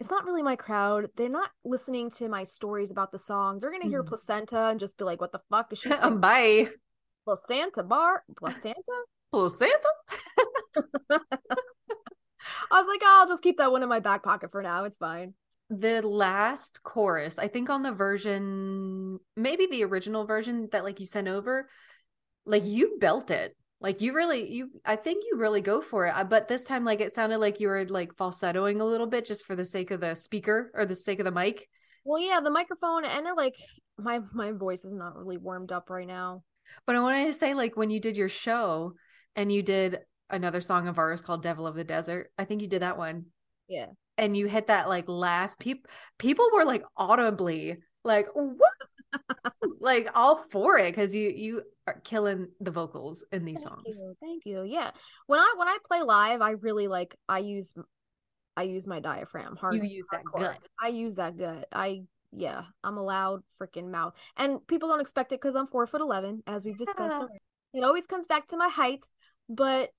it's 0.00 0.10
not 0.10 0.24
really 0.24 0.42
my 0.42 0.56
crowd. 0.56 1.08
They're 1.16 1.28
not 1.28 1.50
listening 1.64 2.10
to 2.12 2.28
my 2.28 2.42
stories 2.44 2.90
about 2.90 3.12
the 3.12 3.18
songs. 3.18 3.60
They're 3.60 3.70
gonna 3.70 3.84
hear 3.86 4.02
Mhm. 4.02 4.08
placenta 4.08 4.58
and 4.68 4.80
just 4.80 4.96
be 4.98 5.04
like, 5.04 5.20
"What 5.20 5.32
the 5.32 5.42
fuck 5.50 5.72
is 5.72 5.78
she 5.78 5.90
saying?" 5.90 6.02
um, 6.02 6.20
bye 6.20 6.68
placenta 7.24 7.82
bar, 7.82 8.24
placenta. 8.36 9.04
placenta 9.30 9.88
I 12.72 12.78
was 12.80 12.86
like, 12.88 13.00
oh, 13.04 13.18
I'll 13.20 13.28
just 13.28 13.42
keep 13.42 13.58
that 13.58 13.70
one 13.72 13.82
in 13.82 13.88
my 13.88 14.00
back 14.00 14.22
pocket 14.22 14.50
for 14.50 14.62
now. 14.62 14.84
It's 14.84 14.96
fine. 14.96 15.34
the 15.72 16.02
last 16.02 16.82
chorus 16.82 17.38
i 17.38 17.46
think 17.46 17.70
on 17.70 17.82
the 17.84 17.92
version 17.92 19.20
maybe 19.36 19.66
the 19.70 19.84
original 19.84 20.24
version 20.26 20.68
that 20.72 20.82
like 20.82 20.98
you 20.98 21.06
sent 21.06 21.28
over 21.28 21.68
like 22.44 22.64
you 22.66 22.96
belt 22.98 23.30
it 23.30 23.56
Like 23.80 24.00
you 24.00 24.14
really 24.14 24.50
you 24.52 24.70
I 24.84 24.96
think 24.96 25.24
you 25.30 25.38
really 25.38 25.60
go 25.60 25.80
for 25.80 26.06
it. 26.06 26.14
Uh, 26.14 26.24
But 26.24 26.48
this 26.48 26.64
time 26.64 26.84
like 26.84 27.00
it 27.00 27.12
sounded 27.12 27.38
like 27.38 27.60
you 27.60 27.68
were 27.68 27.86
like 27.86 28.14
falsettoing 28.16 28.80
a 28.80 28.84
little 28.84 29.06
bit 29.06 29.24
just 29.24 29.46
for 29.46 29.56
the 29.56 29.64
sake 29.64 29.90
of 29.90 30.00
the 30.00 30.14
speaker 30.14 30.70
or 30.74 30.84
the 30.84 30.94
sake 30.94 31.18
of 31.18 31.24
the 31.24 31.30
mic. 31.30 31.68
Well, 32.04 32.20
yeah, 32.20 32.40
the 32.40 32.50
microphone 32.50 33.04
and 33.04 33.26
it, 33.26 33.36
like 33.36 33.54
my 33.98 34.20
my 34.32 34.52
voice 34.52 34.84
is 34.84 34.94
not 34.94 35.16
really 35.16 35.38
warmed 35.38 35.72
up 35.72 35.90
right 35.90 36.06
now. 36.06 36.42
But 36.86 36.96
I 36.96 37.00
wanted 37.00 37.26
to 37.26 37.32
say 37.32 37.54
like 37.54 37.76
when 37.76 37.90
you 37.90 38.00
did 38.00 38.16
your 38.16 38.28
show 38.28 38.94
and 39.34 39.50
you 39.50 39.62
did 39.62 39.98
another 40.28 40.60
song 40.60 40.86
of 40.86 40.98
ours 40.98 41.22
called 41.22 41.42
Devil 41.42 41.66
of 41.66 41.74
the 41.74 41.84
Desert. 41.84 42.30
I 42.38 42.44
think 42.44 42.62
you 42.62 42.68
did 42.68 42.82
that 42.82 42.98
one. 42.98 43.26
Yeah. 43.68 43.86
And 44.18 44.36
you 44.36 44.46
hit 44.46 44.66
that 44.66 44.88
like 44.88 45.08
last 45.08 45.58
peop 45.58 45.88
people 46.18 46.46
were 46.52 46.64
like 46.64 46.84
audibly 46.96 47.78
like 48.04 48.28
what 48.34 48.72
like 49.80 50.08
all 50.14 50.36
for 50.36 50.78
it 50.78 50.92
because 50.92 51.14
you 51.14 51.30
you 51.30 51.62
are 51.86 52.00
killing 52.04 52.48
the 52.60 52.70
vocals 52.70 53.24
in 53.32 53.44
these 53.44 53.62
Thank 53.62 53.68
songs. 53.68 53.98
you. 53.98 54.14
Thank 54.20 54.46
you. 54.46 54.62
Yeah. 54.62 54.90
When 55.26 55.40
I 55.40 55.54
when 55.56 55.68
I 55.68 55.78
play 55.86 56.02
live, 56.02 56.42
I 56.42 56.52
really 56.52 56.88
like 56.88 57.16
I 57.28 57.38
use 57.38 57.74
I 58.56 58.64
use 58.64 58.86
my 58.86 59.00
diaphragm 59.00 59.56
hard. 59.56 59.74
You 59.74 59.82
use 59.82 60.06
that 60.12 60.22
hardcore. 60.24 60.40
gut. 60.40 60.58
I 60.80 60.88
use 60.88 61.16
that 61.16 61.38
gut. 61.38 61.66
I 61.72 62.02
yeah, 62.32 62.62
I'm 62.84 62.96
a 62.96 63.02
loud 63.02 63.42
freaking 63.60 63.90
mouth. 63.90 64.14
And 64.36 64.64
people 64.66 64.88
don't 64.88 65.00
expect 65.00 65.32
it 65.32 65.40
because 65.40 65.56
I'm 65.56 65.66
four 65.66 65.86
foot 65.86 66.00
eleven, 66.00 66.42
as 66.46 66.64
we've 66.64 66.78
discussed. 66.78 67.24
Yeah. 67.72 67.82
It 67.82 67.84
always 67.84 68.06
comes 68.06 68.26
back 68.26 68.48
to 68.48 68.56
my 68.56 68.68
height, 68.68 69.04
but 69.48 69.90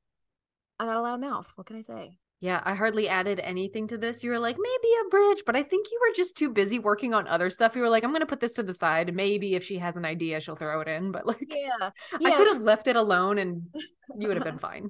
I 0.77 0.85
got 0.85 0.97
a 0.97 1.01
loud 1.01 1.21
mouth. 1.21 1.47
What 1.55 1.67
can 1.67 1.77
I 1.77 1.81
say? 1.81 2.17
Yeah, 2.41 2.59
I 2.63 2.73
hardly 2.73 3.07
added 3.07 3.39
anything 3.39 3.87
to 3.89 3.99
this. 3.99 4.23
You 4.23 4.31
were 4.31 4.39
like, 4.39 4.57
maybe 4.59 4.93
a 5.05 5.09
bridge, 5.09 5.43
but 5.45 5.55
I 5.55 5.61
think 5.61 5.91
you 5.91 5.99
were 6.01 6.13
just 6.15 6.35
too 6.35 6.49
busy 6.49 6.79
working 6.79 7.13
on 7.13 7.27
other 7.27 7.51
stuff. 7.51 7.75
You 7.75 7.83
were 7.83 7.89
like, 7.89 8.03
I'm 8.03 8.09
going 8.09 8.21
to 8.21 8.25
put 8.25 8.39
this 8.39 8.53
to 8.53 8.63
the 8.63 8.73
side. 8.73 9.13
Maybe 9.15 9.53
if 9.53 9.63
she 9.63 9.77
has 9.77 9.95
an 9.95 10.05
idea, 10.05 10.41
she'll 10.41 10.55
throw 10.55 10.81
it 10.81 10.87
in. 10.87 11.11
But 11.11 11.27
like, 11.27 11.53
Yeah. 11.55 11.91
I 12.13 12.31
could 12.31 12.47
have 12.47 12.61
left 12.61 12.87
it 12.87 12.95
alone 12.95 13.37
and 13.37 13.67
you 14.19 14.27
would 14.27 14.37
have 14.37 14.43
been 14.43 14.57
fine. 14.57 14.89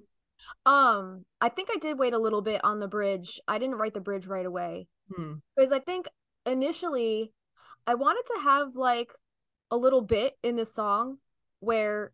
Um, 0.65 1.25
I 1.41 1.49
think 1.49 1.69
I 1.73 1.77
did 1.77 1.99
wait 1.99 2.13
a 2.13 2.19
little 2.19 2.41
bit 2.41 2.63
on 2.63 2.79
the 2.79 2.87
bridge. 2.87 3.39
I 3.47 3.59
didn't 3.59 3.75
write 3.75 3.93
the 3.93 3.99
bridge 3.99 4.27
right 4.27 4.45
away. 4.45 4.87
Hmm. 5.13 5.33
because 5.57 5.73
I 5.73 5.79
think 5.79 6.07
initially 6.45 7.33
I 7.85 7.95
wanted 7.95 8.23
to 8.33 8.41
have 8.43 8.75
like 8.75 9.11
a 9.69 9.75
little 9.75 10.01
bit 10.01 10.37
in 10.41 10.55
the 10.55 10.65
song 10.65 11.17
where 11.59 12.13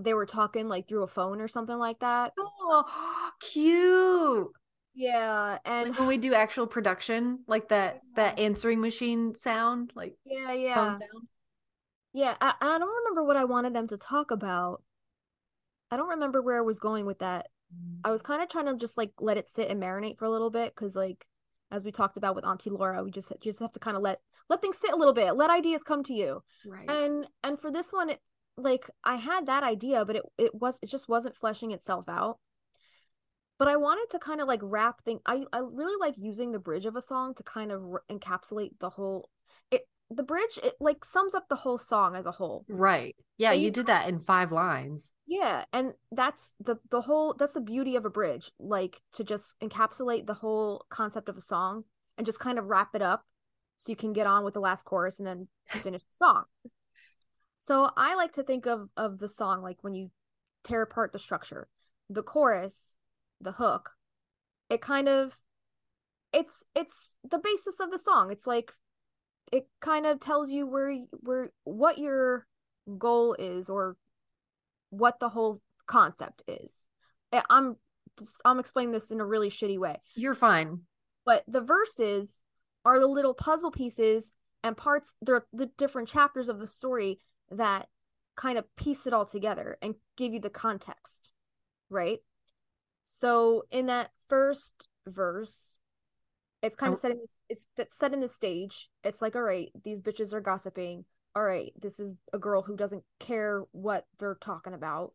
they 0.00 0.12
were 0.12 0.26
talking 0.26 0.68
like 0.68 0.88
through 0.88 1.04
a 1.04 1.08
phone 1.08 1.40
or 1.40 1.46
something 1.46 1.78
like 1.78 2.00
that. 2.00 2.32
Oh, 2.36 3.30
cute. 3.40 4.48
Yeah, 4.94 5.58
and 5.64 5.90
Like 5.90 5.98
when 5.98 6.08
we 6.08 6.18
do 6.18 6.34
actual 6.34 6.66
production, 6.66 7.44
like 7.46 7.68
that 7.68 8.00
that 8.14 8.38
answering 8.38 8.80
machine 8.80 9.34
sound, 9.34 9.92
like 9.94 10.16
yeah, 10.24 10.46
phone 10.48 10.60
yeah, 10.60 10.98
sound. 10.98 11.28
yeah. 12.12 12.36
I, 12.40 12.54
I 12.60 12.78
don't 12.78 12.94
remember 12.96 13.24
what 13.24 13.36
I 13.36 13.44
wanted 13.44 13.74
them 13.74 13.86
to 13.88 13.96
talk 13.96 14.30
about. 14.30 14.82
I 15.90 15.96
don't 15.96 16.08
remember 16.10 16.42
where 16.42 16.58
I 16.58 16.62
was 16.62 16.78
going 16.78 17.06
with 17.06 17.18
that. 17.20 17.46
I 18.04 18.10
was 18.10 18.22
kind 18.22 18.42
of 18.42 18.48
trying 18.48 18.66
to 18.66 18.76
just 18.76 18.98
like 18.98 19.12
let 19.20 19.38
it 19.38 19.48
sit 19.48 19.70
and 19.70 19.82
marinate 19.82 20.18
for 20.18 20.26
a 20.26 20.30
little 20.30 20.50
bit 20.50 20.74
because 20.74 20.94
like 20.94 21.26
as 21.70 21.82
we 21.84 21.90
talked 21.90 22.18
about 22.18 22.34
with 22.34 22.44
Auntie 22.44 22.70
Laura, 22.70 23.02
we 23.02 23.10
just 23.10 23.32
just 23.42 23.60
have 23.60 23.72
to 23.72 23.80
kind 23.80 23.96
of 23.96 24.02
let 24.02 24.20
let 24.50 24.60
things 24.60 24.78
sit 24.78 24.92
a 24.92 24.96
little 24.96 25.14
bit, 25.14 25.36
let 25.36 25.50
ideas 25.50 25.82
come 25.82 26.02
to 26.04 26.12
you. 26.12 26.42
Right. 26.66 26.88
and 26.90 27.26
and 27.42 27.58
for 27.58 27.70
this 27.70 27.92
one 27.92 28.10
it, 28.10 28.20
like 28.58 28.90
i 29.02 29.16
had 29.16 29.46
that 29.46 29.62
idea 29.62 30.04
but 30.04 30.16
it 30.16 30.22
it 30.36 30.54
was 30.54 30.78
it 30.82 30.90
just 30.90 31.08
wasn't 31.08 31.34
fleshing 31.34 31.70
itself 31.72 32.06
out 32.08 32.38
but 33.62 33.68
i 33.70 33.76
wanted 33.76 34.10
to 34.10 34.18
kind 34.18 34.40
of 34.40 34.48
like 34.48 34.58
wrap 34.60 35.04
thing 35.04 35.20
i 35.24 35.40
i 35.52 35.58
really 35.58 35.94
like 36.00 36.16
using 36.18 36.50
the 36.50 36.58
bridge 36.58 36.84
of 36.84 36.96
a 36.96 37.00
song 37.00 37.32
to 37.32 37.44
kind 37.44 37.70
of 37.70 37.80
r- 37.80 38.02
encapsulate 38.10 38.72
the 38.80 38.90
whole 38.90 39.30
it 39.70 39.86
the 40.10 40.24
bridge 40.24 40.58
it 40.64 40.74
like 40.80 41.04
sums 41.04 41.32
up 41.32 41.48
the 41.48 41.54
whole 41.54 41.78
song 41.78 42.16
as 42.16 42.26
a 42.26 42.32
whole 42.32 42.64
right. 42.68 43.14
Yeah, 43.38 43.52
you 43.52 43.66
you 43.66 43.70
did 43.70 43.86
that 43.86 44.08
in 44.08 44.18
five 44.18 44.50
lines. 44.50 45.14
yeah 45.28 45.64
and 45.72 45.92
that's 46.10 46.56
the 46.58 46.76
the 46.90 47.02
whole 47.02 47.36
that's 47.38 47.52
the 47.52 47.60
beauty 47.60 47.94
of 47.94 48.04
a 48.04 48.10
bridge 48.10 48.50
like 48.58 49.00
to 49.12 49.22
just 49.22 49.54
encapsulate 49.60 50.26
the 50.26 50.34
whole 50.34 50.84
concept 50.90 51.28
of 51.28 51.36
a 51.36 51.40
song 51.40 51.84
and 52.18 52.26
just 52.26 52.40
kind 52.40 52.58
of 52.58 52.66
wrap 52.66 52.96
it 52.96 53.02
up 53.02 53.24
so 53.76 53.92
you 53.92 53.96
can 53.96 54.12
get 54.12 54.26
on 54.26 54.42
with 54.42 54.54
the 54.54 54.60
last 54.60 54.84
chorus 54.84 55.20
and 55.20 55.28
then 55.28 55.46
finish 55.68 56.02
the 56.02 56.26
song 56.26 56.44
so 57.60 57.90
i 57.96 58.16
like 58.16 58.32
to 58.32 58.42
think 58.42 58.66
of 58.66 58.88
of 58.96 59.20
the 59.20 59.28
song 59.28 59.62
like 59.62 59.78
when 59.82 59.94
you 59.94 60.10
tear 60.64 60.82
apart 60.82 61.12
the 61.12 61.18
structure 61.18 61.68
the 62.10 62.24
chorus 62.24 62.96
the 63.42 63.52
hook 63.52 63.90
it 64.70 64.80
kind 64.80 65.08
of 65.08 65.36
it's 66.32 66.64
it's 66.74 67.16
the 67.28 67.38
basis 67.38 67.78
of 67.78 67.90
the 67.90 67.98
song. 67.98 68.30
It's 68.30 68.46
like 68.46 68.72
it 69.52 69.66
kind 69.80 70.06
of 70.06 70.18
tells 70.18 70.50
you 70.50 70.66
where 70.66 70.96
where 71.20 71.50
what 71.64 71.98
your 71.98 72.46
goal 72.98 73.34
is 73.38 73.68
or 73.68 73.96
what 74.90 75.20
the 75.20 75.28
whole 75.28 75.60
concept 75.86 76.42
is. 76.48 76.84
I'm 77.50 77.76
i'm 78.44 78.58
explaining 78.58 78.92
this 78.92 79.10
in 79.10 79.20
a 79.20 79.26
really 79.26 79.50
shitty 79.50 79.78
way. 79.78 80.00
You're 80.14 80.34
fine. 80.34 80.80
but 81.24 81.44
the 81.46 81.60
verses 81.60 82.42
are 82.84 82.98
the 82.98 83.06
little 83.06 83.34
puzzle 83.34 83.70
pieces 83.70 84.32
and 84.64 84.76
parts 84.76 85.14
they're 85.20 85.46
the 85.52 85.70
different 85.76 86.08
chapters 86.08 86.48
of 86.48 86.58
the 86.58 86.66
story 86.66 87.20
that 87.50 87.88
kind 88.36 88.56
of 88.56 88.64
piece 88.76 89.06
it 89.06 89.12
all 89.12 89.26
together 89.26 89.76
and 89.82 89.94
give 90.16 90.32
you 90.32 90.40
the 90.40 90.50
context 90.50 91.34
right 91.90 92.20
so 93.04 93.64
in 93.70 93.86
that 93.86 94.10
first 94.28 94.88
verse 95.06 95.78
it's 96.62 96.76
kind 96.76 96.90
Oh. 96.90 96.92
of 96.94 96.98
setting 96.98 97.20
it's 97.48 97.66
that's 97.76 97.96
set 97.96 98.12
in 98.12 98.20
the 98.20 98.28
stage 98.28 98.88
it's 99.04 99.20
like 99.22 99.34
all 99.36 99.42
right 99.42 99.70
these 99.84 100.00
bitches 100.00 100.32
are 100.32 100.40
gossiping 100.40 101.04
all 101.34 101.42
right 101.42 101.72
this 101.80 101.98
is 101.98 102.16
a 102.32 102.38
girl 102.38 102.62
who 102.62 102.76
doesn't 102.76 103.02
care 103.18 103.64
what 103.72 104.06
they're 104.18 104.38
talking 104.40 104.74
about 104.74 105.12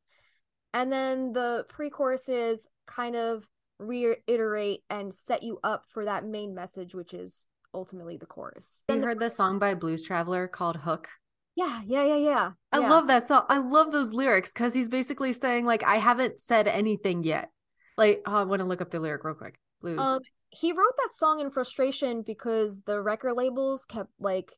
and 0.74 0.92
then 0.92 1.32
the 1.34 1.66
pre-choruses 1.70 2.68
kind 2.88 3.16
of 3.16 3.48
reiterate 3.80 4.82
and 4.90 5.14
set 5.14 5.44
you 5.44 5.60
up 5.64 5.84
for 5.88 6.06
that 6.06 6.26
main 6.26 6.54
message 6.54 6.94
which 6.94 7.14
is 7.14 7.46
ultimately 7.74 8.18
the 8.18 8.26
chorus 8.26 8.84
You 8.90 9.00
heard 9.02 9.20
the 9.20 9.30
song 9.30 9.60
by 9.60 9.74
Blues 9.76 10.02
Traveler 10.02 10.48
called 10.48 10.78
Hook? 10.78 11.08
yeah 11.56 11.82
yeah 11.86 12.04
yeah 12.06 12.18
yeah 12.18 12.52
I 12.72 12.80
yeah. 12.80 12.90
love 12.90 13.08
that 13.08 13.28
song. 13.28 13.44
I 13.50 13.58
love 13.60 13.92
those 13.92 14.14
lyrics 14.14 14.52
because 14.54 14.74
he's 14.74 14.90
basically 14.90 15.32
saying 15.34 15.66
like 15.66 15.84
I 15.84 15.98
haven't 15.98 16.42
said 16.42 16.68
anything 16.68 17.24
yet. 17.24 17.50
Like 17.98 18.22
oh, 18.26 18.36
I 18.36 18.43
want 18.43 18.60
to 18.62 18.66
look 18.66 18.82
up 18.82 18.91
the 18.91 19.00
lyric 19.00 19.24
real 19.24 19.36
quick. 19.36 19.60
Blues. 19.82 20.00
um 20.00 20.20
he 20.50 20.72
wrote 20.72 20.95
that 20.98 21.14
song 21.14 21.39
in 21.39 21.52
frustration 21.52 22.22
because 22.22 22.82
the 22.86 23.02
record 23.02 23.34
labels 23.34 23.86
kept 23.86 24.10
like 24.20 24.54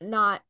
not 0.00 0.42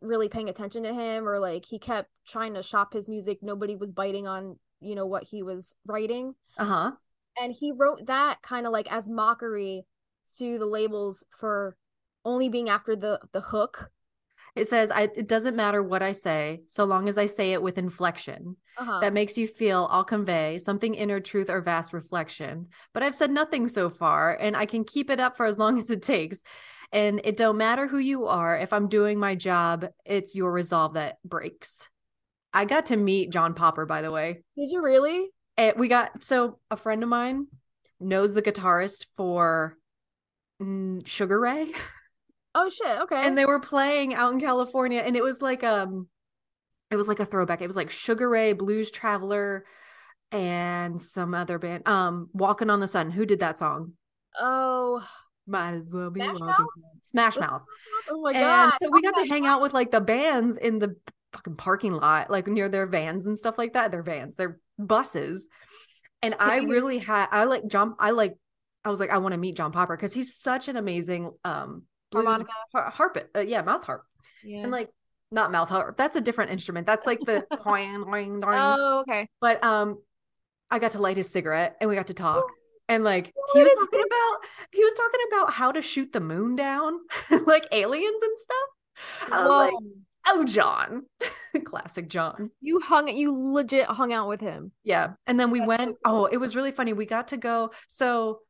really 0.00 0.28
paying 0.28 0.48
attention 0.48 0.82
to 0.82 0.92
him 0.92 1.28
or 1.28 1.38
like 1.38 1.64
he 1.64 1.78
kept 1.78 2.10
trying 2.26 2.54
to 2.54 2.62
shop 2.62 2.92
his 2.92 3.08
music 3.08 3.38
nobody 3.42 3.74
was 3.74 3.92
biting 3.92 4.26
on 4.26 4.58
you 4.80 4.94
know 4.94 5.06
what 5.06 5.24
he 5.24 5.42
was 5.42 5.74
writing 5.86 6.34
uh 6.58 6.64
huh. 6.64 6.90
and 7.40 7.54
he 7.58 7.72
wrote 7.72 8.06
that 8.06 8.40
kind 8.42 8.66
of 8.66 8.72
like 8.72 8.90
as 8.92 9.08
mockery 9.08 9.86
to 10.36 10.58
the 10.58 10.66
labels 10.66 11.24
for 11.30 11.76
only 12.24 12.48
being 12.48 12.68
after 12.68 12.94
the 12.94 13.18
the 13.32 13.40
hook 13.40 13.90
It 14.58 14.68
says 14.68 14.90
I. 14.90 15.02
It 15.02 15.28
doesn't 15.28 15.56
matter 15.56 15.82
what 15.82 16.02
I 16.02 16.12
say, 16.12 16.62
so 16.68 16.84
long 16.84 17.08
as 17.08 17.18
I 17.18 17.26
say 17.26 17.52
it 17.52 17.62
with 17.62 17.78
inflection 17.78 18.56
uh-huh 18.76 19.00
that 19.00 19.12
makes 19.12 19.38
you 19.38 19.46
feel. 19.46 19.88
I'll 19.90 20.04
convey 20.04 20.58
something 20.58 20.94
inner 20.94 21.20
truth 21.20 21.50
or 21.50 21.60
vast 21.60 21.92
reflection. 21.92 22.68
But 22.92 23.02
I've 23.02 23.14
said 23.14 23.30
nothing 23.30 23.68
so 23.68 23.90
far, 23.90 24.34
and 24.34 24.56
I 24.56 24.66
can 24.66 24.84
keep 24.84 25.10
it 25.10 25.20
up 25.20 25.36
for 25.36 25.46
as 25.46 25.58
long 25.58 25.78
as 25.78 25.90
it 25.90 26.02
takes. 26.02 26.42
And 26.90 27.20
it 27.24 27.36
don't 27.36 27.58
matter 27.58 27.86
who 27.86 27.98
you 27.98 28.26
are. 28.26 28.58
If 28.58 28.72
I'm 28.72 28.88
doing 28.88 29.18
my 29.18 29.34
job, 29.34 29.86
it's 30.04 30.34
your 30.34 30.50
resolve 30.50 30.94
that 30.94 31.16
breaks. 31.24 31.88
I 32.52 32.64
got 32.64 32.86
to 32.86 32.96
meet 32.96 33.30
John 33.30 33.54
Popper, 33.54 33.84
by 33.86 34.02
the 34.02 34.10
way. 34.10 34.42
did 34.56 34.70
you 34.70 34.82
really 34.82 35.28
And 35.56 35.76
we 35.76 35.88
got 35.88 36.22
so 36.22 36.58
a 36.70 36.76
friend 36.76 37.02
of 37.02 37.08
mine 37.08 37.48
knows 38.00 38.32
the 38.32 38.42
guitarist 38.42 39.06
for 39.16 39.76
mm, 40.60 41.06
Sugar 41.06 41.38
Ray, 41.38 41.72
oh 42.60 42.68
shit 42.68 43.00
okay 43.00 43.22
and 43.24 43.36
they 43.38 43.46
were 43.46 43.60
playing 43.60 44.14
out 44.14 44.32
in 44.32 44.40
California, 44.40 45.00
and 45.00 45.16
it 45.16 45.22
was 45.22 45.40
like 45.40 45.62
um, 45.64 46.08
it 46.90 46.96
was 46.96 47.08
like 47.08 47.20
a 47.20 47.24
throwback. 47.26 47.60
It 47.62 47.66
was 47.66 47.76
like 47.76 47.90
Sugar 47.90 48.28
Ray, 48.28 48.52
Blues 48.52 48.90
Traveler, 48.90 49.64
and 50.32 51.00
some 51.00 51.34
other 51.34 51.58
band. 51.58 51.86
Um, 51.86 52.28
Walking 52.32 52.70
on 52.70 52.80
the 52.80 52.88
Sun. 52.88 53.10
Who 53.10 53.24
did 53.26 53.40
that 53.40 53.58
song? 53.58 53.92
oh 54.38 55.02
Might 55.46 55.74
as 55.74 55.90
well 55.92 56.10
be 56.10 56.20
Smash. 56.20 56.40
Mouth? 56.40 56.66
Smash 57.02 57.36
Mouth. 57.38 57.62
oh 58.10 58.20
my 58.20 58.32
and 58.32 58.40
god 58.40 58.72
so 58.82 58.90
we 58.90 59.02
got 59.02 59.14
to 59.14 59.28
hang 59.28 59.46
out 59.46 59.62
with 59.62 59.72
like 59.72 59.90
the 59.90 60.00
bands 60.00 60.56
in 60.56 60.78
the 60.78 60.96
fucking 61.32 61.56
parking 61.56 61.92
lot, 61.92 62.30
like 62.30 62.46
near 62.46 62.68
their 62.68 62.86
vans 62.86 63.26
and 63.26 63.36
stuff 63.36 63.58
like 63.58 63.74
that. 63.74 63.90
Their 63.90 64.02
vans, 64.02 64.36
their 64.36 64.58
buses. 64.78 65.48
And 66.22 66.34
I 66.40 66.58
really 66.58 66.98
had 66.98 67.28
I 67.30 67.44
like 67.44 67.66
John 67.68 67.94
I 67.98 68.10
like 68.10 68.36
I 68.84 68.90
was 68.90 69.00
like 69.00 69.10
I 69.10 69.18
want 69.18 69.32
to 69.32 69.38
meet 69.38 69.56
John 69.56 69.72
Popper 69.72 69.96
because 69.96 70.14
he's 70.14 70.36
such 70.36 70.68
an 70.68 70.76
amazing 70.76 71.30
um 71.44 71.84
blues 72.10 72.24
Harmonica? 72.24 72.50
har- 72.72 72.90
harp 72.90 73.30
uh, 73.36 73.40
yeah 73.40 73.62
mouth 73.62 73.84
harp 73.84 74.02
yeah 74.44 74.60
and 74.60 74.70
like 74.70 74.90
not 75.30 75.52
mouth 75.52 75.68
harp 75.68 75.96
that's 75.96 76.16
a 76.16 76.20
different 76.20 76.50
instrument 76.50 76.86
that's 76.86 77.06
like 77.06 77.20
the 77.20 77.44
oh 78.44 79.00
okay 79.00 79.28
but 79.40 79.62
um 79.62 79.98
I 80.70 80.78
got 80.78 80.92
to 80.92 80.98
light 80.98 81.16
his 81.16 81.30
cigarette 81.30 81.76
and 81.80 81.88
we 81.88 81.96
got 81.96 82.06
to 82.08 82.14
talk 82.14 82.44
and 82.88 83.04
like 83.04 83.32
Oh, 83.36 83.50
he 83.54 83.62
was 83.62 83.70
it 83.70 83.76
talking 83.76 84.04
about 84.06 84.38
he 84.72 84.84
was 84.84 84.94
talking 84.94 85.20
about 85.32 85.52
how 85.52 85.72
to 85.72 85.82
shoot 85.82 86.12
the 86.12 86.20
moon 86.20 86.56
down 86.56 86.98
like 87.46 87.66
aliens 87.72 88.22
and 88.22 88.38
stuff 88.38 89.30
I 89.32 89.42
was 89.42 89.50
like 89.50 89.72
oh 90.28 90.44
John. 90.44 91.06
Classic 91.64 92.08
John. 92.08 92.50
You 92.60 92.80
hung 92.80 93.08
you 93.08 93.32
legit 93.52 93.86
hung 93.86 94.12
out 94.12 94.28
with 94.28 94.40
him. 94.40 94.72
Yeah. 94.84 95.14
And 95.26 95.38
then 95.38 95.50
we 95.50 95.60
That's 95.60 95.66
so 95.66 95.68
went, 95.68 95.96
oh, 96.04 96.26
it 96.26 96.36
was 96.36 96.54
really 96.54 96.72
funny. 96.72 96.92
We 96.92 97.06
got 97.06 97.28
to 97.28 97.36
go. 97.36 97.70
So 97.88 98.40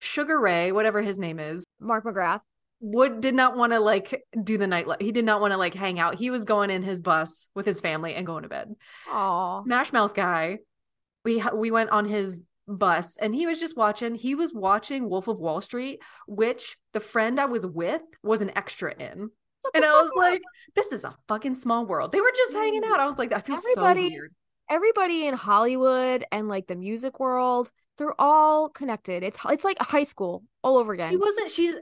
Sugar 0.00 0.40
Ray, 0.40 0.72
whatever 0.72 1.02
his 1.02 1.18
name 1.18 1.38
is, 1.38 1.64
Mark 1.80 2.04
McGrath. 2.04 2.40
Would 2.82 3.20
did 3.20 3.34
not 3.34 3.56
want 3.56 3.72
to 3.72 3.78
like 3.80 4.22
do 4.42 4.58
the 4.58 4.66
nightlife. 4.66 5.00
He 5.00 5.12
did 5.12 5.24
not 5.24 5.40
want 5.40 5.52
to 5.52 5.56
like 5.56 5.72
hang 5.74 5.98
out. 6.00 6.16
He 6.16 6.30
was 6.30 6.44
going 6.44 6.68
in 6.68 6.82
his 6.82 7.00
bus 7.00 7.48
with 7.54 7.64
his 7.64 7.80
family 7.80 8.14
and 8.14 8.26
going 8.26 8.42
to 8.42 8.48
bed. 8.48 8.74
Aw. 9.10 9.62
Smash 9.62 9.92
Mouth 9.92 10.14
guy, 10.14 10.58
we 11.24 11.38
ha- 11.38 11.54
we 11.54 11.70
went 11.70 11.90
on 11.90 12.06
his 12.08 12.40
bus 12.68 13.16
and 13.18 13.34
he 13.34 13.46
was 13.46 13.60
just 13.60 13.76
watching. 13.76 14.14
He 14.16 14.34
was 14.34 14.52
watching 14.52 15.08
Wolf 15.08 15.28
of 15.28 15.38
Wall 15.40 15.60
Street, 15.60 16.02
which 16.26 16.76
the 16.92 17.00
friend 17.00 17.40
I 17.40 17.46
was 17.46 17.64
with 17.66 18.02
was 18.22 18.40
an 18.40 18.50
extra 18.56 18.92
in. 18.94 19.30
And 19.74 19.84
I 19.84 20.02
was 20.02 20.10
like, 20.16 20.42
this 20.74 20.90
is 20.90 21.04
a 21.04 21.16
fucking 21.28 21.54
small 21.54 21.86
world. 21.86 22.10
They 22.10 22.20
were 22.20 22.32
just 22.36 22.52
hanging 22.52 22.82
out. 22.84 22.98
I 22.98 23.06
was 23.06 23.16
like, 23.16 23.32
I 23.32 23.38
feel 23.40 23.56
Everybody- 23.56 24.08
so 24.08 24.14
weird. 24.14 24.34
everybody 24.68 25.26
in 25.26 25.34
Hollywood 25.34 26.24
and 26.32 26.48
like 26.48 26.66
the 26.66 26.74
music 26.74 27.20
world, 27.20 27.70
they're 27.96 28.20
all 28.20 28.68
connected. 28.70 29.22
It's 29.22 29.38
it's 29.48 29.62
like 29.62 29.78
high 29.78 30.02
school 30.02 30.42
all 30.64 30.78
over 30.78 30.92
again. 30.92 31.10
He 31.10 31.16
wasn't. 31.16 31.50
She's 31.50 31.74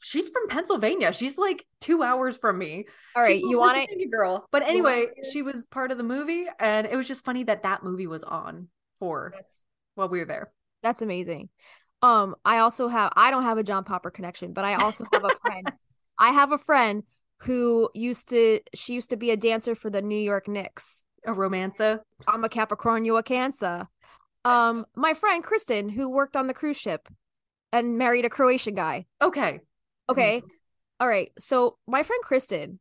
she's 0.00 0.28
from 0.28 0.48
Pennsylvania. 0.48 1.12
She's 1.12 1.38
like 1.38 1.66
two 1.80 2.02
hours 2.02 2.36
from 2.36 2.58
me. 2.58 2.86
all 3.16 3.22
right, 3.22 3.40
you 3.40 3.58
want 3.58 3.78
it? 3.78 4.10
Girl? 4.10 4.46
But 4.50 4.62
anyway, 4.62 5.06
she 5.30 5.42
was 5.42 5.64
part 5.64 5.90
of 5.90 5.98
the 5.98 6.04
movie, 6.04 6.46
and 6.58 6.86
it 6.86 6.96
was 6.96 7.08
just 7.08 7.24
funny 7.24 7.44
that 7.44 7.62
that 7.62 7.82
movie 7.82 8.06
was 8.06 8.24
on 8.24 8.68
for 8.98 9.32
That's 9.34 9.54
while 9.94 10.08
we 10.08 10.18
were 10.20 10.24
there. 10.24 10.52
that's 10.82 11.02
amazing. 11.02 11.48
Um, 12.02 12.36
I 12.44 12.58
also 12.58 12.88
have 12.88 13.12
I 13.16 13.30
don't 13.30 13.42
have 13.42 13.58
a 13.58 13.62
John 13.64 13.84
Popper 13.84 14.10
connection, 14.10 14.52
but 14.52 14.64
I 14.64 14.74
also 14.76 15.04
have 15.12 15.24
a 15.24 15.34
friend. 15.42 15.72
I 16.18 16.28
have 16.30 16.52
a 16.52 16.58
friend 16.58 17.02
who 17.42 17.90
used 17.94 18.28
to 18.30 18.60
she 18.74 18.94
used 18.94 19.10
to 19.10 19.16
be 19.16 19.30
a 19.30 19.36
dancer 19.36 19.74
for 19.74 19.90
the 19.90 20.02
New 20.02 20.18
York 20.18 20.48
Knicks. 20.48 21.04
A 21.26 21.32
romanza. 21.32 22.00
I'm 22.26 22.44
a 22.44 22.48
Capricorn, 22.48 23.04
you 23.04 23.16
a 23.16 23.22
Cancer. 23.22 23.88
Um, 24.44 24.86
my 24.94 25.14
friend 25.14 25.42
Kristen, 25.42 25.88
who 25.88 26.08
worked 26.08 26.36
on 26.36 26.46
the 26.46 26.54
cruise 26.54 26.76
ship 26.76 27.08
and 27.72 27.98
married 27.98 28.24
a 28.24 28.30
Croatian 28.30 28.74
guy. 28.74 29.06
Okay. 29.20 29.60
Okay. 30.08 30.42
All 31.00 31.08
right. 31.08 31.30
So 31.38 31.76
my 31.86 32.02
friend 32.02 32.22
Kristen, 32.24 32.80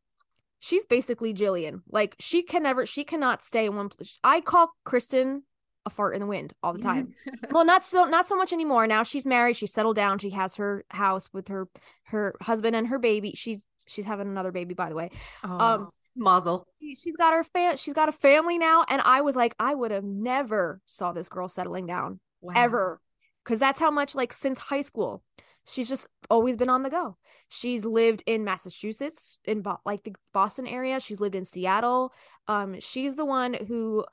she's 0.59 0.85
basically 0.85 1.33
Jillian. 1.33 1.81
Like 1.89 2.15
she 2.19 2.41
can 2.43 2.63
never, 2.63 2.85
she 2.85 3.03
cannot 3.03 3.43
stay 3.43 3.65
in 3.65 3.75
one 3.75 3.89
place. 3.89 4.17
I 4.23 4.41
call 4.41 4.71
Kristen 4.83 5.43
a 5.85 5.89
fart 5.89 6.15
in 6.15 6.21
the 6.21 6.27
wind 6.27 6.53
all 6.63 6.73
the 6.73 6.79
time. 6.79 7.13
well, 7.51 7.63
not 7.65 7.83
so, 7.83 8.05
not 8.05 8.27
so 8.27 8.35
much 8.35 8.51
anymore. 8.53 8.87
Now 8.87 9.03
she's 9.03 9.25
married. 9.25 9.55
She's 9.57 9.71
settled 9.73 9.95
down. 9.95 10.19
She 10.19 10.31
has 10.31 10.55
her 10.55 10.83
house 10.89 11.29
with 11.31 11.47
her, 11.49 11.67
her 12.05 12.35
husband 12.41 12.75
and 12.75 12.87
her 12.87 12.99
baby. 12.99 13.33
She's, 13.35 13.59
she's 13.85 14.05
having 14.05 14.27
another 14.27 14.51
baby, 14.51 14.73
by 14.73 14.89
the 14.89 14.95
way. 14.95 15.11
Oh, 15.43 15.57
Um, 15.59 15.89
Mazel. 16.15 16.67
She, 16.81 16.95
she's 16.95 17.15
got 17.15 17.33
her 17.33 17.43
fan. 17.43 17.77
She's 17.77 17.93
got 17.93 18.09
a 18.09 18.11
family 18.13 18.57
now. 18.57 18.83
And 18.89 19.01
I 19.05 19.21
was 19.21 19.35
like, 19.35 19.55
I 19.59 19.75
would 19.75 19.91
have 19.91 20.03
never 20.03 20.81
saw 20.85 21.11
this 21.13 21.29
girl 21.29 21.47
settling 21.47 21.85
down 21.85 22.19
Wow. 22.41 22.53
ever 22.55 23.01
because 23.43 23.59
that's 23.59 23.79
how 23.79 23.91
much 23.91 24.13
like 24.15 24.33
since 24.33 24.59
high 24.59 24.81
school 24.81 25.23
she's 25.67 25.89
just 25.89 26.07
always 26.29 26.55
been 26.55 26.69
on 26.69 26.83
the 26.83 26.89
go. 26.89 27.17
She's 27.49 27.85
lived 27.85 28.23
in 28.25 28.43
massachusetts 28.43 29.39
in 29.45 29.61
Bo- 29.61 29.79
like 29.85 30.03
the 30.03 30.15
boston 30.33 30.67
area. 30.67 30.99
She's 30.99 31.19
lived 31.19 31.35
in 31.35 31.45
seattle. 31.45 32.13
Um 32.47 32.79
she's 32.79 33.15
the 33.15 33.25
one 33.25 33.53
who 33.53 34.05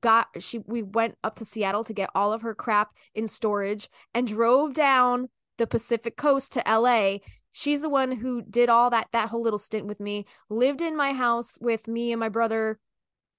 got 0.00 0.28
she 0.38 0.58
we 0.60 0.82
went 0.82 1.16
up 1.22 1.34
to 1.36 1.44
seattle 1.44 1.84
to 1.84 1.92
get 1.92 2.10
all 2.14 2.32
of 2.32 2.42
her 2.42 2.54
crap 2.54 2.90
in 3.14 3.28
storage 3.28 3.88
and 4.14 4.26
drove 4.26 4.72
down 4.72 5.28
the 5.58 5.66
pacific 5.66 6.16
coast 6.16 6.54
to 6.54 6.62
la 6.66 7.18
she's 7.52 7.82
the 7.82 7.90
one 7.90 8.10
who 8.10 8.40
did 8.40 8.70
all 8.70 8.88
that 8.88 9.06
that 9.12 9.28
whole 9.28 9.42
little 9.42 9.58
stint 9.58 9.84
with 9.86 10.00
me 10.00 10.24
lived 10.48 10.80
in 10.80 10.96
my 10.96 11.12
house 11.12 11.58
with 11.60 11.86
me 11.86 12.10
and 12.10 12.18
my 12.20 12.30
brother 12.30 12.78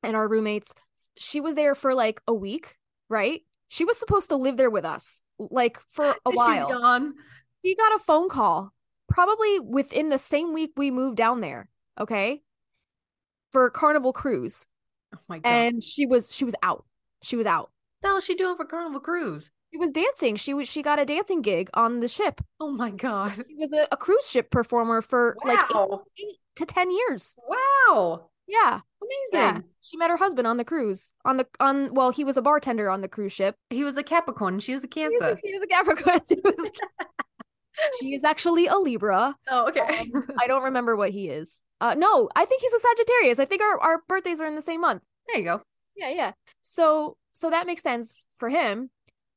and 0.03 0.15
our 0.15 0.27
roommates. 0.27 0.75
She 1.17 1.41
was 1.41 1.55
there 1.55 1.73
for 1.75 1.93
like 1.95 2.21
a 2.27 2.33
week 2.33 2.77
right? 3.09 3.41
She 3.67 3.85
was 3.85 3.97
supposed 3.99 4.29
to 4.29 4.35
live 4.35 4.57
there 4.57 4.69
with 4.69 4.85
us 4.85 5.21
like 5.39 5.79
for 5.91 6.05
a 6.05 6.13
She's 6.29 6.37
while. 6.37 6.69
gone. 6.69 7.13
She 7.63 7.75
got 7.75 7.95
a 7.95 7.99
phone 7.99 8.29
call 8.29 8.73
probably 9.09 9.59
within 9.59 10.09
the 10.09 10.17
same 10.17 10.53
week 10.53 10.71
we 10.77 10.91
moved 10.91 11.17
down 11.17 11.41
there 11.41 11.69
okay 11.99 12.41
for 13.51 13.69
carnival 13.69 14.13
cruise 14.13 14.65
Oh 15.15 15.19
my 15.29 15.37
god. 15.39 15.49
and 15.49 15.83
she 15.83 16.05
was 16.05 16.33
she 16.33 16.43
was 16.45 16.55
out 16.63 16.85
she 17.21 17.35
was 17.35 17.45
out 17.45 17.71
the 18.01 18.07
hell 18.09 18.17
is 18.17 18.25
she 18.25 18.35
doing 18.35 18.55
for 18.57 18.65
Carnival 18.65 18.99
Cruise? 18.99 19.51
she 19.71 19.77
was 19.77 19.91
dancing 19.91 20.35
she 20.35 20.53
was 20.53 20.67
she 20.67 20.81
got 20.81 20.99
a 20.99 21.05
dancing 21.05 21.41
gig 21.41 21.69
on 21.75 21.99
the 21.99 22.07
ship 22.07 22.41
Oh 22.59 22.71
my 22.71 22.89
god. 22.89 23.35
she 23.47 23.55
was 23.55 23.71
a, 23.73 23.87
a 23.91 23.97
cruise 23.97 24.27
ship 24.29 24.49
performer 24.51 25.01
for 25.01 25.37
like 25.45 25.59
eight, 25.75 25.99
eight 26.19 26.37
to 26.55 26.65
ten 26.65 26.91
years 26.91 27.35
Wow. 27.47 28.29
yeah 28.47 28.79
yeah 29.31 29.49
Amazing. 29.49 29.63
she 29.81 29.97
met 29.97 30.09
her 30.09 30.17
husband 30.17 30.47
on 30.47 30.57
the 30.57 30.65
cruise 30.65 31.11
on 31.25 31.37
the 31.37 31.47
on 31.59 31.93
well 31.93 32.09
he 32.11 32.23
was 32.23 32.37
a 32.37 32.41
bartender 32.41 32.89
on 32.89 33.01
the 33.01 33.07
cruise 33.07 33.33
ship 33.33 33.55
He 33.69 33.83
was 33.83 33.97
a 33.97 34.03
Capricorn. 34.03 34.59
She 34.59 34.73
was 34.73 34.83
a 34.83 34.87
He 34.93 35.07
was 35.07 35.17
a- 35.17 35.19
Cancer. 35.25 35.41
She 35.45 35.53
was 35.53 35.61
a 35.61 35.67
Capricorn. 35.67 36.21
She, 36.27 36.35
was 36.43 36.71
she 37.99 38.13
is 38.13 38.23
actually 38.23 38.67
a 38.67 38.75
Libra. 38.75 39.35
Oh, 39.49 39.67
okay. 39.69 39.81
Um, 39.99 40.27
I 40.41 40.47
don't 40.47 40.63
remember 40.63 40.95
what 40.95 41.11
he 41.11 41.29
is. 41.29 41.61
Uh, 41.81 41.95
no, 41.95 42.29
I 42.35 42.45
think 42.45 42.61
he's 42.61 42.73
a 42.73 42.79
Sagittarius. 42.79 43.39
I 43.39 43.45
think 43.45 43.61
our, 43.61 43.79
our 43.79 44.01
birthdays 44.07 44.39
are 44.39 44.47
in 44.47 44.55
the 44.55 44.61
same 44.61 44.81
month. 44.81 45.01
there 45.27 45.37
you 45.37 45.43
go. 45.43 45.61
Yeah, 45.95 46.09
yeah. 46.09 46.31
So 46.61 47.17
so 47.33 47.49
that 47.49 47.67
makes 47.67 47.83
sense 47.83 48.27
for 48.37 48.49
him. 48.49 48.89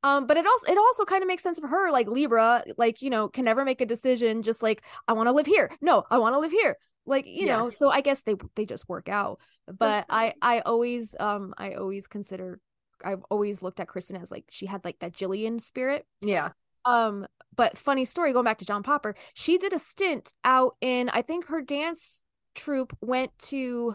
Um, 0.02 0.26
but 0.26 0.36
it 0.36 0.46
also 0.46 0.70
it 0.70 0.78
also 0.78 1.04
kind 1.04 1.22
of 1.22 1.28
makes 1.28 1.42
sense 1.42 1.58
for 1.58 1.66
her, 1.66 1.90
like 1.90 2.06
Libra, 2.06 2.62
like 2.78 3.02
you 3.02 3.10
know, 3.10 3.28
can 3.28 3.44
never 3.44 3.64
make 3.64 3.80
a 3.80 3.86
decision. 3.86 4.42
Just 4.42 4.62
like 4.62 4.84
I 5.08 5.14
want 5.14 5.28
to 5.28 5.32
live 5.32 5.46
here. 5.46 5.70
No, 5.80 6.04
I 6.10 6.18
want 6.18 6.34
to 6.34 6.38
live 6.38 6.52
here. 6.52 6.76
Like 7.06 7.26
you 7.26 7.46
know. 7.46 7.70
So 7.70 7.90
I 7.90 8.00
guess 8.00 8.22
they 8.22 8.34
they 8.54 8.66
just 8.66 8.88
work 8.88 9.08
out. 9.08 9.40
But 9.66 10.06
I. 10.08 10.34
I 10.40 10.60
always 10.60 11.16
um 11.18 11.54
I 11.58 11.72
always 11.72 12.06
consider 12.06 12.60
I've 13.04 13.24
always 13.30 13.62
looked 13.62 13.80
at 13.80 13.88
Kristen 13.88 14.16
as 14.16 14.30
like 14.30 14.44
she 14.50 14.66
had 14.66 14.84
like 14.84 14.98
that 15.00 15.12
Jillian 15.12 15.60
spirit. 15.60 16.06
Yeah. 16.20 16.50
Um, 16.86 17.26
but 17.54 17.76
funny 17.76 18.04
story 18.04 18.32
going 18.32 18.44
back 18.44 18.58
to 18.58 18.64
John 18.64 18.82
Popper, 18.82 19.14
she 19.34 19.58
did 19.58 19.72
a 19.72 19.78
stint 19.78 20.32
out 20.44 20.76
in 20.80 21.08
I 21.10 21.22
think 21.22 21.46
her 21.46 21.60
dance 21.60 22.22
troupe 22.54 22.96
went 23.02 23.36
to 23.50 23.94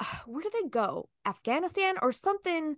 where 0.26 0.42
did 0.42 0.52
they 0.52 0.68
go? 0.68 1.08
Afghanistan 1.26 1.94
or 2.02 2.12
something 2.12 2.76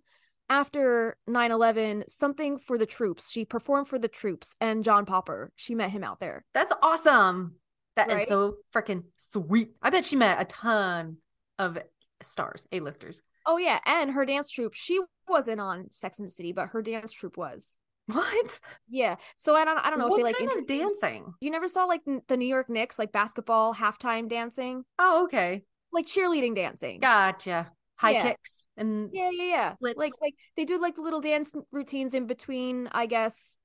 after 0.50 1.16
9/11, 1.28 2.04
something 2.08 2.58
for 2.58 2.76
the 2.76 2.86
troops. 2.86 3.30
She 3.30 3.44
performed 3.44 3.88
for 3.88 3.98
the 3.98 4.08
troops 4.08 4.54
and 4.60 4.84
John 4.84 5.06
Popper. 5.06 5.50
She 5.56 5.74
met 5.74 5.90
him 5.90 6.04
out 6.04 6.20
there. 6.20 6.44
That's 6.52 6.72
awesome. 6.82 7.56
That 7.96 8.08
is 8.08 8.14
Right? 8.14 8.28
so 8.28 8.56
freaking 8.74 9.04
sweet. 9.16 9.70
I 9.80 9.90
bet 9.90 10.04
she 10.04 10.16
met 10.16 10.40
a 10.40 10.44
ton 10.44 11.18
of 11.58 11.78
stars, 12.22 12.66
A-listers. 12.72 13.22
Oh 13.46 13.56
yeah, 13.56 13.78
and 13.86 14.10
her 14.10 14.26
dance 14.26 14.50
troupe, 14.50 14.74
she 14.74 15.00
wasn't 15.28 15.60
on 15.60 15.86
Sex 15.92 16.18
and 16.18 16.26
the 16.26 16.32
City, 16.32 16.52
but 16.52 16.70
her 16.70 16.82
dance 16.82 17.12
troupe 17.12 17.36
was. 17.36 17.76
What? 18.06 18.60
Yeah. 18.88 19.16
So 19.36 19.54
I 19.56 19.64
don't 19.64 19.78
I 19.78 19.88
don't 19.90 19.98
know 19.98 20.08
what 20.08 20.20
if 20.20 20.24
they 20.36 20.44
like 20.44 20.48
kind 20.48 20.60
of 20.60 20.66
dancing? 20.66 21.32
You 21.40 21.50
never 21.50 21.68
saw 21.68 21.84
like 21.84 22.02
n- 22.06 22.22
the 22.28 22.36
New 22.36 22.46
York 22.48 22.68
Knicks 22.68 22.98
like 22.98 23.12
basketball 23.12 23.74
halftime 23.74 24.28
dancing, 24.28 24.84
Oh, 24.98 25.24
okay. 25.24 25.62
like 25.92 26.06
cheerleading 26.06 26.54
dancing. 26.54 27.00
Gotcha. 27.00 27.70
High 27.96 28.10
Yeah. 28.10 28.22
kicks 28.30 28.66
and 28.76 29.08
Yeah, 29.12 29.30
yeah, 29.30 29.44
yeah. 29.44 29.74
Like 29.80 29.96
like 30.20 30.34
they 30.56 30.64
do 30.64 30.80
like 30.80 30.96
the 30.96 31.02
little 31.02 31.20
dance 31.20 31.54
routines 31.72 32.12
in 32.12 32.26
between, 32.26 32.88
I 32.92 33.06
guess. 33.06 33.58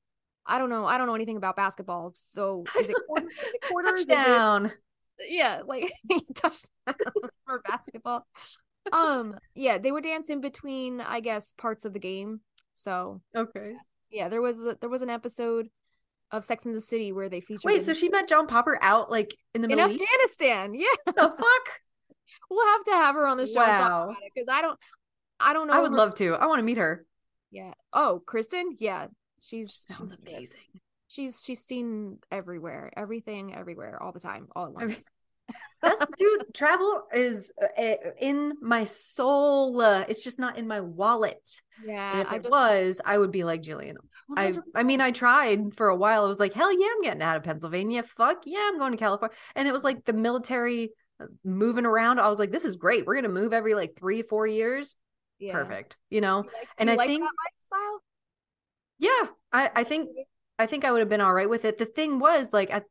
I 0.46 0.58
don't 0.58 0.70
know. 0.70 0.86
I 0.86 0.98
don't 0.98 1.08
know 1.08 1.16
anything 1.16 1.38
about 1.38 1.56
basketball. 1.56 2.14
So 2.16 2.64
is 2.80 2.90
it, 2.90 2.96
quarter, 3.08 3.28
is 3.28 3.54
it 3.54 3.62
quarters? 3.70 4.02
Is 4.02 4.10
it- 4.10 4.80
yeah, 5.28 5.62
like 5.68 5.92
touchdown 6.34 6.96
for 7.46 7.62
basketball. 7.68 8.26
Um, 8.94 9.38
yeah, 9.54 9.78
they 9.78 9.92
would 9.92 10.04
dance 10.06 10.30
in 10.30 10.40
between, 10.40 11.02
I 11.02 11.20
guess, 11.20 11.54
parts 11.58 11.84
of 11.84 11.92
the 11.94 12.00
game. 12.00 12.40
So 12.76 13.22
Okay. 13.36 13.72
yeah, 13.74 13.78
there 14.12 14.42
was 14.42 14.66
a, 14.66 14.78
there 14.80 14.90
was 14.90 15.02
an 15.02 15.10
episode 15.10 15.70
of 16.32 16.44
Sex 16.44 16.66
in 16.66 16.74
the 16.74 16.82
City 16.82 17.12
where 17.12 17.30
they 17.30 17.42
featured 17.42 17.64
Wait, 17.66 17.80
in, 17.80 17.84
so 17.84 17.94
she 17.94 18.10
met 18.10 18.28
John 18.28 18.48
Popper 18.48 18.78
out 18.82 19.10
like 19.10 19.36
in 19.54 19.62
the 19.62 19.70
in 19.70 19.76
Middle 19.78 19.92
East? 19.92 20.04
Afghanistan. 20.04 20.74
Yeah, 20.76 20.88
the 21.06 21.14
fuck? 21.14 21.70
we'll 22.50 22.68
have 22.68 22.84
to 22.86 22.92
have 22.92 23.16
her 23.16 23.26
on 23.26 23.38
the 23.38 23.48
show 23.48 23.56
Wow. 23.56 24.16
because 24.34 24.48
I 24.48 24.62
don't, 24.62 24.80
I 25.40 25.54
don't 25.54 25.68
know. 25.68 25.74
I 25.74 25.80
would 25.80 25.92
her- 25.92 25.98
love 25.98 26.16
to. 26.16 26.34
I 26.36 26.46
want 26.46 26.60
to 26.60 26.64
meet 26.64 26.78
her. 26.78 27.06
Yeah. 27.52 27.74
Oh, 27.94 28.22
Kristen. 28.26 28.76
Yeah, 28.80 29.08
she's 29.42 29.74
Sounds 29.74 30.12
she's 30.12 30.20
good. 30.20 30.34
amazing. 30.34 30.82
She's 31.08 31.42
she's 31.44 31.62
seen 31.62 32.20
everywhere, 32.32 32.92
everything, 32.96 33.56
everywhere, 33.56 34.02
all 34.02 34.12
the 34.12 34.20
time, 34.20 34.48
all 34.56 34.68
at 34.68 34.74
once. 34.74 35.04
That's 35.82 36.04
dude. 36.18 36.54
Travel 36.54 37.04
is 37.14 37.54
uh, 37.62 37.82
uh, 37.82 37.96
in 38.20 38.54
my 38.62 38.84
soul. 38.84 39.80
Uh, 39.80 40.04
it's 40.10 40.24
just 40.24 40.38
not 40.40 40.58
in 40.58 40.68
my 40.68 40.82
wallet. 40.82 41.62
And 41.80 41.88
Yeah, 41.88 42.22
if 42.22 42.28
I 42.32 42.36
it 42.36 42.42
just 42.44 42.52
was, 42.52 43.02
I 43.06 43.18
would 43.18 43.32
be 43.32 43.44
like 43.46 43.62
Jillian. 43.62 43.96
I, 44.36 44.54
I 44.76 44.84
mean, 44.84 45.00
I 45.00 45.12
tried 45.12 45.76
for 45.76 45.88
a 45.88 45.96
while. 45.96 46.26
I 46.26 46.28
was 46.28 46.40
like, 46.40 46.54
hell 46.54 46.72
yeah, 46.78 46.88
I'm 46.94 47.02
getting 47.02 47.22
out 47.22 47.38
of 47.38 47.44
Pennsylvania. 47.44 48.04
Fuck 48.04 48.44
yeah, 48.46 48.60
I'm 48.70 48.78
going 48.78 48.92
to 48.92 48.98
California. 48.98 49.36
And 49.56 49.68
it 49.68 49.72
was 49.72 49.84
like 49.86 50.04
the 50.04 50.12
military 50.14 50.92
uh, 51.22 51.28
moving 51.46 51.86
around. 51.86 52.20
I 52.20 52.28
was 52.28 52.40
like, 52.40 52.52
this 52.52 52.66
is 52.66 52.76
great. 52.76 53.06
We're 53.06 53.16
gonna 53.16 53.30
move 53.30 53.54
every 53.54 53.74
like 53.74 53.96
three, 53.98 54.22
four 54.22 54.46
years. 54.46 54.98
yeah. 55.40 55.54
Perfect. 55.54 55.98
You 56.10 56.20
know? 56.20 56.40
You 56.44 56.50
like- 56.54 56.68
And 56.78 56.90
you 56.90 56.94
I 56.94 56.98
like 56.98 57.08
think- 57.08 57.24
that 57.24 57.32
lifestyle. 57.56 58.04
Yeah. 58.98 59.28
I 59.54 59.72
I 59.82 59.84
think 59.86 60.10
I 60.60 60.66
think 60.66 60.84
I 60.84 60.92
would 60.92 61.00
have 61.00 61.08
been 61.10 61.22
all 61.22 61.34
right 61.34 61.50
with 61.50 61.64
it. 61.64 61.78
The 61.78 61.86
thing 61.86 62.20
was, 62.20 62.52
like, 62.52 62.70
at, 62.70 62.84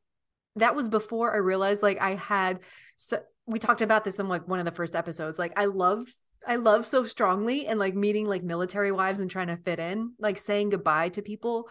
that 0.58 0.74
was 0.74 0.88
before 0.88 1.34
I 1.34 1.38
realized, 1.38 1.82
like, 1.82 2.00
I 2.00 2.14
had 2.14 2.60
so 2.96 3.20
we 3.46 3.58
talked 3.58 3.82
about 3.82 4.04
this 4.04 4.18
in 4.18 4.28
like 4.28 4.46
one 4.46 4.58
of 4.58 4.64
the 4.66 4.72
first 4.72 4.94
episodes. 4.94 5.38
Like 5.38 5.52
I 5.56 5.64
love 5.66 6.06
I 6.46 6.56
love 6.56 6.84
so 6.86 7.02
strongly 7.02 7.66
and 7.66 7.78
like 7.78 7.94
meeting 7.94 8.26
like 8.26 8.42
military 8.42 8.92
wives 8.92 9.20
and 9.20 9.30
trying 9.30 9.46
to 9.48 9.56
fit 9.56 9.78
in, 9.78 10.12
like 10.18 10.36
saying 10.38 10.70
goodbye 10.70 11.08
to 11.10 11.22
people 11.22 11.68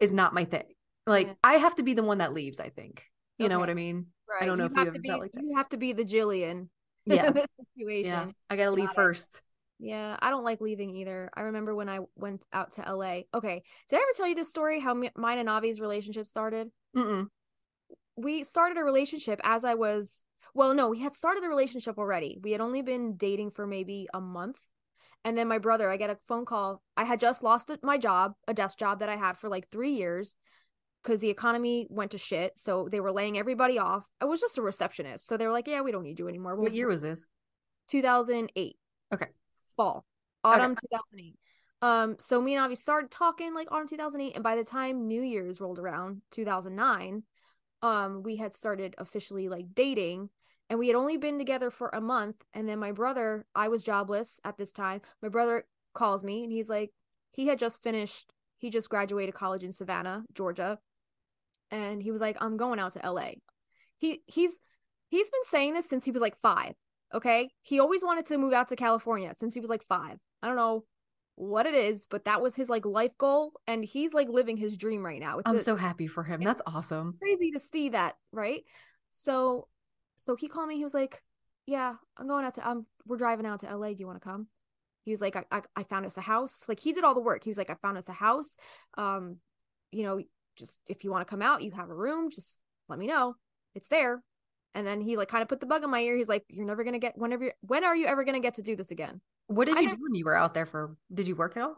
is 0.00 0.12
not 0.12 0.34
my 0.34 0.44
thing. 0.44 0.64
Like 1.06 1.28
Yeah. 1.28 1.34
I 1.44 1.54
have 1.54 1.76
to 1.76 1.82
be 1.82 1.94
the 1.94 2.02
one 2.02 2.18
that 2.18 2.32
leaves, 2.32 2.60
I 2.60 2.68
think. 2.70 3.04
You 3.38 3.48
know 3.48 3.58
what 3.58 3.70
I 3.70 3.74
mean? 3.74 4.06
Right. 4.28 4.42
I 4.42 4.46
don't 4.46 4.58
know 4.58 4.64
you 4.64 4.70
if 4.70 4.76
have 4.76 4.86
you 4.86 4.92
to 4.94 4.98
be 5.00 5.10
like 5.10 5.30
you 5.34 5.56
have 5.56 5.68
to 5.70 5.76
be 5.76 5.92
the 5.92 6.04
Jillian 6.04 6.68
Yeah. 7.06 7.28
in 7.28 7.34
this 7.34 7.46
situation. 7.74 8.10
Yeah. 8.12 8.26
I 8.50 8.56
gotta 8.56 8.70
leave 8.70 8.86
Got 8.86 8.92
it. 8.92 8.96
first. 8.96 9.42
Yeah, 9.84 10.16
I 10.22 10.30
don't 10.30 10.44
like 10.44 10.60
leaving 10.60 10.90
either. 10.90 11.28
I 11.34 11.40
remember 11.42 11.74
when 11.74 11.88
I 11.88 12.00
went 12.14 12.44
out 12.52 12.72
to 12.72 12.82
LA. 12.82 13.22
Okay, 13.34 13.62
did 13.88 13.96
I 13.96 14.02
ever 14.02 14.12
tell 14.16 14.28
you 14.28 14.36
this 14.36 14.48
story? 14.48 14.78
How 14.78 14.94
mi- 14.94 15.10
mine 15.16 15.38
and 15.38 15.48
Avi's 15.48 15.80
relationship 15.80 16.28
started? 16.28 16.68
Mm-mm. 16.96 17.26
We 18.16 18.42
started 18.44 18.76
a 18.78 18.84
relationship 18.84 19.40
as 19.44 19.64
I 19.64 19.74
was. 19.74 20.22
Well, 20.54 20.74
no, 20.74 20.88
we 20.88 21.00
had 21.00 21.14
started 21.14 21.42
the 21.42 21.48
relationship 21.48 21.98
already. 21.98 22.38
We 22.42 22.52
had 22.52 22.60
only 22.60 22.82
been 22.82 23.16
dating 23.16 23.52
for 23.52 23.66
maybe 23.66 24.08
a 24.12 24.20
month, 24.20 24.58
and 25.24 25.36
then 25.38 25.48
my 25.48 25.58
brother. 25.58 25.90
I 25.90 25.96
get 25.96 26.10
a 26.10 26.18
phone 26.26 26.44
call. 26.44 26.82
I 26.96 27.04
had 27.04 27.20
just 27.20 27.42
lost 27.42 27.70
my 27.82 27.96
job, 27.98 28.34
a 28.46 28.54
desk 28.54 28.78
job 28.78 29.00
that 29.00 29.08
I 29.08 29.16
had 29.16 29.38
for 29.38 29.48
like 29.48 29.68
three 29.70 29.92
years, 29.92 30.34
because 31.02 31.20
the 31.20 31.30
economy 31.30 31.86
went 31.90 32.10
to 32.10 32.18
shit. 32.18 32.58
So 32.58 32.88
they 32.90 33.00
were 33.00 33.12
laying 33.12 33.38
everybody 33.38 33.78
off. 33.78 34.04
I 34.20 34.26
was 34.26 34.40
just 34.40 34.58
a 34.58 34.62
receptionist, 34.62 35.26
so 35.26 35.36
they 35.36 35.46
were 35.46 35.52
like, 35.52 35.68
"Yeah, 35.68 35.80
we 35.80 35.92
don't 35.92 36.02
need 36.04 36.18
you 36.18 36.28
anymore." 36.28 36.54
What 36.56 36.64
We'll- 36.64 36.72
year 36.74 36.88
was 36.88 37.00
this? 37.02 37.24
2008. 37.88 38.76
Okay. 39.12 39.28
Fall. 39.76 40.04
Autumn 40.44 40.74
2008. 40.76 41.38
Um, 41.82 42.16
so 42.20 42.40
me 42.40 42.54
and 42.54 42.64
Avi 42.64 42.74
started 42.76 43.10
talking 43.10 43.54
like 43.54 43.68
autumn 43.70 43.88
2008, 43.88 44.34
and 44.34 44.44
by 44.44 44.56
the 44.56 44.64
time 44.64 45.08
New 45.08 45.22
Year's 45.22 45.60
rolled 45.60 45.78
around, 45.78 46.22
2009, 46.30 47.24
um, 47.82 48.22
we 48.22 48.36
had 48.36 48.54
started 48.54 48.94
officially 48.98 49.48
like 49.48 49.74
dating, 49.74 50.30
and 50.70 50.78
we 50.78 50.86
had 50.86 50.96
only 50.96 51.16
been 51.16 51.38
together 51.38 51.70
for 51.70 51.90
a 51.92 52.00
month. 52.00 52.36
And 52.54 52.68
then 52.68 52.78
my 52.78 52.92
brother, 52.92 53.46
I 53.54 53.68
was 53.68 53.82
jobless 53.82 54.40
at 54.44 54.56
this 54.56 54.72
time. 54.72 55.00
My 55.20 55.28
brother 55.28 55.64
calls 55.94 56.22
me, 56.22 56.44
and 56.44 56.52
he's 56.52 56.70
like, 56.70 56.92
he 57.32 57.46
had 57.46 57.58
just 57.58 57.82
finished, 57.82 58.32
he 58.58 58.70
just 58.70 58.90
graduated 58.90 59.34
college 59.34 59.64
in 59.64 59.72
Savannah, 59.72 60.24
Georgia, 60.34 60.78
and 61.70 62.02
he 62.02 62.10
was 62.10 62.20
like, 62.20 62.36
I'm 62.40 62.56
going 62.56 62.78
out 62.78 62.92
to 62.92 63.10
LA. 63.10 63.30
He 63.98 64.22
he's 64.26 64.60
he's 65.08 65.30
been 65.30 65.44
saying 65.44 65.74
this 65.74 65.88
since 65.88 66.04
he 66.04 66.10
was 66.10 66.22
like 66.22 66.36
five. 66.40 66.74
Okay. 67.14 67.50
He 67.62 67.80
always 67.80 68.02
wanted 68.02 68.26
to 68.26 68.38
move 68.38 68.52
out 68.52 68.68
to 68.68 68.76
California 68.76 69.32
since 69.34 69.54
he 69.54 69.60
was 69.60 69.70
like 69.70 69.84
five. 69.88 70.18
I 70.42 70.46
don't 70.46 70.56
know 70.56 70.84
what 71.42 71.66
it 71.66 71.74
is, 71.74 72.06
but 72.08 72.24
that 72.26 72.40
was 72.40 72.54
his 72.54 72.68
like 72.70 72.86
life 72.86 73.18
goal. 73.18 73.52
And 73.66 73.84
he's 73.84 74.14
like 74.14 74.28
living 74.28 74.56
his 74.56 74.76
dream 74.76 75.04
right 75.04 75.20
now. 75.20 75.38
It's 75.38 75.50
I'm 75.50 75.56
a- 75.56 75.60
so 75.60 75.74
happy 75.74 76.06
for 76.06 76.22
him. 76.22 76.40
That's 76.40 76.62
awesome. 76.66 77.16
crazy 77.18 77.50
to 77.50 77.58
see 77.58 77.88
that, 77.90 78.14
right? 78.32 78.62
So 79.10 79.66
so 80.16 80.36
he 80.36 80.46
called 80.48 80.68
me, 80.68 80.76
he 80.76 80.84
was 80.84 80.94
like, 80.94 81.20
Yeah, 81.66 81.94
I'm 82.16 82.28
going 82.28 82.44
out 82.44 82.54
to 82.54 82.68
um 82.68 82.86
we're 83.06 83.16
driving 83.16 83.44
out 83.44 83.60
to 83.60 83.76
LA. 83.76 83.88
Do 83.88 83.96
you 83.98 84.06
want 84.06 84.22
to 84.22 84.28
come? 84.28 84.46
He 85.04 85.10
was 85.10 85.20
like, 85.20 85.34
I, 85.34 85.44
I 85.50 85.62
I 85.74 85.82
found 85.82 86.06
us 86.06 86.16
a 86.16 86.20
house. 86.20 86.64
Like 86.68 86.78
he 86.78 86.92
did 86.92 87.02
all 87.02 87.14
the 87.14 87.20
work. 87.20 87.42
He 87.42 87.50
was 87.50 87.58
like, 87.58 87.70
I 87.70 87.74
found 87.74 87.98
us 87.98 88.08
a 88.08 88.12
house. 88.12 88.56
Um, 88.96 89.38
you 89.90 90.04
know, 90.04 90.22
just 90.56 90.78
if 90.86 91.02
you 91.02 91.10
want 91.10 91.26
to 91.26 91.30
come 91.30 91.42
out, 91.42 91.62
you 91.62 91.72
have 91.72 91.90
a 91.90 91.94
room, 91.94 92.30
just 92.30 92.56
let 92.88 93.00
me 93.00 93.08
know. 93.08 93.34
It's 93.74 93.88
there. 93.88 94.22
And 94.74 94.86
then 94.86 95.00
he 95.00 95.16
like 95.16 95.28
kind 95.28 95.42
of 95.42 95.48
put 95.48 95.58
the 95.60 95.66
bug 95.66 95.82
in 95.82 95.90
my 95.90 96.00
ear. 96.00 96.16
He's 96.16 96.28
like, 96.28 96.44
You're 96.48 96.66
never 96.66 96.84
gonna 96.84 97.00
get 97.00 97.18
whenever 97.18 97.52
when 97.62 97.82
are 97.82 97.96
you 97.96 98.06
ever 98.06 98.22
gonna 98.22 98.38
get 98.38 98.54
to 98.54 98.62
do 98.62 98.76
this 98.76 98.92
again? 98.92 99.20
What 99.54 99.66
did 99.66 99.78
I 99.78 99.80
you 99.80 99.90
do 99.90 99.96
when 100.00 100.14
you 100.14 100.24
were 100.24 100.36
out 100.36 100.54
there 100.54 100.66
for 100.66 100.96
did 101.12 101.28
you 101.28 101.36
work 101.36 101.56
at 101.56 101.62
all? 101.62 101.76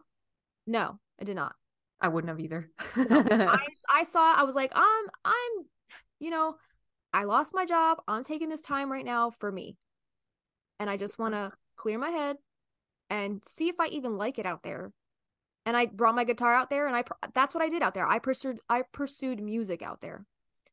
No, 0.66 0.99
I 1.20 1.25
did 1.25 1.37
not. 1.37 1.55
I 2.01 2.09
wouldn't 2.09 2.29
have 2.29 2.41
either. 2.41 2.70
I 2.97 3.66
I 3.91 4.03
saw 4.03 4.35
I 4.35 4.43
was 4.45 4.55
like, 4.55 4.75
um, 4.77 5.07
I'm 5.25 5.66
you 6.20 6.31
know, 6.31 6.57
I 7.12 7.25
lost 7.25 7.55
my 7.55 7.64
job. 7.64 7.99
I'm 8.09 8.25
taking 8.25 8.49
this 8.49 8.62
time 8.62 8.91
right 8.91 9.05
now 9.05 9.31
for 9.31 9.51
me. 9.51 9.77
And 10.81 10.91
I 10.91 10.97
just 10.97 11.18
want 11.18 11.35
to 11.35 11.53
clear 11.77 11.99
my 11.99 12.11
head 12.11 12.37
and 13.11 13.43
see 13.47 13.68
if 13.68 13.77
I 13.79 13.87
even 13.87 14.16
like 14.16 14.39
it 14.39 14.47
out 14.47 14.62
there. 14.62 14.93
And 15.66 15.77
I 15.77 15.87
brought 15.87 16.14
my 16.14 16.25
guitar 16.25 16.55
out 16.55 16.70
there 16.70 16.87
and 16.87 16.97
I 16.97 17.05
that's 17.35 17.55
what 17.55 17.62
I 17.62 17.68
did 17.68 17.83
out 17.83 17.95
there. 17.95 18.07
I 18.07 18.18
pursued 18.18 18.59
I 18.68 18.83
pursued 18.93 19.43
music 19.43 19.83
out 19.83 20.01
there. 20.01 20.27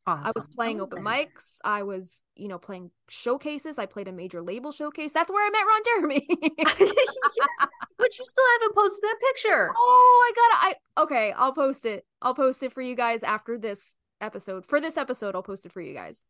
Awesome. 0.08 0.26
I 0.26 0.32
was 0.36 0.48
playing 0.48 0.82
open 0.82 1.04
mics. 1.04 1.58
I 1.64 1.84
was, 1.84 2.24
you 2.36 2.48
know, 2.48 2.58
playing 2.58 2.92
showcases. 3.10 3.80
I 3.80 3.86
played 3.86 4.08
a 4.08 4.12
major 4.12 4.42
label 4.42 4.72
showcase. 4.72 5.14
That's 5.14 5.32
where 5.32 5.46
I 5.46 5.50
met 5.50 5.66
Ron 5.66 5.82
Jeremy. 5.86 6.28
but 7.98 8.18
you 8.18 8.26
still 8.26 8.46
haven't 8.54 8.76
posted 8.76 9.04
that 9.04 9.20
picture. 9.22 9.72
Oh, 9.76 10.32
I 10.32 10.34
gotta. 10.36 10.66
I 10.66 11.04
okay. 11.04 11.34
I'll 11.38 11.54
post 11.54 11.86
it. 11.86 12.06
I'll 12.22 12.36
post 12.36 12.64
it 12.64 12.74
for 12.74 12.82
you 12.82 12.96
guys 12.96 13.24
after 13.24 13.58
this 13.58 13.96
episode. 14.20 14.66
For 14.66 14.80
this 14.80 14.98
episode, 14.98 15.36
I'll 15.36 15.44
post 15.44 15.66
it 15.66 15.72
for 15.72 15.82
you 15.82 15.94
guys 15.94 16.24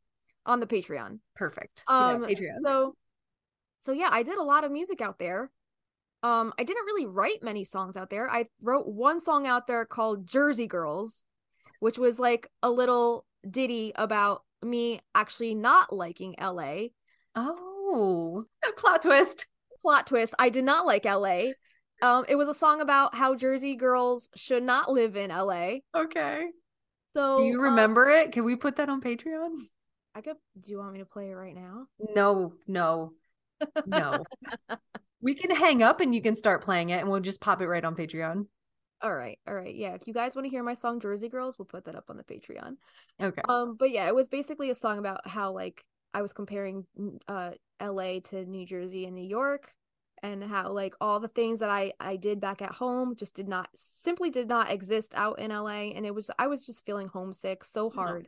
on 0.46 0.60
the 0.60 0.68
Patreon. 0.68 1.20
Perfect. 1.36 1.84
Um, 1.88 2.24
yeah, 2.24 2.30
Patreon. 2.30 2.62
so, 2.64 2.96
so 3.78 3.92
yeah, 3.92 4.10
I 4.12 4.24
did 4.24 4.38
a 4.38 4.44
lot 4.44 4.64
of 4.64 4.72
music 4.72 5.02
out 5.02 5.20
there. 5.20 5.52
Um, 6.24 6.54
I 6.60 6.64
didn't 6.64 6.86
really 6.86 7.08
write 7.08 7.42
many 7.42 7.64
songs 7.64 7.98
out 7.98 8.10
there. 8.10 8.30
I 8.30 8.46
wrote 8.62 8.88
one 8.88 9.20
song 9.20 9.48
out 9.48 9.68
there 9.68 9.86
called 9.86 10.28
Jersey 10.28 10.68
Girls, 10.68 11.24
which 11.80 11.98
was 11.98 12.20
like 12.20 12.48
a 12.62 12.70
little 12.70 13.26
ditty 13.50 13.92
about 13.96 14.44
me 14.62 15.00
actually 15.16 15.56
not 15.56 15.94
liking 15.94 16.36
LA. 16.40 16.88
oh, 17.36 18.46
plot 18.78 19.02
twist. 19.02 19.48
Plot 19.82 20.08
twist: 20.08 20.34
I 20.38 20.50
did 20.50 20.64
not 20.64 20.86
like 20.86 21.06
LA. 21.06 21.52
Um, 22.02 22.26
it 22.28 22.36
was 22.36 22.48
a 22.48 22.54
song 22.54 22.82
about 22.82 23.14
how 23.16 23.36
Jersey 23.36 23.76
girls 23.76 24.30
should 24.36 24.64
not 24.64 24.92
live 24.92 25.16
in 25.16 25.30
LA. 25.30 25.78
Okay. 25.96 26.46
So 27.14 27.40
Do 27.40 27.46
you 27.46 27.58
um, 27.58 27.66
remember 27.66 28.10
it? 28.10 28.32
Can 28.32 28.44
we 28.44 28.56
put 28.56 28.78
that 28.78 28.90
on 28.90 29.02
Patreon? 29.02 29.56
I 30.16 30.22
could. 30.22 30.38
Do 30.60 30.72
you 30.72 30.78
want 30.80 30.94
me 30.94 31.00
to 31.00 31.06
play 31.06 31.30
it 31.30 31.36
right 31.36 31.56
now? 31.56 31.86
No, 32.16 32.54
no, 32.68 33.14
no. 33.86 34.24
we 35.22 35.36
can 35.36 35.56
hang 35.56 35.84
up 35.84 36.00
and 36.00 36.14
you 36.14 36.22
can 36.22 36.36
start 36.36 36.64
playing 36.64 36.90
it 36.90 37.00
and 37.00 37.10
we'll 37.10 37.20
just 37.20 37.42
pop 37.42 37.62
it 37.62 37.68
right 37.68 37.84
on 37.84 37.96
Patreon. 37.96 38.48
All 39.04 39.16
right, 39.16 39.40
all 39.48 39.56
right. 39.56 39.74
Yeah, 39.74 39.94
if 39.94 40.08
you 40.08 40.14
guys 40.14 40.36
want 40.36 40.46
to 40.46 40.50
hear 40.50 40.64
my 40.64 40.76
song 40.76 41.00
Jersey 41.00 41.30
Girls, 41.30 41.58
we'll 41.58 41.66
put 41.66 41.86
that 41.86 41.96
up 41.96 42.10
on 42.10 42.18
the 42.18 42.24
Patreon. 42.24 42.76
Okay. 43.22 43.42
Um, 43.48 43.76
but 43.78 43.92
yeah, 43.92 44.08
it 44.08 44.14
was 44.16 44.30
basically 44.30 44.70
a 44.70 44.76
song 44.76 45.00
about 45.00 45.28
how 45.28 45.52
like 45.52 45.84
I 46.14 46.22
was 46.22 46.34
comparing 46.34 46.86
uh 47.28 47.52
LA 47.80 48.20
to 48.26 48.46
New 48.46 48.66
Jersey 48.66 49.06
and 49.06 49.16
New 49.16 49.28
York 49.28 49.74
and 50.24 50.44
how 50.44 50.72
like 50.72 50.96
all 51.02 51.20
the 51.20 51.28
things 51.28 51.60
that 51.60 51.70
I 51.70 51.94
I 52.00 52.16
did 52.16 52.40
back 52.40 52.62
at 52.62 52.74
home 52.74 53.16
just 53.16 53.36
did 53.36 53.48
not 53.48 53.70
simply 53.76 54.30
did 54.30 54.48
not 54.48 54.72
exist 54.72 55.14
out 55.16 55.40
in 55.40 55.52
LA 55.52 55.94
and 55.96 56.06
it 56.06 56.14
was 56.14 56.30
I 56.38 56.48
was 56.48 56.66
just 56.66 56.86
feeling 56.86 57.08
homesick 57.08 57.64
so 57.64 57.90
hard. 57.90 58.28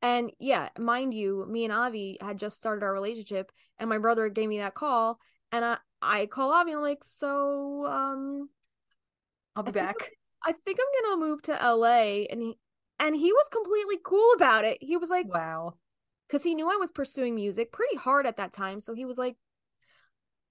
And 0.00 0.32
yeah, 0.40 0.70
mind 0.76 1.14
you, 1.14 1.46
me 1.48 1.62
and 1.64 1.72
Avi 1.72 2.18
had 2.20 2.38
just 2.38 2.56
started 2.56 2.82
our 2.82 2.92
relationship 2.92 3.52
and 3.78 3.88
my 3.88 3.98
brother 3.98 4.28
gave 4.28 4.48
me 4.48 4.58
that 4.58 4.74
call 4.74 5.20
and 5.52 5.64
I 5.64 5.78
I 6.00 6.26
call 6.26 6.52
Avi 6.52 6.72
and 6.72 6.78
I'm 6.78 6.82
like, 6.82 7.04
"So, 7.04 7.86
um 7.86 8.48
I'll 9.56 9.62
be 9.62 9.70
I 9.70 9.72
think 9.72 9.86
back. 9.86 10.10
I 10.44 10.52
think 10.52 10.78
I'm 10.80 11.04
gonna 11.10 11.26
move 11.26 11.42
to 11.42 11.52
LA 11.52 12.24
and 12.30 12.40
he 12.40 12.58
and 12.98 13.14
he 13.16 13.32
was 13.32 13.48
completely 13.50 13.98
cool 14.02 14.32
about 14.36 14.64
it. 14.64 14.78
He 14.80 14.96
was 14.96 15.10
like 15.10 15.26
Wow. 15.32 15.74
because 16.28 16.42
he 16.44 16.54
knew 16.54 16.70
I 16.70 16.76
was 16.76 16.90
pursuing 16.90 17.34
music 17.34 17.72
pretty 17.72 17.96
hard 17.96 18.26
at 18.26 18.36
that 18.36 18.52
time. 18.52 18.80
So 18.80 18.94
he 18.94 19.04
was 19.04 19.18
like, 19.18 19.36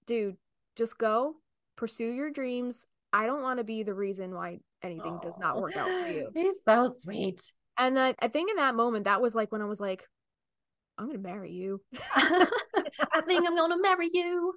dude, 0.06 0.36
just 0.76 0.98
go, 0.98 1.36
pursue 1.76 2.10
your 2.10 2.30
dreams. 2.30 2.86
I 3.12 3.26
don't 3.26 3.42
want 3.42 3.58
to 3.58 3.64
be 3.64 3.82
the 3.82 3.94
reason 3.94 4.34
why 4.34 4.60
anything 4.82 5.18
does 5.22 5.38
not 5.38 5.60
work 5.60 5.76
out 5.76 5.88
for 5.88 6.08
you. 6.08 6.30
He's 6.34 6.54
so 6.66 6.94
sweet. 6.98 7.52
And 7.78 7.98
I, 7.98 8.14
I 8.20 8.28
think 8.28 8.50
in 8.50 8.56
that 8.56 8.74
moment, 8.74 9.04
that 9.04 9.20
was 9.22 9.34
like 9.34 9.52
when 9.52 9.62
I 9.62 9.66
was 9.66 9.80
like, 9.80 10.06
I'm 10.98 11.06
gonna 11.06 11.18
marry 11.18 11.52
you. 11.52 11.80
I 12.14 13.20
think 13.26 13.46
I'm 13.46 13.56
gonna 13.56 13.80
marry 13.80 14.08
you. 14.12 14.54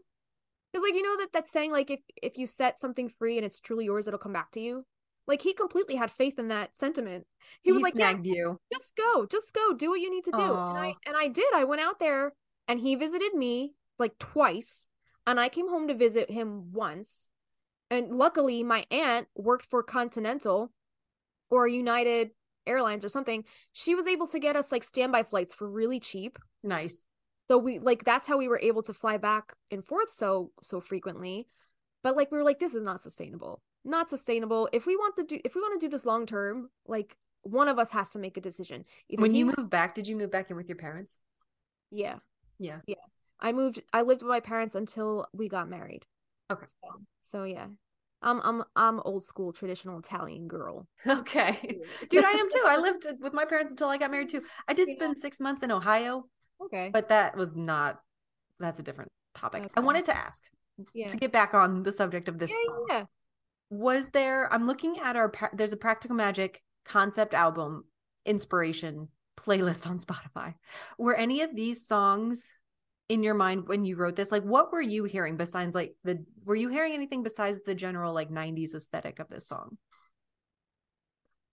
Because 0.75 0.89
like 0.89 0.95
you 0.95 1.03
know 1.03 1.17
that 1.23 1.31
that 1.31 1.47
saying 1.47 1.71
like 1.71 1.89
if 1.89 2.01
if 2.21 2.37
you 2.37 2.47
set 2.47 2.77
something 2.77 3.07
free 3.07 3.37
and 3.37 3.45
it's 3.45 3.61
truly 3.61 3.85
yours, 3.85 4.09
it'll 4.09 4.17
come 4.17 4.33
back 4.33 4.51
to 4.51 4.59
you. 4.59 4.85
Like 5.25 5.41
he 5.41 5.53
completely 5.53 5.95
had 5.95 6.11
faith 6.11 6.37
in 6.37 6.49
that 6.49 6.75
sentiment. 6.75 7.25
He 7.61 7.71
was 7.71 7.81
like, 7.81 7.93
yeah, 7.95 8.13
you. 8.21 8.59
just 8.73 8.93
go, 8.97 9.25
just 9.25 9.53
go, 9.53 9.73
do 9.73 9.91
what 9.91 10.01
you 10.01 10.11
need 10.11 10.25
to 10.25 10.31
do. 10.31 10.41
And 10.41 10.77
I 10.77 10.93
and 11.05 11.15
I 11.15 11.29
did. 11.29 11.47
I 11.55 11.63
went 11.63 11.79
out 11.79 11.99
there 11.99 12.33
and 12.67 12.77
he 12.77 12.95
visited 12.95 13.33
me 13.33 13.71
like 13.97 14.19
twice, 14.19 14.89
and 15.25 15.39
I 15.39 15.47
came 15.47 15.69
home 15.69 15.87
to 15.87 15.95
visit 15.95 16.29
him 16.29 16.73
once. 16.73 17.29
And 17.89 18.17
luckily, 18.17 18.61
my 18.61 18.85
aunt 18.91 19.27
worked 19.33 19.67
for 19.67 19.81
Continental 19.81 20.73
or 21.49 21.69
United 21.69 22.31
Airlines 22.67 23.05
or 23.05 23.09
something. 23.09 23.45
She 23.71 23.95
was 23.95 24.07
able 24.07 24.27
to 24.27 24.39
get 24.39 24.57
us 24.57 24.73
like 24.73 24.83
standby 24.83 25.23
flights 25.23 25.55
for 25.55 25.69
really 25.69 26.01
cheap. 26.01 26.37
Nice. 26.63 27.01
So 27.49 27.57
we 27.57 27.79
like 27.79 28.03
that's 28.03 28.27
how 28.27 28.37
we 28.37 28.47
were 28.47 28.59
able 28.59 28.83
to 28.83 28.93
fly 28.93 29.17
back 29.17 29.53
and 29.71 29.83
forth 29.83 30.09
so 30.09 30.51
so 30.61 30.79
frequently. 30.81 31.47
But 32.03 32.15
like 32.15 32.31
we 32.31 32.37
were 32.37 32.43
like 32.43 32.59
this 32.59 32.73
is 32.75 32.83
not 32.83 33.01
sustainable. 33.01 33.61
Not 33.83 34.09
sustainable. 34.09 34.67
If 34.73 34.85
we 34.85 34.95
want 34.95 35.15
to 35.17 35.23
do 35.23 35.39
if 35.45 35.55
we 35.55 35.61
want 35.61 35.79
to 35.79 35.85
do 35.85 35.89
this 35.89 36.05
long 36.05 36.25
term, 36.25 36.69
like 36.87 37.17
one 37.43 37.67
of 37.67 37.77
us 37.77 37.91
has 37.91 38.09
to 38.11 38.19
make 38.19 38.37
a 38.37 38.41
decision. 38.41 38.85
Either 39.09 39.21
When 39.21 39.35
you 39.35 39.47
wa- 39.47 39.53
moved 39.57 39.69
back, 39.69 39.93
did 39.93 40.07
you 40.07 40.15
move 40.15 40.31
back 40.31 40.49
in 40.49 40.55
with 40.55 40.67
your 40.67 40.77
parents? 40.77 41.19
yeah. 41.91 42.15
Yeah. 42.57 42.79
yeah 42.87 42.95
I 43.39 43.51
moved 43.51 43.81
I 43.93 44.01
lived 44.01 44.21
with 44.21 44.29
my 44.29 44.39
parents 44.39 44.75
until 44.75 45.27
we 45.33 45.47
got 45.49 45.69
married. 45.69 46.05
Okay. 46.51 46.65
So, 46.83 46.89
so 47.23 47.43
yeah. 47.43 47.67
I'm 48.21 48.41
I'm 48.43 48.63
I'm 48.75 48.99
old 49.01 49.23
school 49.25 49.53
traditional 49.53 49.99
Italian 49.99 50.47
girl. 50.47 50.87
Okay. 51.07 51.77
Dude, 52.09 52.23
I 52.25 52.31
am 52.31 52.49
too. 52.51 52.63
I 52.65 52.77
lived 52.77 53.05
with 53.19 53.33
my 53.33 53.45
parents 53.45 53.71
until 53.71 53.89
I 53.89 53.97
got 53.97 54.09
married 54.09 54.29
too. 54.29 54.41
I 54.67 54.73
did 54.73 54.89
spend 54.89 55.17
six 55.17 55.39
months 55.39 55.61
in 55.63 55.71
Ohio 55.71 56.25
Okay. 56.61 56.89
but 56.91 57.09
that 57.09 57.35
was 57.35 57.55
not. 57.55 57.99
That's 58.59 58.79
a 58.79 58.83
different 58.83 59.11
topic. 59.33 59.69
I 59.75 59.81
wanted 59.81 60.05
to 60.05 60.15
ask 60.15 60.41
yeah. 60.93 61.07
to 61.09 61.17
get 61.17 61.31
back 61.31 61.53
on 61.53 61.83
the 61.83 61.91
subject 61.91 62.27
of 62.27 62.39
this 62.39 62.51
yeah, 62.51 62.71
song. 62.71 62.85
yeah. 62.89 63.03
Was 63.69 64.11
there? 64.11 64.51
I'm 64.51 64.67
looking 64.67 64.99
at 64.99 65.15
our. 65.15 65.31
There's 65.53 65.73
a 65.73 65.77
Practical 65.77 66.15
Magic 66.15 66.61
concept 66.85 67.33
album 67.33 67.85
inspiration 68.25 69.09
playlist 69.37 69.87
on 69.89 69.97
Spotify. 69.97 70.55
Were 70.97 71.15
any 71.15 71.41
of 71.41 71.55
these 71.55 71.85
songs 71.85 72.45
in 73.09 73.23
your 73.23 73.33
mind 73.33 73.67
when 73.67 73.85
you 73.85 73.95
wrote 73.95 74.15
this? 74.15 74.31
Like, 74.31 74.43
what 74.43 74.71
were 74.71 74.81
you 74.81 75.03
hearing 75.03 75.37
besides 75.37 75.75
like 75.75 75.95
the? 76.03 76.23
Were 76.43 76.55
you 76.55 76.69
hearing 76.69 76.93
anything 76.93 77.23
besides 77.23 77.59
the 77.65 77.75
general 77.75 78.13
like 78.13 78.29
'90s 78.29 78.75
aesthetic 78.75 79.19
of 79.19 79.29
this 79.29 79.47
song? 79.47 79.77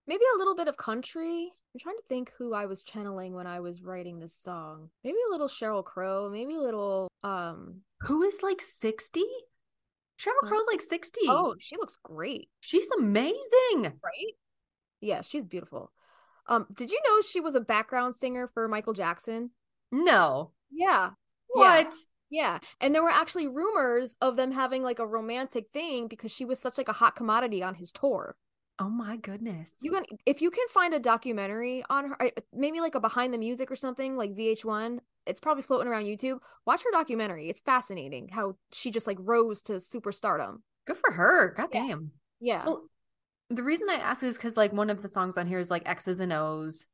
Maybe 0.06 0.24
a 0.34 0.38
little 0.38 0.56
bit 0.56 0.68
of 0.68 0.76
country. 0.76 1.50
I'm 1.74 1.78
trying 1.80 1.96
to 1.96 2.02
think 2.08 2.32
who 2.36 2.54
I 2.54 2.66
was 2.66 2.82
channeling 2.82 3.34
when 3.34 3.46
I 3.46 3.60
was 3.60 3.82
writing 3.82 4.18
this 4.18 4.34
song. 4.34 4.90
Maybe 5.04 5.16
a 5.28 5.30
little 5.30 5.48
Sheryl 5.48 5.84
Crow. 5.84 6.28
Maybe 6.30 6.54
a 6.56 6.60
little 6.60 7.08
um. 7.22 7.82
Who 8.02 8.22
is 8.22 8.42
like 8.42 8.60
60? 8.60 9.22
Sheryl 10.18 10.46
Crow's 10.48 10.66
like 10.70 10.82
60. 10.82 11.20
Oh, 11.28 11.54
she 11.58 11.76
looks 11.76 11.96
great, 12.02 12.48
she's 12.60 12.88
amazing. 12.98 13.82
right? 13.82 14.34
Yeah, 15.00 15.22
she's 15.22 15.44
beautiful. 15.44 15.90
Um, 16.48 16.66
did 16.72 16.90
you 16.90 17.00
know 17.06 17.20
she 17.22 17.40
was 17.40 17.54
a 17.54 17.60
background 17.60 18.14
singer 18.14 18.48
for 18.52 18.68
Michael 18.68 18.92
Jackson? 18.92 19.50
No. 19.90 20.52
Yeah, 20.70 21.10
What? 21.48 21.92
yeah. 22.30 22.58
And 22.80 22.94
there 22.94 23.02
were 23.02 23.10
actually 23.10 23.46
rumors 23.48 24.16
of 24.20 24.36
them 24.36 24.52
having 24.52 24.82
like 24.82 24.98
a 24.98 25.06
romantic 25.06 25.66
thing 25.72 26.08
because 26.08 26.30
she 26.32 26.44
was 26.44 26.58
such 26.58 26.78
like 26.78 26.88
a 26.88 26.92
hot 26.94 27.14
commodity 27.16 27.62
on 27.62 27.74
his 27.76 27.92
tour. 27.92 28.36
Oh 28.78 28.88
my 28.88 29.16
goodness. 29.16 29.72
You 29.80 29.92
can 29.92 30.04
if 30.26 30.40
you 30.40 30.50
can 30.50 30.66
find 30.68 30.94
a 30.94 30.98
documentary 30.98 31.84
on 31.88 32.08
her, 32.08 32.30
maybe 32.52 32.80
like 32.80 32.94
a 32.94 33.00
behind 33.00 33.32
the 33.32 33.38
music 33.38 33.70
or 33.70 33.76
something 33.76 34.16
like 34.16 34.34
VH1. 34.34 34.98
It's 35.26 35.40
probably 35.40 35.62
floating 35.62 35.86
around 35.88 36.04
YouTube. 36.04 36.38
Watch 36.66 36.82
her 36.82 36.90
documentary. 36.90 37.48
It's 37.48 37.60
fascinating 37.60 38.28
how 38.28 38.56
she 38.72 38.90
just 38.90 39.06
like 39.06 39.18
rose 39.20 39.62
to 39.62 39.74
superstardom. 39.74 40.58
Good 40.86 40.96
for 40.96 41.12
her. 41.12 41.54
God 41.56 41.68
Yeah. 41.72 41.86
damn. 41.86 42.10
Yeah. 42.40 42.64
Well, 42.66 42.84
the 43.50 43.62
reason 43.62 43.88
I 43.88 43.94
ask 43.94 44.22
is 44.24 44.36
because 44.36 44.56
like 44.56 44.72
one 44.72 44.90
of 44.90 45.02
the 45.02 45.08
songs 45.08 45.36
on 45.36 45.46
here 45.46 45.58
is 45.58 45.70
like 45.70 45.82
X's 45.86 46.18
and 46.20 46.32
O's 46.32 46.86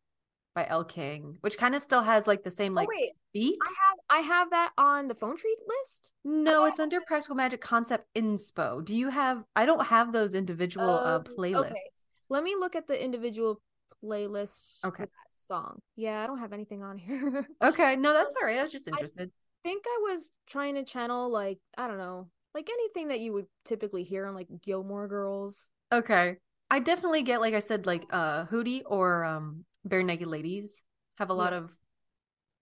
by 0.54 0.66
Elle 0.68 0.84
King, 0.84 1.38
which 1.40 1.56
kind 1.56 1.74
of 1.74 1.80
still 1.80 2.02
has 2.02 2.26
like 2.26 2.42
the 2.42 2.50
same 2.50 2.72
oh, 2.72 2.82
like 2.82 2.88
oh 2.88 2.94
wait, 2.94 3.12
beat. 3.32 3.56
I 3.64 3.68
have 3.88 3.97
I 4.10 4.18
have 4.20 4.50
that 4.50 4.72
on 4.78 5.08
the 5.08 5.14
phone 5.14 5.36
tree 5.36 5.56
list. 5.66 6.12
No, 6.24 6.64
it's 6.64 6.80
under 6.80 7.00
Practical 7.06 7.36
Magic 7.36 7.60
Concept 7.60 8.06
Inspo. 8.16 8.84
Do 8.84 8.96
you 8.96 9.10
have? 9.10 9.44
I 9.54 9.66
don't 9.66 9.84
have 9.86 10.12
those 10.12 10.34
individual 10.34 10.88
uh 10.90 11.16
Um, 11.16 11.24
playlists. 11.24 11.70
Okay. 11.72 11.90
Let 12.30 12.42
me 12.42 12.54
look 12.58 12.74
at 12.76 12.86
the 12.86 13.02
individual 13.02 13.60
playlists. 14.02 14.84
Okay. 14.84 15.04
for 15.04 15.08
that 15.08 15.46
song. 15.46 15.80
Yeah, 15.96 16.22
I 16.22 16.26
don't 16.26 16.38
have 16.38 16.52
anything 16.52 16.82
on 16.82 16.98
here. 16.98 17.46
Okay, 17.62 17.96
no, 17.96 18.12
that's 18.12 18.34
all 18.40 18.46
right. 18.46 18.58
I 18.58 18.62
was 18.62 18.72
just 18.72 18.88
I- 18.88 18.92
interested. 18.92 19.30
think 19.64 19.84
I 19.86 19.98
was 20.10 20.30
trying 20.46 20.74
to 20.76 20.84
channel 20.84 21.30
like 21.30 21.58
I 21.76 21.86
don't 21.88 21.98
know, 21.98 22.28
like 22.54 22.68
anything 22.70 23.08
that 23.08 23.20
you 23.20 23.32
would 23.34 23.46
typically 23.64 24.04
hear 24.04 24.26
on 24.26 24.34
like 24.34 24.48
Gilmore 24.62 25.08
Girls. 25.08 25.70
Okay, 25.92 26.36
I 26.70 26.78
definitely 26.80 27.22
get 27.22 27.40
like 27.40 27.54
I 27.54 27.60
said, 27.60 27.86
like 27.86 28.04
uh 28.10 28.46
Hootie 28.46 28.82
or 28.86 29.24
um 29.24 29.64
Barenaked 29.86 30.26
Ladies 30.26 30.84
have 31.18 31.30
a 31.30 31.34
lot 31.34 31.52
of 31.52 31.74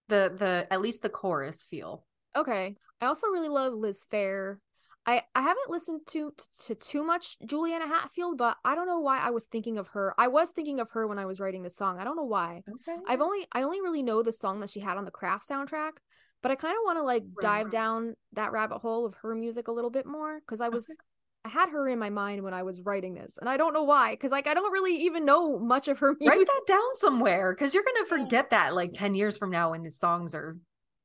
the 0.09 0.33
the 0.37 0.67
at 0.71 0.81
least 0.81 1.03
the 1.03 1.09
chorus 1.09 1.67
feel. 1.69 2.05
Okay. 2.37 2.77
I 3.01 3.07
also 3.07 3.29
really 3.29 3.49
love 3.49 3.73
Liz 3.73 4.07
Phair. 4.13 4.57
I 5.07 5.23
I 5.35 5.43
haven't 5.43 5.71
listened 5.71 6.01
to 6.09 6.33
to 6.67 6.75
too 6.75 7.05
much 7.05 7.37
Juliana 7.47 7.87
Hatfield, 7.87 8.39
but 8.39 8.57
I 8.65 8.75
don't 8.75 8.87
know 8.87 9.01
why 9.01 9.21
I 9.21 9.31
was 9.31 9.45
thinking 9.45 9.79
of 9.79 9.89
her. 9.89 10.15
I 10.19 10.29
was 10.29 10.51
thinking 10.51 10.81
of 10.81 10.91
her 10.91 11.07
when 11.07 11.19
I 11.19 11.27
was 11.27 11.41
writing 11.41 11.63
the 11.63 11.71
song. 11.71 11.99
I 11.99 12.05
don't 12.05 12.17
know 12.17 12.25
why. 12.25 12.63
Okay, 12.69 12.99
I've 13.09 13.21
only 13.21 13.47
I 13.53 13.63
only 13.63 13.81
really 13.81 14.03
know 14.03 14.23
the 14.23 14.33
song 14.33 14.61
that 14.61 14.71
she 14.71 14.81
had 14.81 14.97
on 14.97 15.05
the 15.05 15.11
Craft 15.11 15.49
soundtrack, 15.49 15.93
but 16.43 16.51
I 16.51 16.57
kind 16.57 16.75
of 16.75 16.83
want 16.85 16.99
to 16.99 17.03
like 17.03 17.25
dive 17.41 17.71
down 17.71 18.15
that 18.33 18.53
rabbit 18.53 18.79
hole 18.79 19.07
of 19.07 19.15
her 19.23 19.35
music 19.35 19.69
a 19.69 19.73
little 19.73 19.91
bit 19.91 20.07
more 20.07 20.41
because 20.41 20.61
I 20.61 20.69
was 20.69 20.93
I 21.47 21.49
had 21.49 21.69
her 21.69 21.89
in 21.89 22.01
my 22.01 22.11
mind 22.11 22.43
when 22.43 22.55
I 22.55 22.65
was 22.65 22.81
writing 22.81 23.15
this, 23.15 23.39
and 23.41 23.49
I 23.49 23.57
don't 23.57 23.73
know 23.73 23.85
why 23.85 24.15
because 24.15 24.33
like 24.33 24.49
I 24.49 24.55
don't 24.55 24.73
really 24.73 24.97
even 25.05 25.25
know 25.25 25.61
much 25.61 25.87
of 25.87 26.01
her 26.01 26.17
music. 26.21 26.37
write 26.37 26.47
that 26.47 26.63
down 26.67 26.95
somewhere 26.95 27.55
because 27.55 27.73
you're 27.73 27.85
gonna 27.85 28.07
forget 28.07 28.51
that 28.51 28.75
like 28.75 28.95
ten 28.95 29.15
years 29.15 29.39
from 29.39 29.53
now 29.53 29.71
when 29.71 29.85
the 29.85 29.91
songs 29.91 30.35
are 30.35 30.59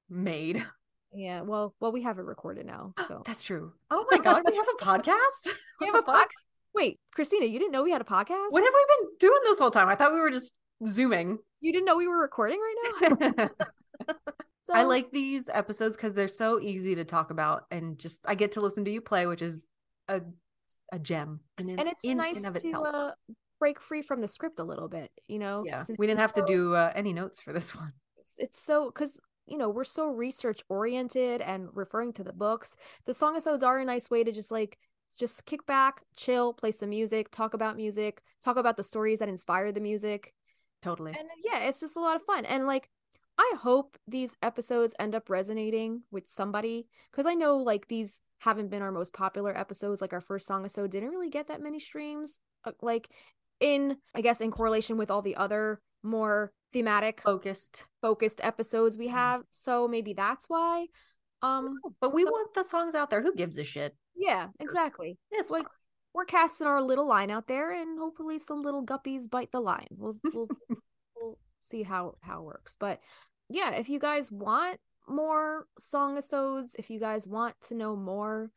made. 0.10 0.66
Yeah, 1.14 1.42
well, 1.42 1.76
well, 1.82 1.92
we 1.92 2.04
have 2.04 2.20
it 2.20 2.22
recorded 2.24 2.66
now, 2.66 2.94
so 3.06 3.22
That's 3.26 3.44
true. 3.44 3.74
Oh 3.90 4.06
my 4.10 4.18
god, 4.18 4.44
we 4.50 4.56
have 4.56 4.66
a 4.80 4.82
podcast. 4.82 5.50
we 5.82 5.88
have 5.88 5.96
a 5.96 6.02
podcast. 6.02 6.28
Wait, 6.74 7.02
Kristina, 7.14 7.52
you 7.52 7.60
didn't 7.60 7.74
know 7.74 7.84
we 7.84 7.92
had 7.92 8.00
a 8.00 8.06
podcast? 8.06 8.48
What 8.48 8.64
have 8.64 8.74
we 8.74 8.86
been 8.98 9.10
doing 9.20 9.40
this 9.44 9.60
whole 9.60 9.72
time? 9.72 9.90
I 9.90 9.96
thought 9.96 10.14
we 10.14 10.22
were 10.22 10.32
just 10.32 10.54
zooming. 10.88 11.40
You 11.60 11.74
didn't 11.74 11.84
know 11.86 11.98
we 11.98 12.08
were 12.08 12.22
recording 12.22 12.62
right 12.62 13.12
now? 13.42 13.50
So, 14.64 14.74
I 14.74 14.84
like 14.84 15.12
these 15.12 15.50
episodes 15.52 15.98
because 15.98 16.14
they're 16.14 16.28
so 16.28 16.62
easy 16.62 16.96
to 16.96 17.04
talk 17.04 17.32
about, 17.32 17.64
and 17.72 18.00
just 18.00 18.22
I 18.26 18.36
get 18.36 18.54
to 18.54 18.62
listen 18.62 18.86
to 18.86 18.92
you 18.92 19.02
play, 19.02 19.26
which 19.26 19.42
is 19.42 19.66
a 20.12 20.22
a 20.92 21.00
gem. 21.00 21.40
In, 21.58 21.70
and 21.70 21.88
it's 21.88 22.04
in, 22.04 22.18
nice 22.18 22.44
in 22.44 22.54
to 22.54 22.80
uh, 22.80 23.12
break 23.60 23.82
free 23.82 24.02
from 24.02 24.22
the 24.22 24.28
script 24.28 24.60
a 24.60 24.64
little 24.64 24.88
bit, 24.88 25.12
you 25.28 25.40
know? 25.40 25.64
yeah, 25.66 25.84
we 25.98 26.08
didn't 26.08 26.20
have 26.20 26.34
to 26.34 26.46
do 26.46 26.74
uh, 26.74 26.92
any 26.96 27.14
notes 27.14 27.42
for 27.42 27.54
this 27.54 27.76
one. 27.76 27.94
It's 28.38 28.62
so 28.62 28.88
because 28.88 29.20
you 29.48 29.58
know 29.58 29.70
we're 29.70 29.84
so 29.84 30.08
research 30.08 30.62
oriented 30.70 31.42
and 31.42 31.68
referring 31.74 32.14
to 32.14 32.24
the 32.24 32.34
books. 32.34 32.76
The 33.06 33.14
song 33.14 33.34
episodes 33.34 33.64
are 33.64 33.80
a 33.80 33.86
nice 33.86 34.10
way 34.10 34.24
to 34.24 34.32
just 34.32 34.52
like 34.52 34.78
just 35.18 35.46
kick 35.46 35.66
back, 35.66 36.02
chill, 36.16 36.54
play 36.54 36.72
some 36.72 36.90
music, 36.90 37.32
talk 37.32 37.54
about 37.54 37.76
music, 37.76 38.22
talk 38.44 38.58
about 38.58 38.78
the 38.78 38.84
stories 38.84 39.20
that 39.20 39.30
inspired 39.30 39.76
the 39.76 39.82
music, 39.82 40.34
Totally. 40.82 41.12
and 41.18 41.28
yeah, 41.44 41.60
it's 41.60 41.80
just 41.80 41.98
a 41.98 42.00
lot 42.00 42.16
of 42.16 42.24
fun. 42.24 42.46
And 42.46 42.66
like, 42.66 42.90
I 43.38 43.54
hope 43.60 43.98
these 44.08 44.36
episodes 44.42 44.96
end 45.00 45.16
up 45.16 45.30
resonating 45.30 46.04
with 46.12 46.28
somebody 46.30 46.88
because 47.12 47.26
I 47.26 47.34
know 47.34 47.58
like 47.58 47.88
these 47.88 48.22
haven't 48.40 48.70
been 48.70 48.82
our 48.82 48.92
most 48.92 49.14
popular 49.14 49.58
episodes. 49.58 50.02
Like 50.02 50.14
our 50.14 50.22
first 50.22 50.48
song 50.48 50.62
episode 50.62 50.92
didn't 50.92 51.10
really 51.10 51.30
get 51.30 51.48
that 51.48 51.62
many 51.62 51.80
streams. 51.80 52.40
Uh, 52.66 52.72
like 52.82 53.10
in 53.60 53.98
I 54.16 54.22
guess 54.22 54.42
in 54.42 54.52
correlation 54.52 54.98
with 54.98 55.10
all 55.12 55.22
the 55.22 55.36
other 55.36 55.82
more 56.04 56.52
thematic 56.74 57.22
Focused. 57.22 57.88
focused 58.02 58.40
episodes 58.44 58.98
we 58.98 59.08
Mhm. 59.08 59.12
have. 59.12 59.42
So 59.52 59.88
maybe 59.88 60.14
that's 60.14 60.48
why. 60.50 60.88
Um, 61.42 61.76
But 62.00 62.14
we 62.14 62.24
so- 62.24 62.32
want 62.32 62.54
the 62.54 62.64
songs 62.64 62.96
out 62.96 63.10
there. 63.10 63.22
Who 63.22 63.34
gives 63.34 63.58
a 63.58 63.64
shit? 63.64 63.96
yeah, 64.16 64.50
exactly. 64.60 65.18
It's 65.32 65.50
Like 65.50 65.66
we're 66.14 66.26
casting 66.26 66.68
our 66.68 66.82
little 66.82 67.08
line 67.08 67.32
out 67.32 67.48
there, 67.48 67.72
and 67.72 67.98
hopefully 67.98 68.38
some 68.38 68.62
little 68.62 68.86
guppies 68.86 69.30
bite 69.30 69.52
the 69.52 69.62
line. 69.62 69.88
We'll 69.92 70.16
we'll 70.34 70.48
see 71.62 71.84
how 71.84 72.16
how 72.22 72.40
it 72.40 72.46
works. 72.46 72.76
But 72.80 73.00
yeah, 73.50 73.72
if 73.72 73.90
you 73.90 74.00
guys 74.00 74.32
want 74.32 74.80
more 75.08 75.68
song 75.78 76.14
episodes, 76.14 76.76
if 76.78 76.90
you 76.90 77.00
guys 77.00 77.28
want 77.28 77.56
to 77.62 77.76
know 77.76 77.96
more, 77.96 78.52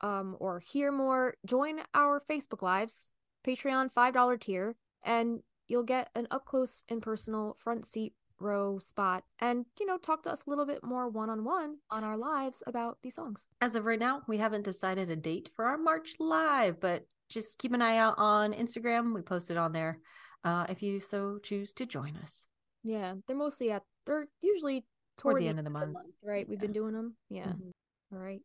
um, 0.00 0.36
or 0.38 0.60
hear 0.60 0.92
more, 0.92 1.34
join 1.46 1.80
our 1.94 2.22
Facebook 2.30 2.62
lives, 2.62 3.10
Patreon 3.46 3.92
five 3.92 4.14
dollar 4.14 4.36
tier, 4.36 4.76
and 5.04 5.40
you'll 5.66 5.82
get 5.82 6.10
an 6.14 6.26
up 6.30 6.44
close 6.44 6.84
and 6.88 7.02
personal 7.02 7.56
front 7.58 7.86
seat 7.86 8.14
row 8.40 8.78
spot, 8.78 9.24
and 9.40 9.64
you 9.78 9.86
know 9.86 9.98
talk 9.98 10.22
to 10.24 10.30
us 10.30 10.44
a 10.46 10.50
little 10.50 10.66
bit 10.66 10.84
more 10.84 11.08
one 11.08 11.30
on 11.30 12.04
our 12.04 12.16
lives 12.16 12.62
about 12.66 12.98
these 13.02 13.14
songs. 13.14 13.46
As 13.60 13.74
of 13.74 13.84
right 13.84 13.98
now, 13.98 14.22
we 14.26 14.38
haven't 14.38 14.64
decided 14.64 15.08
a 15.10 15.16
date 15.16 15.50
for 15.56 15.64
our 15.64 15.78
March 15.78 16.14
live, 16.18 16.80
but 16.80 17.06
just 17.28 17.58
keep 17.58 17.72
an 17.72 17.82
eye 17.82 17.96
out 17.96 18.14
on 18.18 18.52
Instagram. 18.52 19.14
We 19.14 19.22
posted 19.22 19.56
on 19.56 19.72
there 19.72 19.98
uh, 20.44 20.66
if 20.68 20.82
you 20.82 21.00
so 21.00 21.38
choose 21.42 21.72
to 21.74 21.86
join 21.86 22.16
us. 22.22 22.46
Yeah, 22.82 23.14
they're 23.26 23.36
mostly 23.36 23.70
at 23.72 23.82
they're 24.06 24.26
usually 24.42 24.84
Toward 25.16 25.34
toward 25.34 25.42
the 25.42 25.48
end 25.48 25.58
of 25.58 25.64
the 25.64 25.70
month. 25.70 25.96
right? 26.22 26.48
We've 26.48 26.58
been 26.60 26.72
doing 26.72 26.92
them. 26.92 27.16
Yeah. 27.30 27.46
Mhm. 27.46 27.70
All 28.12 28.18
right. 28.18 28.40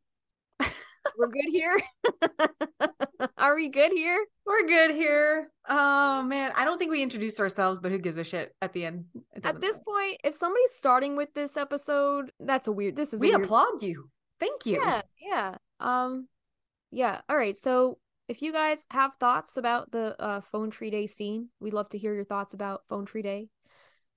We're 1.18 1.28
good 1.28 1.50
here. 1.50 1.80
Are 3.38 3.56
we 3.56 3.70
good 3.70 3.91
here? 3.91 4.24
We're 4.45 4.66
good 4.68 4.91
here. 4.91 5.50
Oh 5.68 6.22
man, 6.22 6.52
I 6.56 6.66
don't 6.66 6.78
think 6.78 6.91
we 6.91 7.02
introduced 7.04 7.39
ourselves, 7.39 7.80
but 7.80 7.91
who 7.91 7.97
gives 7.97 8.18
a 8.18 8.24
shit 8.24 8.54
at 8.62 8.74
the 8.74 8.86
end? 8.86 9.06
At 9.43 9.60
this 9.62 9.78
matter. 9.78 9.84
point, 9.86 10.18
if 10.24 10.36
somebody's 10.36 10.72
starting 10.72 11.16
with 11.18 11.34
this 11.34 11.58
episode, 11.58 12.32
that's 12.39 12.68
a 12.68 12.72
weird. 12.72 12.95
This 12.95 13.14
is 13.14 13.20
we 13.20 13.30
weird- 13.30 13.43
applaud 13.43 13.82
you. 13.84 14.10
Thank 14.39 14.66
you. 14.66 14.80
Yeah, 14.82 15.02
yeah. 15.20 15.56
Um, 15.82 16.28
yeah. 16.91 17.22
All 17.28 17.36
right. 17.38 17.58
So 17.58 17.97
if 18.30 18.44
you 18.44 18.54
guys 18.54 18.86
have 18.92 19.12
thoughts 19.20 19.58
about 19.58 19.92
the 19.92 20.16
uh, 20.22 20.40
phone 20.42 20.70
tree 20.70 20.92
day 20.92 21.08
scene, 21.08 21.50
we'd 21.60 21.74
love 21.74 21.90
to 21.90 21.98
hear 21.98 22.14
your 22.14 22.24
thoughts 22.24 22.54
about 22.54 22.84
phone 22.88 23.06
tree 23.06 23.24
day. 23.24 23.50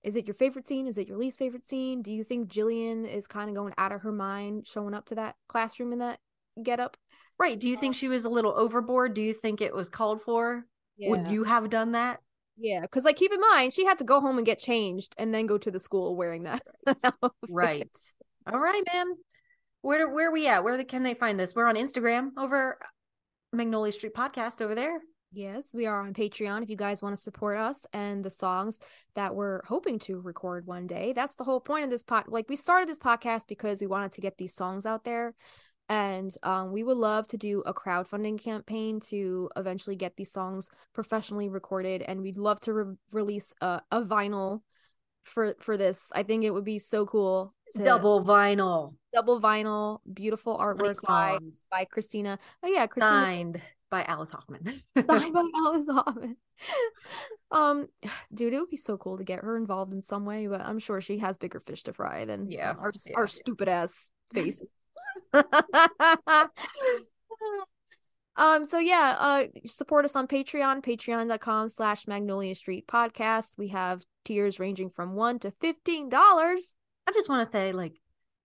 Is 0.03 0.17
it 0.17 0.27
your 0.27 0.35
favorite 0.35 0.69
scene? 0.69 0.87
Is 0.87 0.99
it 0.99 1.09
your 1.09 1.17
least 1.17 1.39
favorite 1.39 1.67
scene? 1.67 2.03
Do 2.03 2.13
you 2.13 2.23
think 2.23 2.51
Jillian 2.51 3.11
is 3.11 3.27
kind 3.27 3.49
of 3.49 3.57
going 3.57 3.73
out 3.79 3.91
of 3.91 4.03
her 4.03 4.13
mind 4.13 4.67
showing 4.67 4.95
up 4.95 5.07
to 5.07 5.15
that 5.15 5.37
classroom 5.49 5.93
in 5.95 6.01
that 6.01 6.19
get 6.63 6.79
up? 6.79 6.99
Right. 7.39 7.59
Do 7.59 7.69
you 7.69 7.77
think 7.77 7.95
she 7.95 8.09
was 8.09 8.25
a 8.25 8.29
little 8.29 8.53
overboard? 8.55 9.15
Do 9.15 9.23
you 9.23 9.33
think 9.33 9.61
it 9.61 9.75
was 9.75 9.89
called 9.89 10.23
for? 10.23 10.67
Would 11.01 11.29
you 11.29 11.45
have 11.45 11.71
done 11.71 11.93
that? 11.93 12.21
Yeah, 12.59 12.83
because 12.83 13.05
like 13.05 13.17
keep 13.17 13.33
in 13.33 13.41
mind, 13.41 13.73
she 13.73 13.87
had 13.87 13.99
to 13.99 14.05
go 14.05 14.21
home 14.21 14.37
and 14.37 14.47
get 14.47 14.59
changed 14.59 15.15
and 15.17 15.35
then 15.35 15.47
go 15.47 15.57
to 15.57 15.71
the 15.71 15.81
school 15.81 16.17
wearing 16.17 16.45
that. 16.45 16.63
Right. 17.49 17.89
All 18.47 18.61
right, 18.61 18.83
man. 18.93 19.07
Where 19.81 20.13
where 20.13 20.29
are 20.29 20.33
we 20.33 20.47
at? 20.47 20.63
Where 20.63 20.77
the, 20.77 20.85
can 20.85 21.03
they 21.03 21.15
find 21.15 21.41
this? 21.41 21.55
We're 21.55 21.67
on 21.67 21.77
Instagram 21.77 22.31
over 22.37 22.79
Magnolia 23.53 23.93
Street 23.93 24.15
Podcast 24.15 24.63
over 24.63 24.75
there. 24.75 25.01
Yes, 25.31 25.75
we 25.75 25.87
are 25.87 26.01
on 26.01 26.15
Patreon 26.15 26.63
if 26.63 26.71
you 26.71 26.77
guys 26.77 27.03
want 27.03 27.15
to 27.15 27.21
support 27.21 27.59
us 27.59 27.87
and 27.93 28.25
the 28.25 28.31
songs 28.31 28.79
that 29.15 29.35
we're 29.35 29.63
hoping 29.65 29.99
to 30.01 30.21
record 30.21 30.67
one 30.67 30.87
day. 30.87 31.13
That's 31.15 31.37
the 31.37 31.45
whole 31.45 31.61
point 31.61 31.85
of 31.85 31.91
this 31.91 32.03
pod. 32.03 32.25
Like 32.29 32.49
we 32.49 32.57
started 32.57 32.89
this 32.89 32.99
podcast 32.99 33.47
because 33.49 33.81
we 33.81 33.87
wanted 33.87 34.13
to 34.13 34.21
get 34.23 34.37
these 34.39 34.55
songs 34.55 34.87
out 34.87 35.05
there. 35.05 35.35
And 35.89 36.31
um, 36.43 36.73
we 36.73 36.83
would 36.83 36.97
love 36.97 37.27
to 37.29 37.37
do 37.37 37.61
a 37.67 37.75
crowdfunding 37.75 38.43
campaign 38.43 39.01
to 39.09 39.51
eventually 39.57 39.97
get 39.97 40.17
these 40.17 40.33
songs 40.33 40.69
professionally 40.95 41.49
recorded. 41.51 42.03
And 42.03 42.23
we'd 42.23 42.39
love 42.39 42.61
to 42.61 42.73
re- 42.73 42.95
release 43.11 43.55
a, 43.61 43.83
a 43.91 44.01
vinyl 44.03 44.61
for 45.25 45.55
for 45.61 45.77
this. 45.77 46.11
I 46.14 46.23
think 46.23 46.45
it 46.45 46.51
would 46.51 46.64
be 46.64 46.79
so 46.79 47.07
cool. 47.07 47.53
To, 47.75 47.85
Double 47.85 48.23
vinyl. 48.23 48.95
double 49.14 49.41
vinyl, 49.41 50.01
beautiful 50.12 50.59
artwork 50.59 51.01
by 51.07 51.39
by 51.70 51.87
Kristina. 51.87 52.39
Oh 52.62 52.68
yeah, 52.68 52.87
Kristina 52.87 53.01
Signed 53.01 53.62
by 53.91 54.05
Alice 54.05 54.31
Hoffman. 54.31 54.66
signed 55.07 55.33
by 55.35 55.49
Alice 55.57 55.87
Hoffman. 55.89 56.37
Um, 57.51 57.89
dude, 58.33 58.55
it 58.55 58.61
would 58.61 58.70
be 58.70 58.79
so 58.79 58.97
cool 58.97 59.18
to 59.18 59.25
get 59.25 59.41
her 59.41 59.59
involved 59.59 59.93
in 59.93 60.03
some 60.03 60.25
way, 60.25 60.47
but 60.47 60.62
I'm 60.62 60.79
sure 60.79 61.03
she 61.03 61.18
has 61.18 61.37
bigger 61.37 61.61
fish 61.61 61.83
to 61.83 61.93
fry 61.93 62.25
than 62.25 62.51
Yeah, 62.51 62.73
our 62.79 62.93
yeah, 63.05 63.12
our 63.16 63.23
yeah. 63.25 63.27
stupid 63.27 63.68
ass 63.68 64.11
faces. 64.35 64.66
Um, 68.37 68.66
so 68.66 68.78
yeah, 68.78 69.16
uh, 69.18 69.45
support 69.66 70.05
us 70.05 70.16
on 70.16 70.26
Patreon, 70.26 70.83
patreon.com 70.83 71.68
slash 71.68 72.07
Magnolia 72.07 72.55
Street 72.55 72.87
Podcast. 72.87 73.53
We 73.59 73.68
have 73.68 74.03
tiers 74.24 74.59
ranging 74.59 74.91
from 74.91 75.14
one 75.14 75.39
to 75.41 75.51
fifteen 75.61 76.09
dollars. 76.09 76.74
I 77.07 77.12
just 77.12 77.28
want 77.28 77.45
to 77.45 77.51
say, 77.51 77.72
like, 77.72 77.95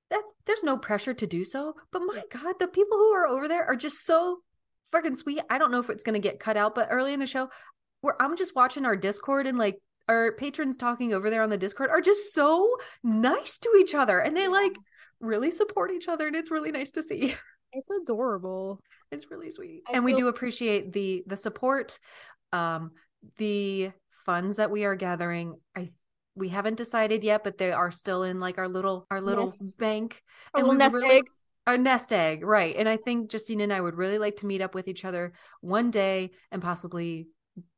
that 0.10 0.24
there's 0.46 0.64
no 0.64 0.78
pressure 0.78 1.14
to 1.14 1.28
do 1.28 1.46
so, 1.46 1.76
but 1.92 2.02
my 2.02 2.24
God, 2.32 2.56
the 2.60 2.68
people 2.68 2.98
who 2.98 3.12
are 3.12 3.28
over 3.28 3.48
there 3.48 3.66
are 3.66 3.76
just 3.76 4.04
so 4.04 4.40
fucking 4.92 5.16
sweet. 5.16 5.42
I 5.50 5.58
don't 5.58 5.72
know 5.72 5.80
if 5.80 5.90
it's 5.90 6.04
gonna 6.04 6.20
get 6.20 6.40
cut 6.40 6.58
out, 6.58 6.76
but 6.76 6.90
early 6.92 7.14
in 7.14 7.20
the 7.20 7.26
show, 7.26 7.50
where 8.02 8.22
I'm 8.22 8.36
just 8.36 8.56
watching 8.56 8.86
our 8.86 8.98
Discord 8.98 9.48
and 9.48 9.58
like 9.58 9.80
our 10.10 10.34
patrons 10.34 10.76
talking 10.76 11.14
over 11.14 11.30
there 11.30 11.44
on 11.44 11.50
the 11.50 11.58
Discord 11.58 11.90
are 11.90 12.02
just 12.02 12.34
so 12.34 12.76
nice 13.04 13.58
to 13.60 13.78
each 13.80 13.96
other, 13.96 14.20
and 14.20 14.36
they 14.36 14.50
like 14.50 14.76
really 15.22 15.52
support 15.52 15.92
each 15.92 16.10
other, 16.10 16.28
and 16.28 16.36
it's 16.36 16.52
really 16.52 16.72
nice 16.72 16.92
to 16.92 17.04
see. 17.04 17.36
It's 17.74 17.90
adorable. 17.90 18.80
It's 19.12 19.30
really 19.30 19.52
sweet. 19.52 19.84
I 19.88 19.94
and 19.94 20.06
we 20.06 20.14
do 20.16 20.28
appreciate 20.28 20.94
the 20.94 21.24
the 21.28 21.38
support, 21.38 22.00
um, 22.54 22.92
the 23.38 23.92
funds 24.26 24.58
that 24.58 24.72
we 24.72 24.86
are 24.86 24.96
gathering. 24.96 25.56
I 25.76 25.92
we 26.36 26.50
haven't 26.50 26.76
decided 26.78 27.24
yet, 27.24 27.44
but 27.44 27.58
they 27.58 27.72
are 27.72 27.92
still 27.92 28.24
in 28.24 28.40
like 28.40 28.58
our 28.58 28.68
little 28.68 29.06
our 29.12 29.22
little 29.22 29.46
Nest. 29.46 29.78
bank. 29.78 30.24
A 30.54 30.60
And 30.60 30.68
little 30.68 30.76
we 30.76 30.78
nest 30.80 30.96
really- 30.96 31.16
egg. 31.18 31.24
A 31.70 31.78
nest 31.78 32.14
egg, 32.14 32.46
right. 32.46 32.74
And 32.78 32.88
I 32.88 32.96
think 32.96 33.30
Justina 33.34 33.64
and 33.64 33.74
I 33.74 33.82
would 33.82 33.96
really 33.96 34.18
like 34.20 34.38
to 34.38 34.46
meet 34.46 34.62
up 34.62 34.74
with 34.74 34.88
each 34.88 35.04
other 35.04 35.34
one 35.60 35.92
day 35.92 36.32
and 36.50 36.62
possibly 36.62 37.28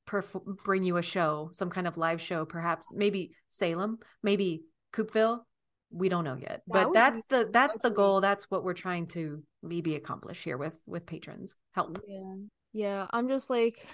perf- 0.08 0.46
bring 0.64 0.84
you 0.84 0.98
a 0.98 1.02
show, 1.02 1.50
some 1.54 1.72
kind 1.72 1.88
of 1.88 1.98
live 1.98 2.22
show, 2.22 2.46
perhaps 2.46 2.86
maybe 2.92 3.32
Salem, 3.50 3.98
maybe 4.22 4.62
Coupeville. 4.94 5.40
We 5.92 6.10
don't 6.10 6.24
know 6.24 6.38
yet, 6.40 6.62
That 6.68 6.88
but 6.88 6.94
that's 6.94 7.24
the 7.30 7.50
that's 7.52 7.80
the 7.80 7.90
goal. 7.90 8.22
That's 8.22 8.50
what 8.52 8.64
we're 8.64 8.74
trying 8.74 9.08
to 9.08 9.42
maybe 9.64 9.96
accomplish 9.96 10.44
here 10.44 10.58
with 10.58 10.80
with 10.86 11.06
patrons. 11.06 11.56
Help. 11.72 12.02
Yeah. 12.08 12.36
Yeah. 12.74 13.08
I'm 13.12 13.28
just 13.28 13.50
like 13.50 13.86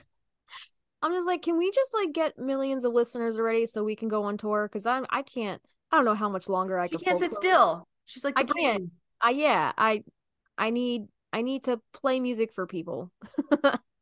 I'm 1.02 1.14
just 1.14 1.28
like, 1.28 1.41
can 1.41 1.58
we 1.58 1.72
just 1.72 1.93
like 1.93 2.14
get 2.14 2.38
millions 2.38 2.84
of 2.84 2.93
listeners 2.93 3.38
already 3.38 3.66
so 3.66 3.84
we 3.84 3.96
can 3.96 4.08
go 4.10 4.24
on 4.24 4.38
tour? 4.38 4.68
Because 4.68 4.86
I'm 4.86 5.06
I 5.10 5.22
can't 5.22 5.62
I 5.91 5.98
don't 5.98 6.06
know 6.06 6.16
how 6.16 6.30
much 6.30 6.50
longer 6.50 6.80
I 6.80 6.88
She 6.88 6.98
can 6.98 7.06
can't 7.06 7.20
sit 7.20 7.34
still. 7.34 7.88
She's 8.06 8.24
like 8.24 8.38
I 8.38 8.43
can't. 8.43 8.84
I 9.22 9.30
yeah, 9.32 9.72
I 9.78 10.04
I 10.58 10.70
need 10.70 11.08
I 11.32 11.41
need 11.41 11.66
to 11.66 11.80
play 11.93 12.20
music 12.20 12.52
for 12.54 12.68
people. 12.68 13.12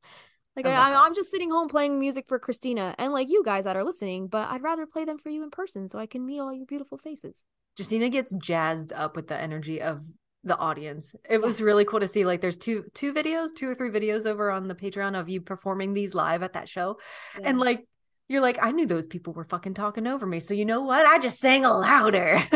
like 0.55 0.65
I 0.65 0.71
I, 0.71 0.89
I'm, 0.89 0.95
I'm 0.95 1.15
just 1.15 1.31
sitting 1.31 1.49
home 1.49 1.67
playing 1.67 1.99
music 1.99 2.25
for 2.27 2.39
Kristina 2.39 2.95
and 2.97 3.13
like 3.13 3.29
you 3.29 3.43
guys 3.43 3.65
that 3.65 3.75
are 3.75 3.83
listening, 3.83 4.27
but 4.27 4.49
I'd 4.49 4.63
rather 4.63 4.85
play 4.85 5.05
them 5.05 5.17
for 5.17 5.29
you 5.29 5.43
in 5.43 5.51
person 5.51 5.87
so 5.87 5.99
I 5.99 6.05
can 6.05 6.25
meet 6.25 6.39
all 6.39 6.53
your 6.53 6.65
beautiful 6.65 6.97
faces. 6.97 7.43
Justina 7.77 8.09
gets 8.09 8.33
jazzed 8.33 8.93
up 8.93 9.15
with 9.15 9.27
the 9.27 9.39
energy 9.39 9.81
of 9.81 10.03
the 10.43 10.57
audience. 10.57 11.15
It 11.29 11.41
was 11.41 11.61
really 11.61 11.85
cool 11.85 12.01
to 12.01 12.07
see. 12.07 12.25
Like, 12.25 12.41
there's 12.41 12.57
two 12.57 12.85
two 12.93 13.13
videos, 13.13 13.49
two 13.55 13.69
or 13.69 13.75
three 13.75 13.89
videos 13.89 14.25
over 14.25 14.51
on 14.51 14.67
the 14.67 14.75
Patreon 14.75 15.19
of 15.19 15.29
you 15.29 15.41
performing 15.41 15.93
these 15.93 16.13
live 16.13 16.43
at 16.43 16.53
that 16.53 16.69
show, 16.69 16.99
and 17.41 17.59
like. 17.59 17.87
You're 18.29 18.41
like, 18.41 18.57
I 18.63 18.71
knew 18.71 18.87
those 18.87 19.05
people 19.05 19.33
were 19.33 19.43
fucking 19.43 19.73
talking 19.73 20.07
over 20.07 20.25
me. 20.25 20.39
So 20.39 20.53
you 20.53 20.63
know 20.63 20.81
what? 20.81 21.05
I 21.05 21.19
just 21.19 21.39
sang 21.39 21.63
louder. 21.63 22.41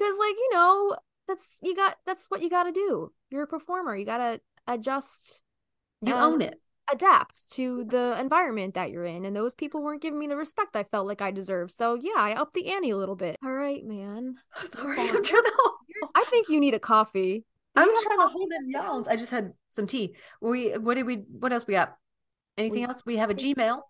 because 0.00 0.18
like 0.18 0.36
you 0.36 0.48
know 0.52 0.96
that's 1.28 1.58
you 1.62 1.76
got 1.76 1.96
that's 2.06 2.30
what 2.30 2.42
you 2.42 2.50
got 2.50 2.64
to 2.64 2.72
do 2.72 3.12
you're 3.30 3.44
a 3.44 3.46
performer 3.46 3.94
you 3.94 4.04
got 4.04 4.18
to 4.18 4.40
adjust 4.66 5.42
you 6.02 6.14
Um, 6.14 6.34
own 6.34 6.42
it. 6.42 6.60
adapt 6.92 7.50
to 7.52 7.84
the 7.84 8.18
environment 8.18 8.74
that 8.74 8.90
you're 8.90 9.04
in 9.04 9.24
and 9.24 9.34
those 9.36 9.54
people 9.54 9.82
weren't 9.82 10.02
giving 10.02 10.18
me 10.18 10.26
the 10.26 10.36
respect 10.36 10.74
i 10.76 10.82
felt 10.84 11.06
like 11.06 11.20
i 11.22 11.30
deserved 11.30 11.70
so 11.70 11.94
yeah 11.94 12.16
i 12.18 12.32
upped 12.34 12.54
the 12.54 12.72
ante 12.72 12.90
a 12.90 12.96
little 12.96 13.14
bit 13.16 13.36
all 13.44 13.52
right 13.52 13.84
man 13.84 14.34
Sorry, 14.66 14.96
fine. 14.96 15.08
I'm 15.16 15.22
trying 15.24 15.42
to. 15.42 15.72
i 16.14 16.24
think 16.30 16.48
you 16.48 16.58
need 16.60 16.74
a 16.74 16.80
coffee 16.80 17.44
I'm 17.76 17.88
you 17.88 18.02
trying 18.02 18.18
to 18.18 18.26
hold 18.26 18.50
town? 18.50 18.82
balance. 18.82 19.06
I 19.06 19.14
just 19.14 19.30
had 19.30 19.52
some 19.70 19.86
tea. 19.86 20.16
We 20.40 20.72
what 20.72 20.94
did 20.94 21.06
we? 21.06 21.22
What 21.38 21.52
else 21.52 21.68
we 21.68 21.74
got? 21.74 21.94
Anything 22.58 22.80
We- 22.80 22.86
else? 22.88 23.02
We 23.06 23.16
have 23.18 23.30
a 23.30 23.34
Gmail. 23.34 23.82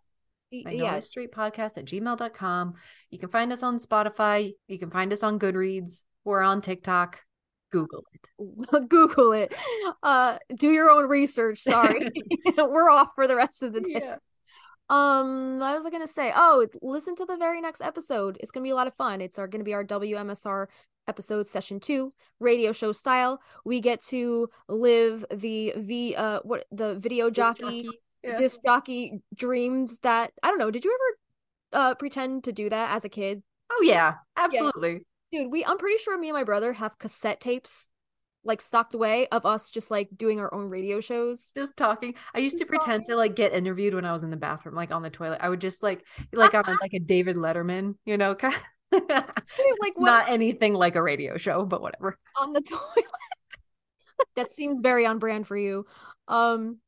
Magnolia 0.53 0.85
yeah 0.85 1.01
Street 1.01 1.33
Podcast 1.33 1.79
at 1.79 1.87
gmail.com. 1.87 2.75
You 3.09 3.19
can 3.19 3.31
find 3.31 3.51
us 3.55 3.63
on 3.63 3.79
Spotify. 3.79 4.53
You 4.69 4.79
can 4.79 4.91
find 4.91 5.15
us 5.15 5.23
on 5.23 5.39
Goodreads. 5.39 6.03
We're 6.25 6.43
on 6.43 6.61
TikTok. 6.61 7.23
Google 7.71 8.05
it. 8.13 8.89
google 8.89 9.33
it 9.33 9.55
uh 10.03 10.39
do 10.57 10.71
your 10.71 10.91
own 10.91 11.09
research 11.09 11.59
sorry 11.61 12.11
we're 12.59 12.91
off 12.91 13.13
for 13.15 13.27
the 13.29 13.37
rest 13.37 13.63
of 13.63 13.73
the 13.73 13.81
day 13.81 14.15
Um, 14.89 15.61
what 15.61 15.77
was 15.77 15.87
I 15.87 15.91
gonna 15.91 16.09
say? 16.09 16.33
Oh, 16.35 16.67
listen 16.83 17.15
to 17.17 17.25
the 17.25 17.37
very 17.37 17.61
next 17.61 17.81
episode. 17.81 18.37
It's 18.41 18.51
gonna 18.51 18.65
be 18.65 18.71
a 18.71 18.75
lot 18.75 18.89
of 18.89 18.95
fun. 18.95 19.21
It's 19.21 19.39
our 19.39 19.47
gonna 19.47 19.63
be 19.63 19.73
our 19.75 19.85
WMSR 19.85 20.67
episode 21.07 21.47
session 21.47 21.79
two, 21.79 22.11
radio 22.41 22.73
show 22.73 22.91
style. 22.91 23.41
We 23.65 23.81
get 23.81 24.03
to 24.07 24.49
live 24.69 25.25
the 25.33 25.75
v 25.77 26.17
uh 26.17 26.41
what 26.43 26.65
the 26.73 26.97
video 26.99 27.31
jockey 27.31 27.89
Yeah. 28.25 28.37
disc 28.37 28.59
jockey 28.67 29.21
dreams 29.35 30.01
that 30.01 30.33
I 30.43 30.49
don't 30.49 30.59
know. 30.59 30.73
Did 30.73 30.85
you 30.85 30.93
ever 30.99 31.85
uh 31.85 31.95
pretend 31.95 32.43
to 32.45 32.53
do 32.53 32.69
that 32.69 32.97
as 32.97 33.05
a 33.05 33.09
kid? 33.09 33.43
oh 33.71 33.83
yeah, 33.85 34.15
absolutely. 34.37 35.07
Dude, 35.33 35.51
we 35.51 35.65
I'm 35.65 35.79
pretty 35.79 35.99
sure 35.99 36.19
me 36.19 36.29
and 36.29 36.37
my 36.37 36.45
brother 36.45 36.73
have 36.73 36.99
cassette 36.99 37.41
tapes 37.41 37.89
like 38.43 38.63
stocked 38.63 38.95
away 38.95 39.27
of 39.29 39.45
us 39.45 39.71
just 39.71 39.91
like 39.91 40.09
doing 40.17 40.41
our 40.41 40.53
own 40.55 40.69
radio 40.71 41.01
shows. 41.01 41.53
Just 41.55 41.77
talking. 41.77 42.15
I 42.35 42.39
used 42.39 42.57
to 42.59 42.65
Just 42.65 42.69
pretend 42.71 43.05
to 43.07 43.17
like 43.17 43.37
get 43.37 43.53
interviewed 43.53 43.95
when 43.95 44.05
I 44.07 44.13
was 44.13 44.23
in 44.25 44.31
the 44.31 44.37
bathroom, 44.37 44.75
like 44.75 44.91
on 44.91 45.03
the 45.03 45.11
toilet. 45.11 45.41
I 45.43 45.49
would 45.49 45.61
just 45.61 45.83
like 45.83 46.05
like 46.33 46.55
on 46.55 46.65
like 46.81 46.95
a 46.95 46.99
David 46.99 47.37
Letterman, 47.37 47.97
you 48.05 48.17
know, 48.17 48.35
kind 48.35 48.55
of. 48.55 48.63
like 49.09 49.33
it's 49.83 49.99
what- 49.99 50.07
not 50.07 50.29
anything 50.29 50.75
like 50.75 50.97
a 50.97 51.03
radio 51.03 51.37
show, 51.37 51.65
but 51.65 51.81
whatever. 51.83 52.19
on 52.37 52.53
the 52.53 52.61
toilet. 52.69 53.05
that 54.37 54.53
seems 54.53 54.81
very 54.81 55.07
on 55.07 55.19
brand 55.19 55.47
for 55.47 55.57
you. 55.57 55.87
Um 56.29 56.79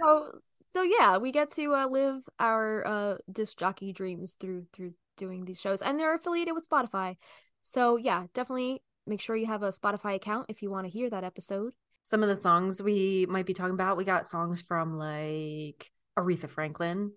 so 0.00 0.32
so 0.74 0.82
yeah, 0.82 1.18
we 1.18 1.32
get 1.32 1.50
to 1.52 1.74
uh, 1.74 1.86
live 1.86 2.22
our 2.38 2.86
uh 2.86 3.16
disc 3.30 3.58
jockey 3.58 3.92
dreams 3.92 4.36
through 4.38 4.66
through 4.72 4.94
doing 5.16 5.44
these 5.44 5.60
shows 5.60 5.82
and 5.82 5.98
they're 5.98 6.14
affiliated 6.14 6.54
with 6.54 6.68
Spotify. 6.68 7.16
So 7.62 7.96
yeah, 7.96 8.26
definitely 8.34 8.82
make 9.06 9.20
sure 9.20 9.36
you 9.36 9.46
have 9.46 9.62
a 9.62 9.70
Spotify 9.70 10.14
account 10.14 10.46
if 10.48 10.62
you 10.62 10.70
want 10.70 10.86
to 10.86 10.90
hear 10.90 11.10
that 11.10 11.24
episode. 11.24 11.72
Some 12.04 12.22
of 12.22 12.28
the 12.28 12.36
songs 12.36 12.82
we 12.82 13.26
might 13.28 13.46
be 13.46 13.54
talking 13.54 13.74
about, 13.74 13.96
we 13.96 14.04
got 14.04 14.26
songs 14.26 14.62
from 14.62 14.96
like 14.96 15.90
Aretha 16.16 16.48
Franklin. 16.48 17.12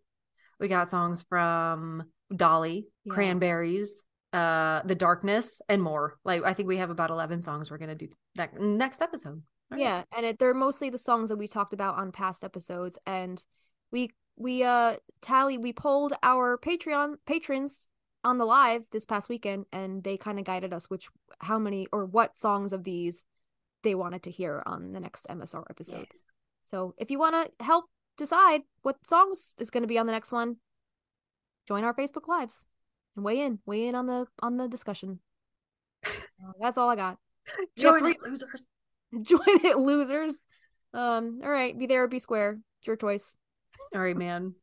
We 0.59 0.67
got 0.67 0.89
songs 0.89 1.23
from 1.29 2.03
Dolly, 2.35 2.87
Yeah. 3.05 3.13
Cranberries, 3.13 4.03
uh, 4.33 4.81
The 4.83 4.95
Darkness, 4.95 5.61
and 5.69 5.81
more. 5.81 6.17
Like 6.23 6.43
I 6.43 6.53
think 6.53 6.67
we 6.67 6.77
have 6.77 6.89
about 6.89 7.11
eleven 7.11 7.41
songs 7.41 7.69
we're 7.69 7.77
gonna 7.77 7.95
do 7.95 8.07
that 8.35 8.59
next 8.59 9.01
episode. 9.01 9.41
Right. 9.71 9.81
Yeah, 9.81 10.03
and 10.15 10.25
it, 10.25 10.39
they're 10.39 10.55
mostly 10.55 10.89
the 10.89 10.97
songs 10.97 11.29
that 11.29 11.37
we 11.37 11.47
talked 11.47 11.73
about 11.73 11.95
on 11.97 12.11
past 12.11 12.43
episodes 12.43 12.97
and 13.05 13.43
we 13.91 14.09
we 14.39 14.63
uh 14.63 14.95
tally 15.21 15.57
we 15.57 15.73
polled 15.73 16.13
our 16.23 16.57
Patreon 16.57 17.15
patrons 17.27 17.89
on 18.23 18.37
the 18.37 18.45
live 18.45 18.83
this 18.91 19.05
past 19.05 19.29
weekend 19.29 19.65
and 19.71 20.03
they 20.03 20.17
kind 20.17 20.39
of 20.39 20.45
guided 20.45 20.73
us 20.73 20.89
which 20.89 21.07
how 21.39 21.59
many 21.59 21.87
or 21.91 22.05
what 22.05 22.35
songs 22.35 22.73
of 22.73 22.83
these 22.83 23.25
they 23.83 23.95
wanted 23.95 24.23
to 24.23 24.31
hear 24.31 24.63
on 24.65 24.91
the 24.91 24.99
next 24.99 25.27
MSR 25.29 25.63
episode. 25.69 26.07
So 26.63 26.95
if 26.97 27.11
you 27.11 27.19
want 27.19 27.35
to 27.35 27.63
help 27.63 27.85
decide 28.17 28.61
what 28.81 28.95
songs 29.05 29.55
is 29.57 29.69
going 29.69 29.83
to 29.83 29.87
be 29.87 29.97
on 29.97 30.05
the 30.05 30.11
next 30.11 30.31
one, 30.31 30.57
join 31.67 31.83
our 31.83 31.93
Facebook 31.93 32.27
lives 32.27 32.65
and 33.15 33.23
weigh 33.23 33.41
in, 33.41 33.59
weigh 33.65 33.87
in 33.87 33.95
on 33.95 34.07
the 34.07 34.25
on 34.41 34.57
the 34.57 34.67
discussion. 34.67 35.19
Uh, 36.41 36.53
That's 36.61 36.77
all 36.77 36.87
I 36.87 36.95
got. 36.95 37.17
Join 37.77 37.99
three- 37.99 38.11
it, 38.11 38.21
losers. 38.23 38.65
Join 39.21 39.65
it, 39.65 39.77
losers. 39.77 40.41
Um, 40.93 41.41
all 41.43 41.51
right, 41.51 41.77
be 41.77 41.85
there 41.85 42.07
be 42.07 42.19
square. 42.19 42.59
It's 42.79 42.87
your 42.87 42.95
choice. 42.95 43.35
All 43.93 44.01
right, 44.01 44.15
man. 44.15 44.53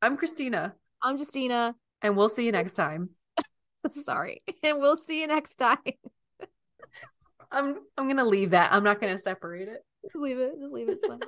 I'm 0.00 0.16
Kristina, 0.16 0.72
I'm 1.00 1.16
Justina. 1.16 1.76
and 2.02 2.16
we'll 2.16 2.28
see 2.28 2.44
you 2.46 2.52
next 2.52 2.74
time. 2.74 3.10
Sorry. 3.90 4.42
And 4.64 4.78
we'll 4.80 4.96
see 4.96 5.20
you 5.20 5.28
next 5.28 5.54
time. 5.54 5.78
I'm 7.52 7.76
I'm 7.96 8.08
gonna 8.08 8.24
leave 8.24 8.50
that. 8.50 8.72
I'm 8.72 8.82
not 8.82 9.00
gonna 9.00 9.18
separate 9.18 9.68
it. 9.68 9.84
Just 10.04 10.16
leave 10.16 10.38
it. 10.38 10.54
Just 10.60 10.72
leave 10.72 10.88
it. 10.88 10.98
It's 11.00 11.06
fine. 11.06 11.20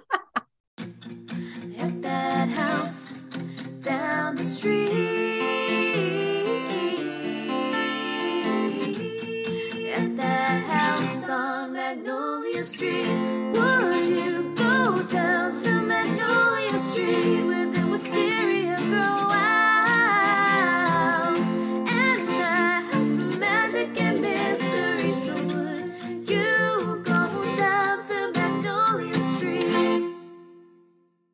that 2.03 2.49
house 2.49 3.27
down 3.81 4.35
the 4.35 4.43
street. 4.43 4.91
At 9.95 10.17
that 10.17 10.65
house 10.69 11.29
on 11.29 11.75
Magnolia 11.75 12.65
Street. 12.65 13.07
Would 13.55 14.07
you 14.09 14.53
go 14.57 15.03
down 15.09 15.55
to 15.57 15.83
Magnolia 15.83 16.64
street 16.79 17.45
with 17.47 17.79
a 17.79 17.87
wisteria 17.87 18.77
girl. 18.91 19.34